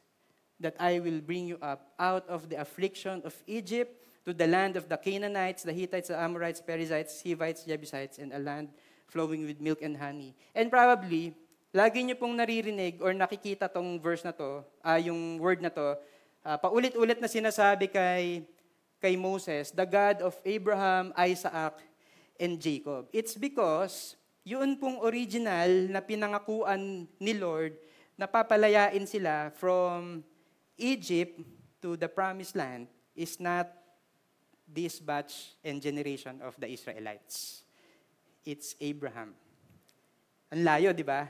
that 0.59 0.75
I 0.79 0.99
will 0.99 1.19
bring 1.19 1.47
you 1.47 1.59
up 1.63 1.91
out 1.99 2.27
of 2.27 2.49
the 2.49 2.59
affliction 2.59 3.21
of 3.23 3.35
Egypt 3.47 3.91
to 4.25 4.31
the 4.31 4.47
land 4.47 4.75
of 4.75 4.87
the 4.87 4.95
Canaanites, 4.95 5.63
the 5.63 5.75
Hittites, 5.75 6.07
the 6.07 6.19
Amorites, 6.19 6.63
Perizzites, 6.63 7.23
Hivites, 7.23 7.63
Jebusites, 7.63 8.19
and 8.19 8.31
a 8.31 8.39
land 8.39 8.71
flowing 9.07 9.45
with 9.45 9.59
milk 9.59 9.83
and 9.83 9.99
honey. 9.99 10.35
And 10.55 10.71
probably, 10.71 11.35
lagi 11.75 12.03
niyo 12.03 12.15
pong 12.15 12.39
naririnig 12.39 13.03
or 13.03 13.11
nakikita 13.11 13.67
tong 13.67 13.99
verse 13.99 14.23
na 14.23 14.31
to, 14.31 14.63
uh, 14.83 14.99
yung 14.99 15.39
word 15.39 15.59
na 15.59 15.67
to, 15.71 15.99
uh, 16.47 16.57
paulit-ulit 16.59 17.19
na 17.19 17.27
sinasabi 17.27 17.91
kay 17.91 18.47
kay 19.03 19.19
Moses, 19.19 19.75
the 19.75 19.83
God 19.83 20.23
of 20.23 20.31
Abraham, 20.47 21.11
Isaac, 21.19 21.75
and 22.39 22.55
Jacob. 22.55 23.11
It's 23.11 23.35
because 23.35 24.15
yun 24.47 24.79
pong 24.79 25.03
original 25.03 25.91
na 25.91 25.99
pinangakuan 25.99 27.11
ni 27.19 27.33
Lord 27.35 27.75
na 28.17 28.29
papalayain 28.29 29.07
sila 29.07 29.49
from 29.57 30.23
Egypt 30.77 31.41
to 31.81 31.97
the 31.97 32.07
promised 32.07 32.55
land 32.55 32.87
is 33.15 33.39
not 33.39 33.69
this 34.69 34.99
batch 34.99 35.53
and 35.61 35.81
generation 35.81 36.41
of 36.41 36.57
the 36.57 36.69
Israelites. 36.69 37.63
It's 38.45 38.75
Abraham. 38.81 39.33
Ang 40.53 40.61
layo, 40.65 40.93
di 40.93 41.05
ba? 41.05 41.29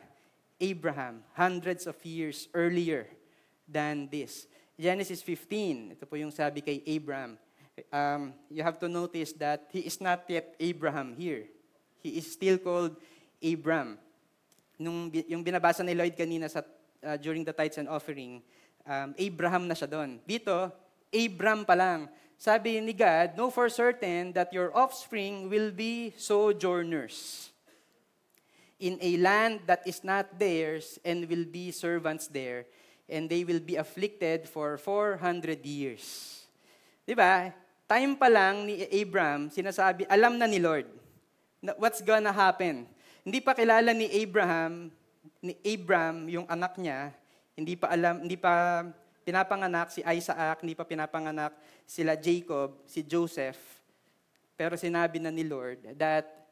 Abraham, 0.59 1.23
hundreds 1.35 1.87
of 1.87 1.95
years 2.05 2.47
earlier 2.53 3.07
than 3.67 4.07
this. 4.07 4.47
Genesis 4.79 5.21
15, 5.21 5.95
ito 5.95 6.03
po 6.07 6.15
yung 6.15 6.31
sabi 6.31 6.63
kay 6.63 6.81
Abraham, 6.87 7.37
um, 7.91 8.33
you 8.49 8.63
have 8.63 8.79
to 8.79 8.87
notice 8.89 9.33
that 9.33 9.69
he 9.71 9.85
is 9.85 9.99
not 10.01 10.25
yet 10.27 10.55
Abraham 10.59 11.15
here. 11.15 11.45
He 12.01 12.19
is 12.19 12.27
still 12.31 12.57
called 12.57 12.99
Abram. 13.39 13.97
Nung, 14.79 15.13
yung 15.29 15.43
binabasa 15.45 15.85
ni 15.85 15.93
Lloyd 15.93 16.17
kanina 16.17 16.49
sa, 16.49 16.65
uh, 17.03 17.17
during 17.17 17.45
the 17.45 17.53
tithes 17.53 17.77
and 17.77 17.87
offering, 17.87 18.41
um, 18.85 19.13
Abraham 19.17 19.67
na 19.67 19.75
siya 19.77 19.89
doon. 19.89 20.19
Dito, 20.25 20.71
Abram 21.13 21.61
pa 21.63 21.77
lang. 21.77 22.09
Sabi 22.37 22.81
ni 22.81 22.91
God, 22.91 23.37
know 23.37 23.53
for 23.53 23.69
certain 23.69 24.33
that 24.33 24.51
your 24.51 24.73
offspring 24.75 25.47
will 25.47 25.69
be 25.69 26.11
sojourners 26.17 27.49
in 28.81 28.97
a 28.99 29.15
land 29.21 29.63
that 29.69 29.85
is 29.87 30.03
not 30.03 30.27
theirs 30.35 30.99
and 31.05 31.23
will 31.29 31.47
be 31.47 31.71
servants 31.71 32.27
there, 32.27 32.65
and 33.07 33.29
they 33.29 33.45
will 33.45 33.61
be 33.61 33.77
afflicted 33.79 34.49
for 34.49 34.75
400 34.75 35.63
years. 35.63 36.43
Di 37.07 37.15
ba? 37.15 37.53
time 37.93 38.17
pa 38.17 38.25
lang 38.31 38.65
ni 38.65 38.87
Abraham, 38.89 39.53
sinasabi, 39.53 40.09
alam 40.09 40.39
na 40.39 40.49
ni 40.49 40.57
Lord 40.57 40.87
na 41.61 41.77
what's 41.77 42.01
gonna 42.01 42.33
happen. 42.33 42.89
Hindi 43.23 43.39
pa 43.39 43.55
kilala 43.55 43.95
ni 43.95 44.11
Abraham, 44.19 44.91
ni 45.39 45.55
Abraham, 45.63 46.27
yung 46.27 46.47
anak 46.51 46.75
niya, 46.75 47.15
hindi 47.55 47.79
pa 47.79 47.87
alam, 47.87 48.19
hindi 48.19 48.35
pa 48.35 48.83
pinapanganak 49.23 49.95
si 49.95 50.03
Isaac, 50.03 50.59
hindi 50.59 50.75
pa 50.75 50.83
pinapanganak 50.83 51.55
sila 51.87 52.19
Jacob, 52.19 52.83
si 52.83 52.99
Joseph. 53.03 53.59
Pero 54.59 54.75
sinabi 54.75 55.23
na 55.23 55.31
ni 55.31 55.47
Lord 55.47 55.95
that 55.95 56.43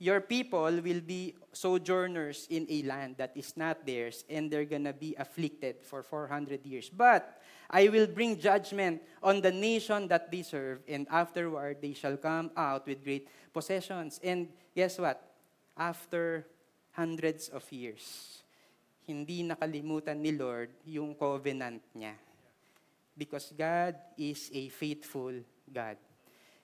your 0.00 0.22
people 0.22 0.80
will 0.80 1.02
be 1.04 1.36
sojourners 1.52 2.46
in 2.48 2.64
a 2.70 2.82
land 2.86 3.18
that 3.18 3.36
is 3.36 3.52
not 3.58 3.84
theirs, 3.84 4.24
and 4.30 4.48
they're 4.48 4.64
gonna 4.64 4.94
be 4.94 5.12
afflicted 5.18 5.82
for 5.84 6.02
400 6.02 6.64
years. 6.64 6.88
But 6.88 7.26
I 7.68 7.86
will 7.92 8.06
bring 8.06 8.40
judgment 8.40 9.02
on 9.22 9.42
the 9.42 9.52
nation 9.52 10.08
that 10.08 10.32
they 10.32 10.42
serve, 10.42 10.80
and 10.88 11.06
afterward 11.10 11.82
they 11.82 11.92
shall 11.92 12.16
come 12.16 12.50
out 12.56 12.86
with 12.86 13.04
great 13.04 13.28
possessions. 13.52 14.18
And 14.24 14.48
guess 14.74 14.98
what? 14.98 15.29
After 15.80 16.44
hundreds 16.92 17.48
of 17.48 17.64
years, 17.72 18.36
hindi 19.08 19.40
nakalimutan 19.40 20.20
ni 20.20 20.36
Lord 20.36 20.68
yung 20.84 21.16
covenant 21.16 21.80
niya. 21.96 22.20
Because 23.16 23.48
God 23.56 23.96
is 24.20 24.52
a 24.52 24.68
faithful 24.68 25.40
God. 25.64 25.96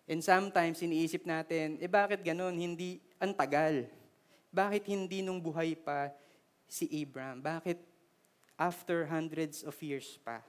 And 0.05 0.21
sometimes, 0.21 0.85
iniisip 0.85 1.25
natin, 1.25 1.81
eh 1.81 1.89
bakit 1.89 2.21
ganun? 2.21 2.55
Hindi, 2.55 3.01
ang 3.17 3.33
tagal. 3.33 3.89
Bakit 4.53 4.85
hindi 4.87 5.25
nung 5.25 5.41
buhay 5.43 5.75
pa 5.75 6.13
si 6.69 6.87
Abraham? 6.93 7.41
Bakit 7.41 7.81
after 8.55 9.09
hundreds 9.09 9.67
of 9.67 9.75
years 9.83 10.21
pa? 10.23 10.45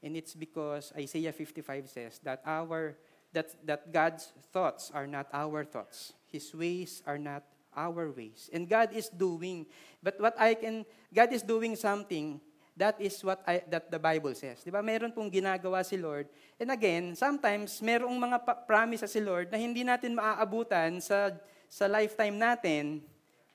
And 0.00 0.14
it's 0.14 0.38
because 0.38 0.94
Isaiah 0.94 1.34
55 1.34 1.90
says 1.90 2.20
that 2.22 2.40
our 2.46 2.94
that 3.34 3.50
that 3.66 3.90
God's 3.90 4.30
thoughts 4.54 4.94
are 4.94 5.10
not 5.10 5.26
our 5.34 5.66
thoughts. 5.66 6.14
His 6.28 6.50
ways 6.54 7.02
are 7.06 7.18
not 7.18 7.46
our 7.76 8.10
ways. 8.10 8.48
And 8.52 8.68
God 8.68 8.92
is 8.92 9.12
doing 9.12 9.66
but 10.02 10.16
what 10.18 10.34
I 10.40 10.54
can 10.56 10.84
God 11.12 11.32
is 11.32 11.44
doing 11.44 11.76
something 11.76 12.40
That 12.76 13.00
is 13.00 13.16
what 13.24 13.40
I, 13.48 13.64
that 13.72 13.88
the 13.88 13.96
Bible 13.96 14.36
says. 14.36 14.60
Di 14.60 14.68
ba? 14.68 14.84
Meron 14.84 15.08
pong 15.08 15.32
ginagawa 15.32 15.80
si 15.80 15.96
Lord. 15.96 16.28
And 16.60 16.68
again, 16.68 17.16
sometimes 17.16 17.80
merong 17.80 18.12
mga 18.12 18.68
promise 18.68 19.08
si 19.08 19.16
Lord 19.16 19.48
na 19.48 19.56
hindi 19.56 19.80
natin 19.80 20.12
maaabutan 20.12 21.00
sa, 21.00 21.32
sa 21.72 21.88
lifetime 21.88 22.36
natin. 22.36 23.00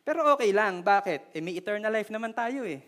Pero 0.01 0.25
okay 0.33 0.49
lang. 0.49 0.81
Bakit? 0.81 1.37
Eh, 1.37 1.41
may 1.41 1.53
eternal 1.53 1.93
life 1.93 2.09
naman 2.09 2.33
tayo 2.33 2.65
eh. 2.65 2.81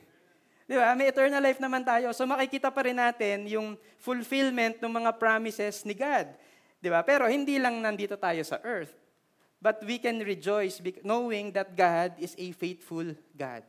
Di 0.65 0.73
ba? 0.73 0.97
May 0.97 1.13
eternal 1.13 1.37
life 1.37 1.61
naman 1.61 1.85
tayo. 1.85 2.09
So 2.17 2.25
makikita 2.25 2.73
pa 2.73 2.81
rin 2.81 2.97
natin 2.97 3.45
yung 3.45 3.77
fulfillment 4.01 4.81
ng 4.81 4.89
mga 4.89 5.13
promises 5.21 5.85
ni 5.85 5.93
God. 5.93 6.33
Di 6.81 6.89
ba? 6.89 7.05
Pero 7.05 7.29
hindi 7.29 7.61
lang 7.61 7.77
nandito 7.77 8.17
tayo 8.17 8.41
sa 8.41 8.57
earth. 8.65 9.02
But 9.63 9.79
we 9.87 9.95
can 9.95 10.19
rejoice 10.19 10.83
knowing 11.07 11.55
that 11.55 11.71
God 11.71 12.19
is 12.19 12.35
a 12.35 12.51
faithful 12.51 13.15
God. 13.31 13.63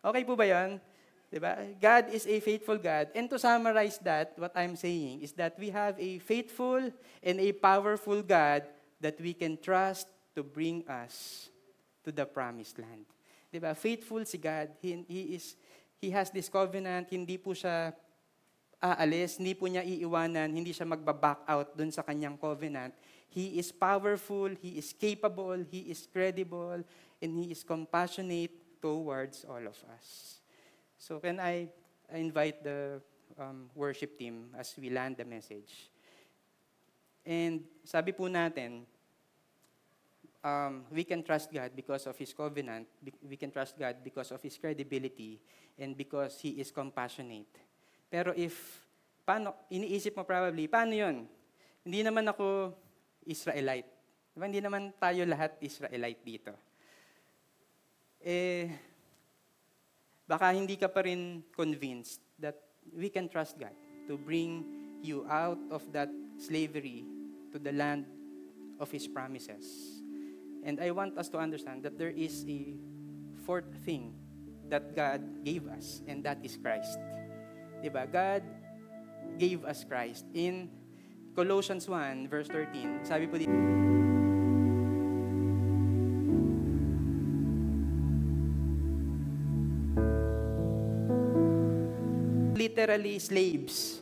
Okay 0.00 0.24
po 0.24 0.32
ba 0.32 0.48
yan? 0.48 0.80
Diba? 1.28 1.52
God 1.76 2.08
is 2.08 2.24
a 2.24 2.40
faithful 2.40 2.80
God. 2.80 3.12
And 3.12 3.28
to 3.28 3.36
summarize 3.36 4.00
that, 4.00 4.32
what 4.40 4.56
I'm 4.56 4.72
saying 4.72 5.20
is 5.20 5.36
that 5.36 5.60
we 5.60 5.68
have 5.68 6.00
a 6.00 6.16
faithful 6.24 6.80
and 7.20 7.36
a 7.44 7.52
powerful 7.52 8.24
God 8.24 8.64
that 9.04 9.20
we 9.20 9.36
can 9.36 9.60
trust 9.60 10.08
to 10.32 10.40
bring 10.40 10.80
us 10.88 11.52
to 12.00 12.08
the 12.08 12.24
promised 12.24 12.80
land. 12.80 13.04
Diba? 13.52 13.76
Faithful 13.76 14.24
si 14.24 14.40
God. 14.40 14.72
He, 14.80 15.04
he, 15.04 15.36
is, 15.36 15.60
he 16.00 16.08
has 16.08 16.32
this 16.32 16.48
covenant. 16.48 17.12
Hindi 17.12 17.36
po 17.36 17.52
siya 17.52 17.92
aalis, 18.80 19.40
hindi 19.40 19.56
po 19.56 19.64
niya 19.64 19.84
iiwanan, 19.84 20.52
hindi 20.52 20.72
siya 20.72 20.84
magbaback 20.84 21.40
out 21.48 21.72
dun 21.72 21.88
sa 21.88 22.04
kanyang 22.04 22.36
covenant. 22.36 22.92
He 23.34 23.58
is 23.58 23.74
powerful, 23.74 24.54
He 24.62 24.78
is 24.78 24.94
capable, 24.94 25.58
He 25.66 25.90
is 25.90 26.06
credible, 26.06 26.86
and 27.18 27.30
He 27.34 27.50
is 27.50 27.66
compassionate 27.66 28.54
towards 28.78 29.42
all 29.44 29.66
of 29.66 29.78
us. 29.90 30.38
So 30.96 31.18
can 31.18 31.42
I, 31.42 31.68
invite 32.12 32.62
the 32.62 33.00
um, 33.38 33.70
worship 33.74 34.18
team 34.18 34.50
as 34.58 34.74
we 34.78 34.90
land 34.90 35.16
the 35.16 35.24
message. 35.24 35.90
And 37.24 37.64
sabi 37.84 38.12
po 38.12 38.28
natin, 38.28 38.84
um, 40.44 40.84
we 40.92 41.04
can 41.04 41.24
trust 41.24 41.48
God 41.48 41.72
because 41.72 42.04
of 42.04 42.16
His 42.20 42.36
covenant. 42.36 42.86
We 43.24 43.36
can 43.40 43.50
trust 43.50 43.78
God 43.80 43.96
because 44.04 44.30
of 44.30 44.42
His 44.44 44.60
credibility 44.60 45.40
and 45.80 45.96
because 45.96 46.38
He 46.40 46.60
is 46.60 46.68
compassionate. 46.68 47.48
Pero 48.12 48.36
if, 48.36 48.84
paano, 49.24 49.56
iniisip 49.72 50.12
mo 50.14 50.28
probably, 50.28 50.68
paano 50.68 50.92
yun? 50.92 51.24
Hindi 51.84 52.00
naman 52.04 52.28
ako 52.28 52.76
Israelite. 53.26 53.88
Diba? 54.34 54.44
Hindi 54.50 54.60
naman 54.62 54.92
tayo 54.96 55.22
lahat 55.24 55.56
Israelite 55.62 56.20
dito. 56.24 56.52
Eh, 58.24 58.72
baka 60.24 60.50
hindi 60.56 60.80
ka 60.80 60.88
pa 60.88 61.04
rin 61.04 61.44
convinced 61.52 62.24
that 62.40 62.56
we 62.96 63.12
can 63.12 63.28
trust 63.28 63.60
God 63.60 63.74
to 64.08 64.16
bring 64.16 64.64
you 65.04 65.28
out 65.28 65.60
of 65.68 65.84
that 65.92 66.08
slavery 66.40 67.04
to 67.52 67.60
the 67.60 67.72
land 67.72 68.08
of 68.80 68.88
His 68.90 69.06
promises. 69.06 69.64
And 70.64 70.80
I 70.80 70.90
want 70.90 71.20
us 71.20 71.28
to 71.30 71.38
understand 71.38 71.84
that 71.84 72.00
there 72.00 72.12
is 72.12 72.44
a 72.48 72.72
fourth 73.44 73.68
thing 73.84 74.16
that 74.72 74.96
God 74.96 75.20
gave 75.44 75.68
us, 75.68 76.00
and 76.08 76.24
that 76.24 76.40
is 76.40 76.56
Christ. 76.56 76.96
Diba? 77.84 78.08
God 78.08 78.42
gave 79.36 79.64
us 79.64 79.84
Christ. 79.84 80.24
In 80.32 80.72
Colossians 81.34 81.90
1, 81.90 82.30
verse 82.30 82.46
13, 82.46 83.02
sabi 83.02 83.26
po 83.26 83.34
dito, 83.34 83.50
literally 92.54 93.18
slaves 93.18 93.98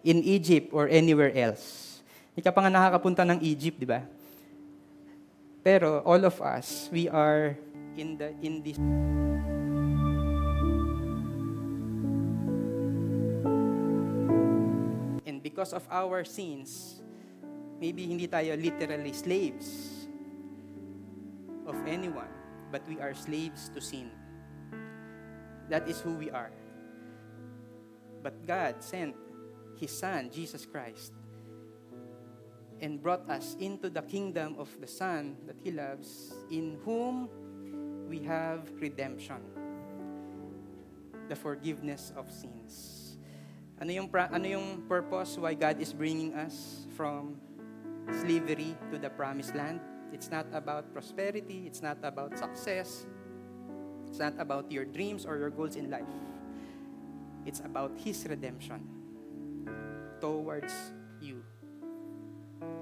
in 0.00 0.24
Egypt 0.24 0.72
or 0.72 0.88
anywhere 0.88 1.30
else. 1.36 2.00
Hindi 2.32 2.40
ka 2.40 2.56
pa 2.56 2.64
nga 2.64 2.72
nakakapunta 2.72 3.22
ng 3.28 3.44
Egypt, 3.44 3.76
di 3.76 3.84
ba? 3.84 4.08
Pero 5.60 6.00
all 6.08 6.24
of 6.24 6.40
us, 6.40 6.88
we 6.88 7.06
are 7.06 7.54
in 8.00 8.16
the 8.16 8.32
in 8.40 8.64
this 8.64 8.80
because 15.62 15.78
of 15.78 15.86
our 15.94 16.24
sins, 16.26 16.98
maybe 17.78 18.02
hindi 18.02 18.26
tayo 18.26 18.58
literally 18.58 19.14
slaves 19.14 20.10
of 21.70 21.78
anyone, 21.86 22.26
but 22.74 22.82
we 22.90 22.98
are 22.98 23.14
slaves 23.14 23.70
to 23.70 23.78
sin. 23.78 24.10
That 25.70 25.86
is 25.86 26.02
who 26.02 26.18
we 26.18 26.34
are. 26.34 26.50
But 28.26 28.42
God 28.42 28.82
sent 28.82 29.14
His 29.78 29.94
Son, 29.94 30.34
Jesus 30.34 30.66
Christ, 30.66 31.14
and 32.82 32.98
brought 32.98 33.30
us 33.30 33.54
into 33.62 33.86
the 33.86 34.02
kingdom 34.02 34.58
of 34.58 34.66
the 34.82 34.90
Son 34.90 35.38
that 35.46 35.62
He 35.62 35.70
loves, 35.70 36.34
in 36.50 36.74
whom 36.82 37.30
we 38.10 38.18
have 38.26 38.66
redemption, 38.82 39.38
the 41.30 41.38
forgiveness 41.38 42.10
of 42.18 42.26
sins. 42.34 43.01
Ano 43.82 43.90
yung, 43.90 44.06
pra- 44.06 44.30
ano 44.30 44.46
yung 44.46 44.86
purpose 44.86 45.34
why 45.34 45.58
God 45.58 45.82
is 45.82 45.90
bringing 45.90 46.30
us 46.38 46.86
from 46.94 47.34
slavery 48.22 48.78
to 48.94 48.96
the 48.96 49.10
promised 49.10 49.58
land? 49.58 49.82
It's 50.14 50.30
not 50.30 50.46
about 50.54 50.94
prosperity, 50.94 51.66
it's 51.66 51.82
not 51.82 51.98
about 52.06 52.38
success, 52.38 53.10
it's 54.06 54.22
not 54.22 54.38
about 54.38 54.70
your 54.70 54.86
dreams 54.86 55.26
or 55.26 55.34
your 55.34 55.50
goals 55.50 55.74
in 55.74 55.90
life. 55.90 56.06
It's 57.42 57.58
about 57.58 57.90
His 57.98 58.22
redemption 58.22 58.86
towards 60.22 60.70
you. 61.18 61.42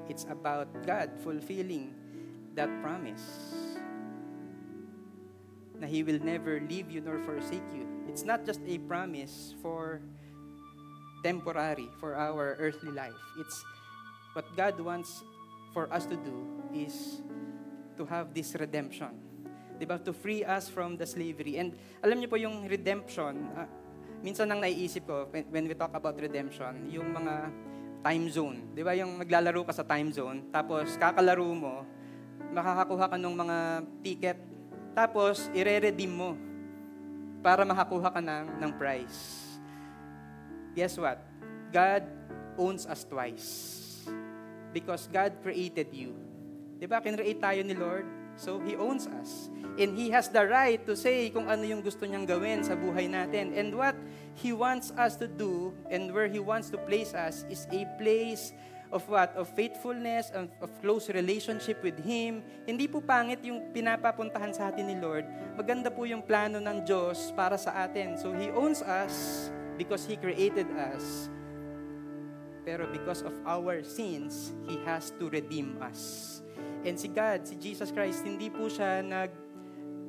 It's 0.05 0.28
about 0.28 0.68
God 0.84 1.16
fulfilling 1.24 1.96
that 2.61 2.68
promise 2.84 3.24
na 5.80 5.88
He 5.88 6.05
will 6.05 6.20
never 6.20 6.61
leave 6.61 6.92
you 6.92 7.01
nor 7.01 7.16
forsake 7.24 7.64
you. 7.72 7.88
It's 8.05 8.28
not 8.28 8.44
just 8.44 8.61
a 8.68 8.76
promise 8.84 9.57
for 9.64 10.05
temporary, 11.22 11.88
for 12.00 12.16
our 12.16 12.56
earthly 12.58 12.92
life. 12.92 13.16
It's 13.40 13.64
what 14.32 14.46
God 14.56 14.80
wants 14.80 15.24
for 15.72 15.86
us 15.92 16.06
to 16.06 16.16
do 16.16 16.36
is 16.74 17.22
to 17.98 18.06
have 18.08 18.32
this 18.32 18.56
redemption. 18.56 19.12
Diba? 19.80 19.96
To 20.04 20.12
free 20.12 20.44
us 20.44 20.68
from 20.68 21.00
the 21.00 21.08
slavery. 21.08 21.56
And 21.56 21.72
alam 22.04 22.20
niyo 22.20 22.28
po 22.28 22.36
yung 22.36 22.68
redemption, 22.68 23.48
ah, 23.56 23.68
minsan 24.20 24.48
nang 24.48 24.60
naiisip 24.60 25.08
ko 25.08 25.28
when, 25.32 25.64
we 25.64 25.72
talk 25.72 25.92
about 25.96 26.16
redemption, 26.20 26.88
yung 26.92 27.12
mga 27.16 27.48
time 28.04 28.26
zone. 28.28 28.58
Di 28.76 28.84
ba 28.84 28.92
yung 28.96 29.16
maglalaro 29.16 29.64
ka 29.64 29.72
sa 29.72 29.84
time 29.84 30.12
zone, 30.12 30.48
tapos 30.52 30.96
kakalaro 31.00 31.48
mo, 31.52 31.84
makakakuha 32.52 33.06
ka 33.08 33.16
ng 33.16 33.34
mga 33.36 33.56
ticket, 34.04 34.38
tapos 34.92 35.48
ire-redeem 35.56 36.12
mo 36.12 36.36
para 37.40 37.64
makakuha 37.64 38.08
ka 38.12 38.20
ng, 38.20 38.60
ng 38.60 38.72
prize. 38.76 39.39
Guess 40.74 40.98
what? 40.98 41.18
God 41.70 42.06
owns 42.58 42.86
us 42.86 43.02
twice. 43.02 43.48
Because 44.70 45.10
God 45.10 45.34
created 45.42 45.90
you. 45.90 46.14
Di 46.78 46.86
ba? 46.86 47.02
Kinreate 47.02 47.42
tayo 47.42 47.60
ni 47.66 47.74
Lord. 47.74 48.06
So, 48.40 48.56
He 48.64 48.72
owns 48.78 49.04
us. 49.20 49.52
And 49.76 49.92
He 49.92 50.08
has 50.14 50.32
the 50.32 50.46
right 50.46 50.80
to 50.88 50.96
say 50.96 51.28
kung 51.28 51.50
ano 51.50 51.60
yung 51.60 51.84
gusto 51.84 52.08
niyang 52.08 52.24
gawin 52.24 52.64
sa 52.64 52.72
buhay 52.72 53.10
natin. 53.10 53.52
And 53.52 53.76
what 53.76 53.98
He 54.38 54.56
wants 54.56 54.94
us 54.96 55.18
to 55.20 55.28
do 55.28 55.76
and 55.92 56.08
where 56.14 56.30
He 56.30 56.40
wants 56.40 56.72
to 56.72 56.78
place 56.88 57.12
us 57.12 57.44
is 57.52 57.68
a 57.68 57.84
place 58.00 58.56
of 58.88 59.04
what? 59.12 59.36
Of 59.36 59.52
faithfulness, 59.52 60.32
of, 60.32 60.48
of 60.64 60.72
close 60.80 61.12
relationship 61.12 61.84
with 61.84 62.00
Him. 62.00 62.40
Hindi 62.64 62.88
po 62.88 63.04
pangit 63.04 63.44
yung 63.44 63.74
pinapapuntahan 63.76 64.56
sa 64.56 64.72
atin 64.72 64.88
ni 64.88 64.96
Lord. 64.96 65.28
Maganda 65.60 65.92
po 65.92 66.08
yung 66.08 66.24
plano 66.24 66.62
ng 66.62 66.80
Diyos 66.88 67.36
para 67.36 67.60
sa 67.60 67.84
atin. 67.84 68.16
So 68.16 68.32
He 68.32 68.48
owns 68.54 68.80
us 68.80 69.48
because 69.80 70.04
He 70.04 70.20
created 70.20 70.68
us. 70.76 71.32
Pero 72.68 72.84
because 72.92 73.24
of 73.24 73.32
our 73.48 73.80
sins, 73.80 74.52
He 74.68 74.76
has 74.84 75.16
to 75.16 75.32
redeem 75.32 75.80
us. 75.80 76.44
And 76.84 77.00
si 77.00 77.08
God, 77.08 77.48
si 77.48 77.56
Jesus 77.56 77.88
Christ, 77.88 78.28
hindi 78.28 78.52
po 78.52 78.68
siya 78.68 79.00
nag, 79.00 79.32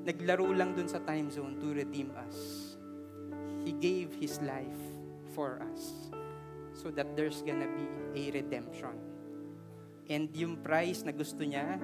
naglaro 0.03 0.51
lang 0.51 0.75
dun 0.75 0.91
sa 0.91 0.99
time 0.99 1.31
zone 1.31 1.55
to 1.63 1.71
redeem 1.71 2.11
us. 2.19 2.75
He 3.63 3.71
gave 3.71 4.11
His 4.19 4.43
life 4.43 4.83
for 5.31 5.63
us 5.71 6.11
so 6.75 6.91
that 6.91 7.15
there's 7.15 7.39
gonna 7.39 7.71
be 7.71 7.87
a 8.19 8.23
redemption. 8.35 8.99
And 10.11 10.27
yung 10.35 10.59
price 10.59 11.07
na 11.07 11.15
gusto 11.15 11.47
niya 11.47 11.79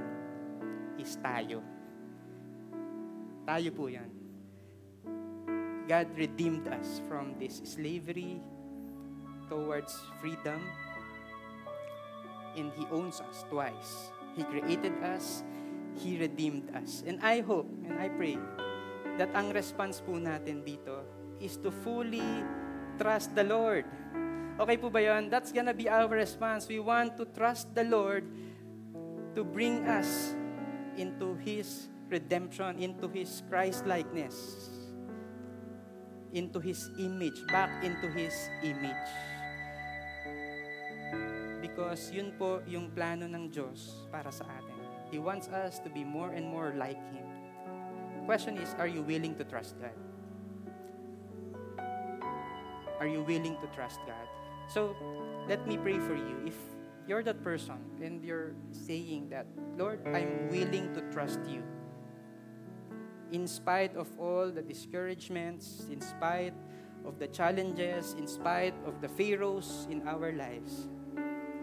is 0.99 1.15
tayo. 1.23 1.63
Tayo 3.47 3.71
po 3.71 3.88
yan. 3.88 4.26
God 5.88 6.11
redeemed 6.19 6.67
us 6.67 6.99
from 7.07 7.33
this 7.39 7.63
slavery 7.63 8.43
towards 9.47 9.95
freedom. 10.19 10.59
And 12.59 12.75
He 12.75 12.83
owns 12.91 13.23
us 13.23 13.47
twice. 13.47 14.11
He 14.35 14.43
created 14.43 14.93
us, 15.01 15.47
He 15.95 16.19
redeemed 16.19 16.69
us. 16.75 17.01
And 17.07 17.23
I 17.23 17.39
hope 17.39 17.71
and 17.88 17.95
I 17.97 18.11
pray 18.11 18.38
that 19.17 19.31
ang 19.33 19.55
response 19.55 20.03
po 20.03 20.19
natin 20.19 20.61
dito 20.61 21.01
is 21.39 21.57
to 21.63 21.71
fully 21.71 22.43
trust 22.99 23.33
the 23.33 23.47
Lord. 23.47 23.88
Okay 24.57 24.77
po 24.77 24.89
ba 24.89 25.01
yun? 25.01 25.29
That's 25.29 25.55
gonna 25.55 25.73
be 25.73 25.88
our 25.88 26.09
response. 26.09 26.67
We 26.67 26.83
want 26.83 27.15
to 27.17 27.25
trust 27.29 27.71
the 27.73 27.85
Lord 27.85 28.25
to 29.38 29.41
bring 29.45 29.85
us 29.85 30.33
into 30.97 31.38
His 31.45 31.88
redemption, 32.09 32.81
into 32.81 33.05
His 33.05 33.45
Christ-likeness, 33.49 34.35
into 36.38 36.61
His 36.61 36.93
image, 37.01 37.41
back 37.49 37.73
into 37.81 38.05
His 38.13 38.49
image. 38.61 39.09
Because 41.57 42.13
yun 42.13 42.38
po 42.38 42.61
yung 42.69 42.93
plano 42.93 43.25
ng 43.25 43.49
Diyos 43.49 44.05
para 44.13 44.29
sa 44.29 44.45
atin. 44.45 44.77
He 45.09 45.17
wants 45.17 45.49
us 45.49 45.81
to 45.81 45.89
be 45.89 46.05
more 46.05 46.29
and 46.31 46.45
more 46.45 46.77
like 46.77 47.01
Him. 47.09 47.25
Question 48.29 48.61
is, 48.61 48.75
are 48.77 48.88
you 48.88 49.01
willing 49.01 49.33
to 49.39 49.43
trust 49.43 49.75
God? 49.81 49.95
Are 52.99 53.07
you 53.07 53.23
willing 53.23 53.55
to 53.61 53.67
trust 53.73 53.99
God? 54.05 54.27
So, 54.67 54.95
let 55.47 55.65
me 55.65 55.77
pray 55.77 55.97
for 55.97 56.15
you. 56.15 56.43
If 56.45 56.57
you're 57.07 57.23
that 57.23 57.41
person 57.41 57.79
and 58.03 58.19
you're 58.19 58.51
saying 58.71 59.29
that, 59.29 59.47
Lord, 59.77 60.03
I'm 60.11 60.49
willing 60.51 60.91
to 60.93 61.01
trust 61.13 61.39
you. 61.47 61.63
In 63.32 63.47
spite 63.47 63.95
of 63.95 64.07
all 64.17 64.49
the 64.51 64.61
discouragements, 64.61 65.86
in 65.91 65.99
spite 65.99 66.53
of 67.05 67.19
the 67.19 67.28
challenges, 67.28 68.15
in 68.17 68.28
spite 68.28 68.73
of 68.86 69.01
the 69.01 69.07
pharaohs 69.07 69.88
in 69.89 70.07
our 70.07 70.32
lives, 70.32 70.88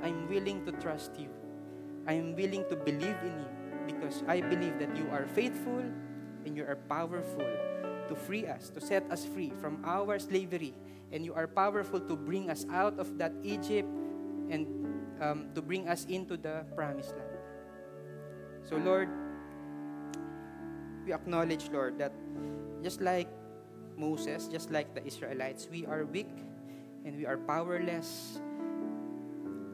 I'm 0.02 0.28
willing 0.28 0.64
to 0.66 0.72
trust 0.72 1.18
you. 1.18 1.30
I'm 2.06 2.36
willing 2.36 2.64
to 2.68 2.76
believe 2.76 3.16
in 3.24 3.32
you 3.40 3.54
because 3.86 4.22
I 4.28 4.40
believe 4.40 4.78
that 4.78 4.96
you 4.96 5.08
are 5.10 5.26
faithful 5.32 5.84
and 6.44 6.56
you 6.56 6.64
are 6.64 6.76
powerful 6.76 7.48
to 8.08 8.14
free 8.14 8.46
us, 8.46 8.68
to 8.70 8.80
set 8.80 9.08
us 9.10 9.24
free 9.24 9.52
from 9.60 9.80
our 9.84 10.18
slavery. 10.18 10.74
And 11.12 11.24
you 11.24 11.32
are 11.32 11.46
powerful 11.46 12.00
to 12.00 12.16
bring 12.16 12.50
us 12.50 12.66
out 12.70 12.98
of 12.98 13.16
that 13.18 13.32
Egypt 13.42 13.88
and 14.50 14.66
um, 15.20 15.48
to 15.54 15.62
bring 15.62 15.88
us 15.88 16.04
into 16.04 16.36
the 16.36 16.66
promised 16.74 17.16
land. 17.16 17.40
So, 18.64 18.76
Lord, 18.76 19.08
we 21.04 21.12
acknowledge, 21.12 21.70
Lord, 21.70 21.98
that 21.98 22.12
just 22.82 23.00
like 23.00 23.28
Moses, 23.96 24.48
just 24.48 24.70
like 24.70 24.94
the 24.94 25.04
Israelites, 25.06 25.68
we 25.70 25.86
are 25.86 26.04
weak 26.04 26.30
and 27.04 27.16
we 27.16 27.26
are 27.26 27.36
powerless 27.36 28.40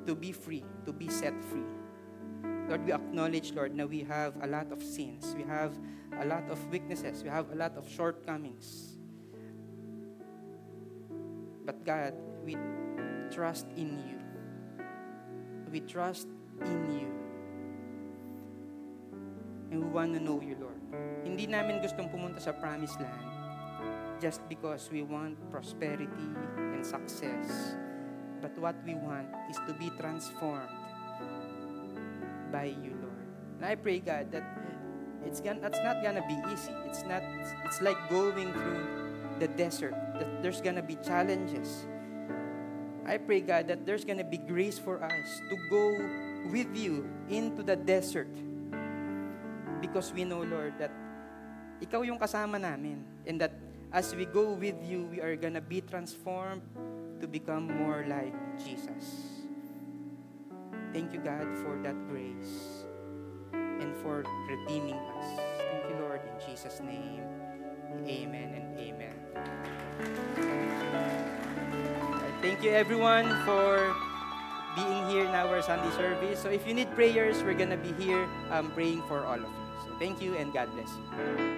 to 0.07 0.14
be 0.14 0.33
free, 0.33 0.64
to 0.87 0.93
be 0.93 1.09
set 1.09 1.35
free. 1.45 1.66
Lord, 2.68 2.85
we 2.85 2.93
acknowledge, 2.93 3.53
Lord, 3.53 3.76
that 3.76 3.89
we 3.89 4.01
have 4.05 4.35
a 4.43 4.47
lot 4.47 4.70
of 4.72 4.83
sins. 4.83 5.35
We 5.37 5.43
have 5.45 5.78
a 6.20 6.24
lot 6.24 6.49
of 6.51 6.59
weaknesses. 6.70 7.22
We 7.22 7.28
have 7.28 7.51
a 7.51 7.55
lot 7.55 7.76
of 7.76 7.89
shortcomings. 7.89 8.97
But 11.64 11.85
God, 11.85 12.14
we 12.45 12.57
trust 13.31 13.66
in 13.76 13.99
you. 13.99 14.18
We 15.70 15.81
trust 15.81 16.28
in 16.61 16.99
you. 16.99 17.09
And 19.70 19.85
we 19.85 19.91
want 19.91 20.14
to 20.14 20.20
know 20.20 20.41
you. 20.41 20.60
Hindi 21.41 21.57
namin 21.57 21.80
gustong 21.80 22.12
pumunta 22.12 22.36
sa 22.36 22.53
promised 22.53 23.01
land 23.01 23.24
just 24.20 24.45
because 24.45 24.93
we 24.93 25.01
want 25.01 25.41
prosperity 25.49 26.28
and 26.76 26.84
success. 26.84 27.80
But 28.45 28.53
what 28.61 28.76
we 28.84 28.93
want 28.93 29.24
is 29.49 29.57
to 29.64 29.72
be 29.80 29.88
transformed 29.97 30.68
by 32.53 32.76
you, 32.76 32.93
Lord. 32.93 33.24
And 33.57 33.64
I 33.64 33.72
pray, 33.72 34.05
God, 34.05 34.28
that 34.36 34.45
it's, 35.24 35.41
gonna, 35.41 35.64
it's 35.64 35.80
not 35.80 36.05
gonna 36.05 36.20
be 36.28 36.36
easy. 36.53 36.76
It's 36.84 37.09
not. 37.09 37.24
It's 37.64 37.80
like 37.80 37.97
going 38.12 38.53
through 38.53 38.84
the 39.41 39.49
desert. 39.49 39.97
That 40.20 40.45
there's 40.45 40.61
gonna 40.61 40.84
be 40.84 41.01
challenges. 41.01 41.88
I 43.09 43.16
pray, 43.16 43.41
God, 43.41 43.64
that 43.72 43.88
there's 43.88 44.05
gonna 44.05 44.28
be 44.28 44.36
grace 44.36 44.76
for 44.76 45.01
us 45.01 45.28
to 45.49 45.57
go 45.72 45.97
with 46.53 46.68
you 46.76 47.09
into 47.32 47.64
the 47.64 47.80
desert. 47.80 48.28
Because 49.80 50.12
we 50.12 50.28
know, 50.28 50.45
Lord, 50.45 50.76
that 50.76 50.93
ikaw 51.81 52.05
yung 52.05 52.20
kasama 52.20 52.61
namin. 52.61 53.03
And 53.26 53.41
that 53.41 53.53
as 53.93 54.14
we 54.14 54.24
go 54.24 54.53
with 54.55 54.78
you, 54.85 55.09
we 55.11 55.20
are 55.20 55.35
gonna 55.35 55.64
be 55.64 55.81
transformed 55.81 56.62
to 57.20 57.26
become 57.26 57.68
more 57.68 58.05
like 58.09 58.33
Jesus. 58.61 59.41
Thank 60.93 61.12
you, 61.12 61.20
God, 61.20 61.47
for 61.62 61.78
that 61.83 61.97
grace 62.09 62.85
and 63.53 63.95
for 64.03 64.24
redeeming 64.49 64.99
us. 65.18 65.28
Thank 65.59 65.91
you, 65.91 65.97
Lord, 66.03 66.20
in 66.24 66.37
Jesus' 66.47 66.81
name. 66.81 67.22
Amen 68.07 68.55
and 68.55 68.78
amen. 68.78 69.14
Thank 72.41 72.64
you, 72.64 72.70
everyone, 72.70 73.28
for 73.45 73.95
being 74.74 75.09
here 75.11 75.24
in 75.24 75.35
our 75.35 75.61
Sunday 75.62 75.91
service. 75.97 76.41
So 76.41 76.49
if 76.49 76.66
you 76.66 76.74
need 76.74 76.91
prayers, 76.95 77.43
we're 77.43 77.59
going 77.59 77.70
to 77.70 77.76
be 77.76 77.93
here 78.03 78.28
um, 78.51 78.70
praying 78.70 79.03
for 79.09 79.24
all 79.24 79.35
of 79.35 79.41
you. 79.41 79.66
So 79.85 79.95
thank 79.99 80.22
you 80.22 80.35
and 80.37 80.53
God 80.53 80.72
bless 80.74 80.89
you. 80.89 81.49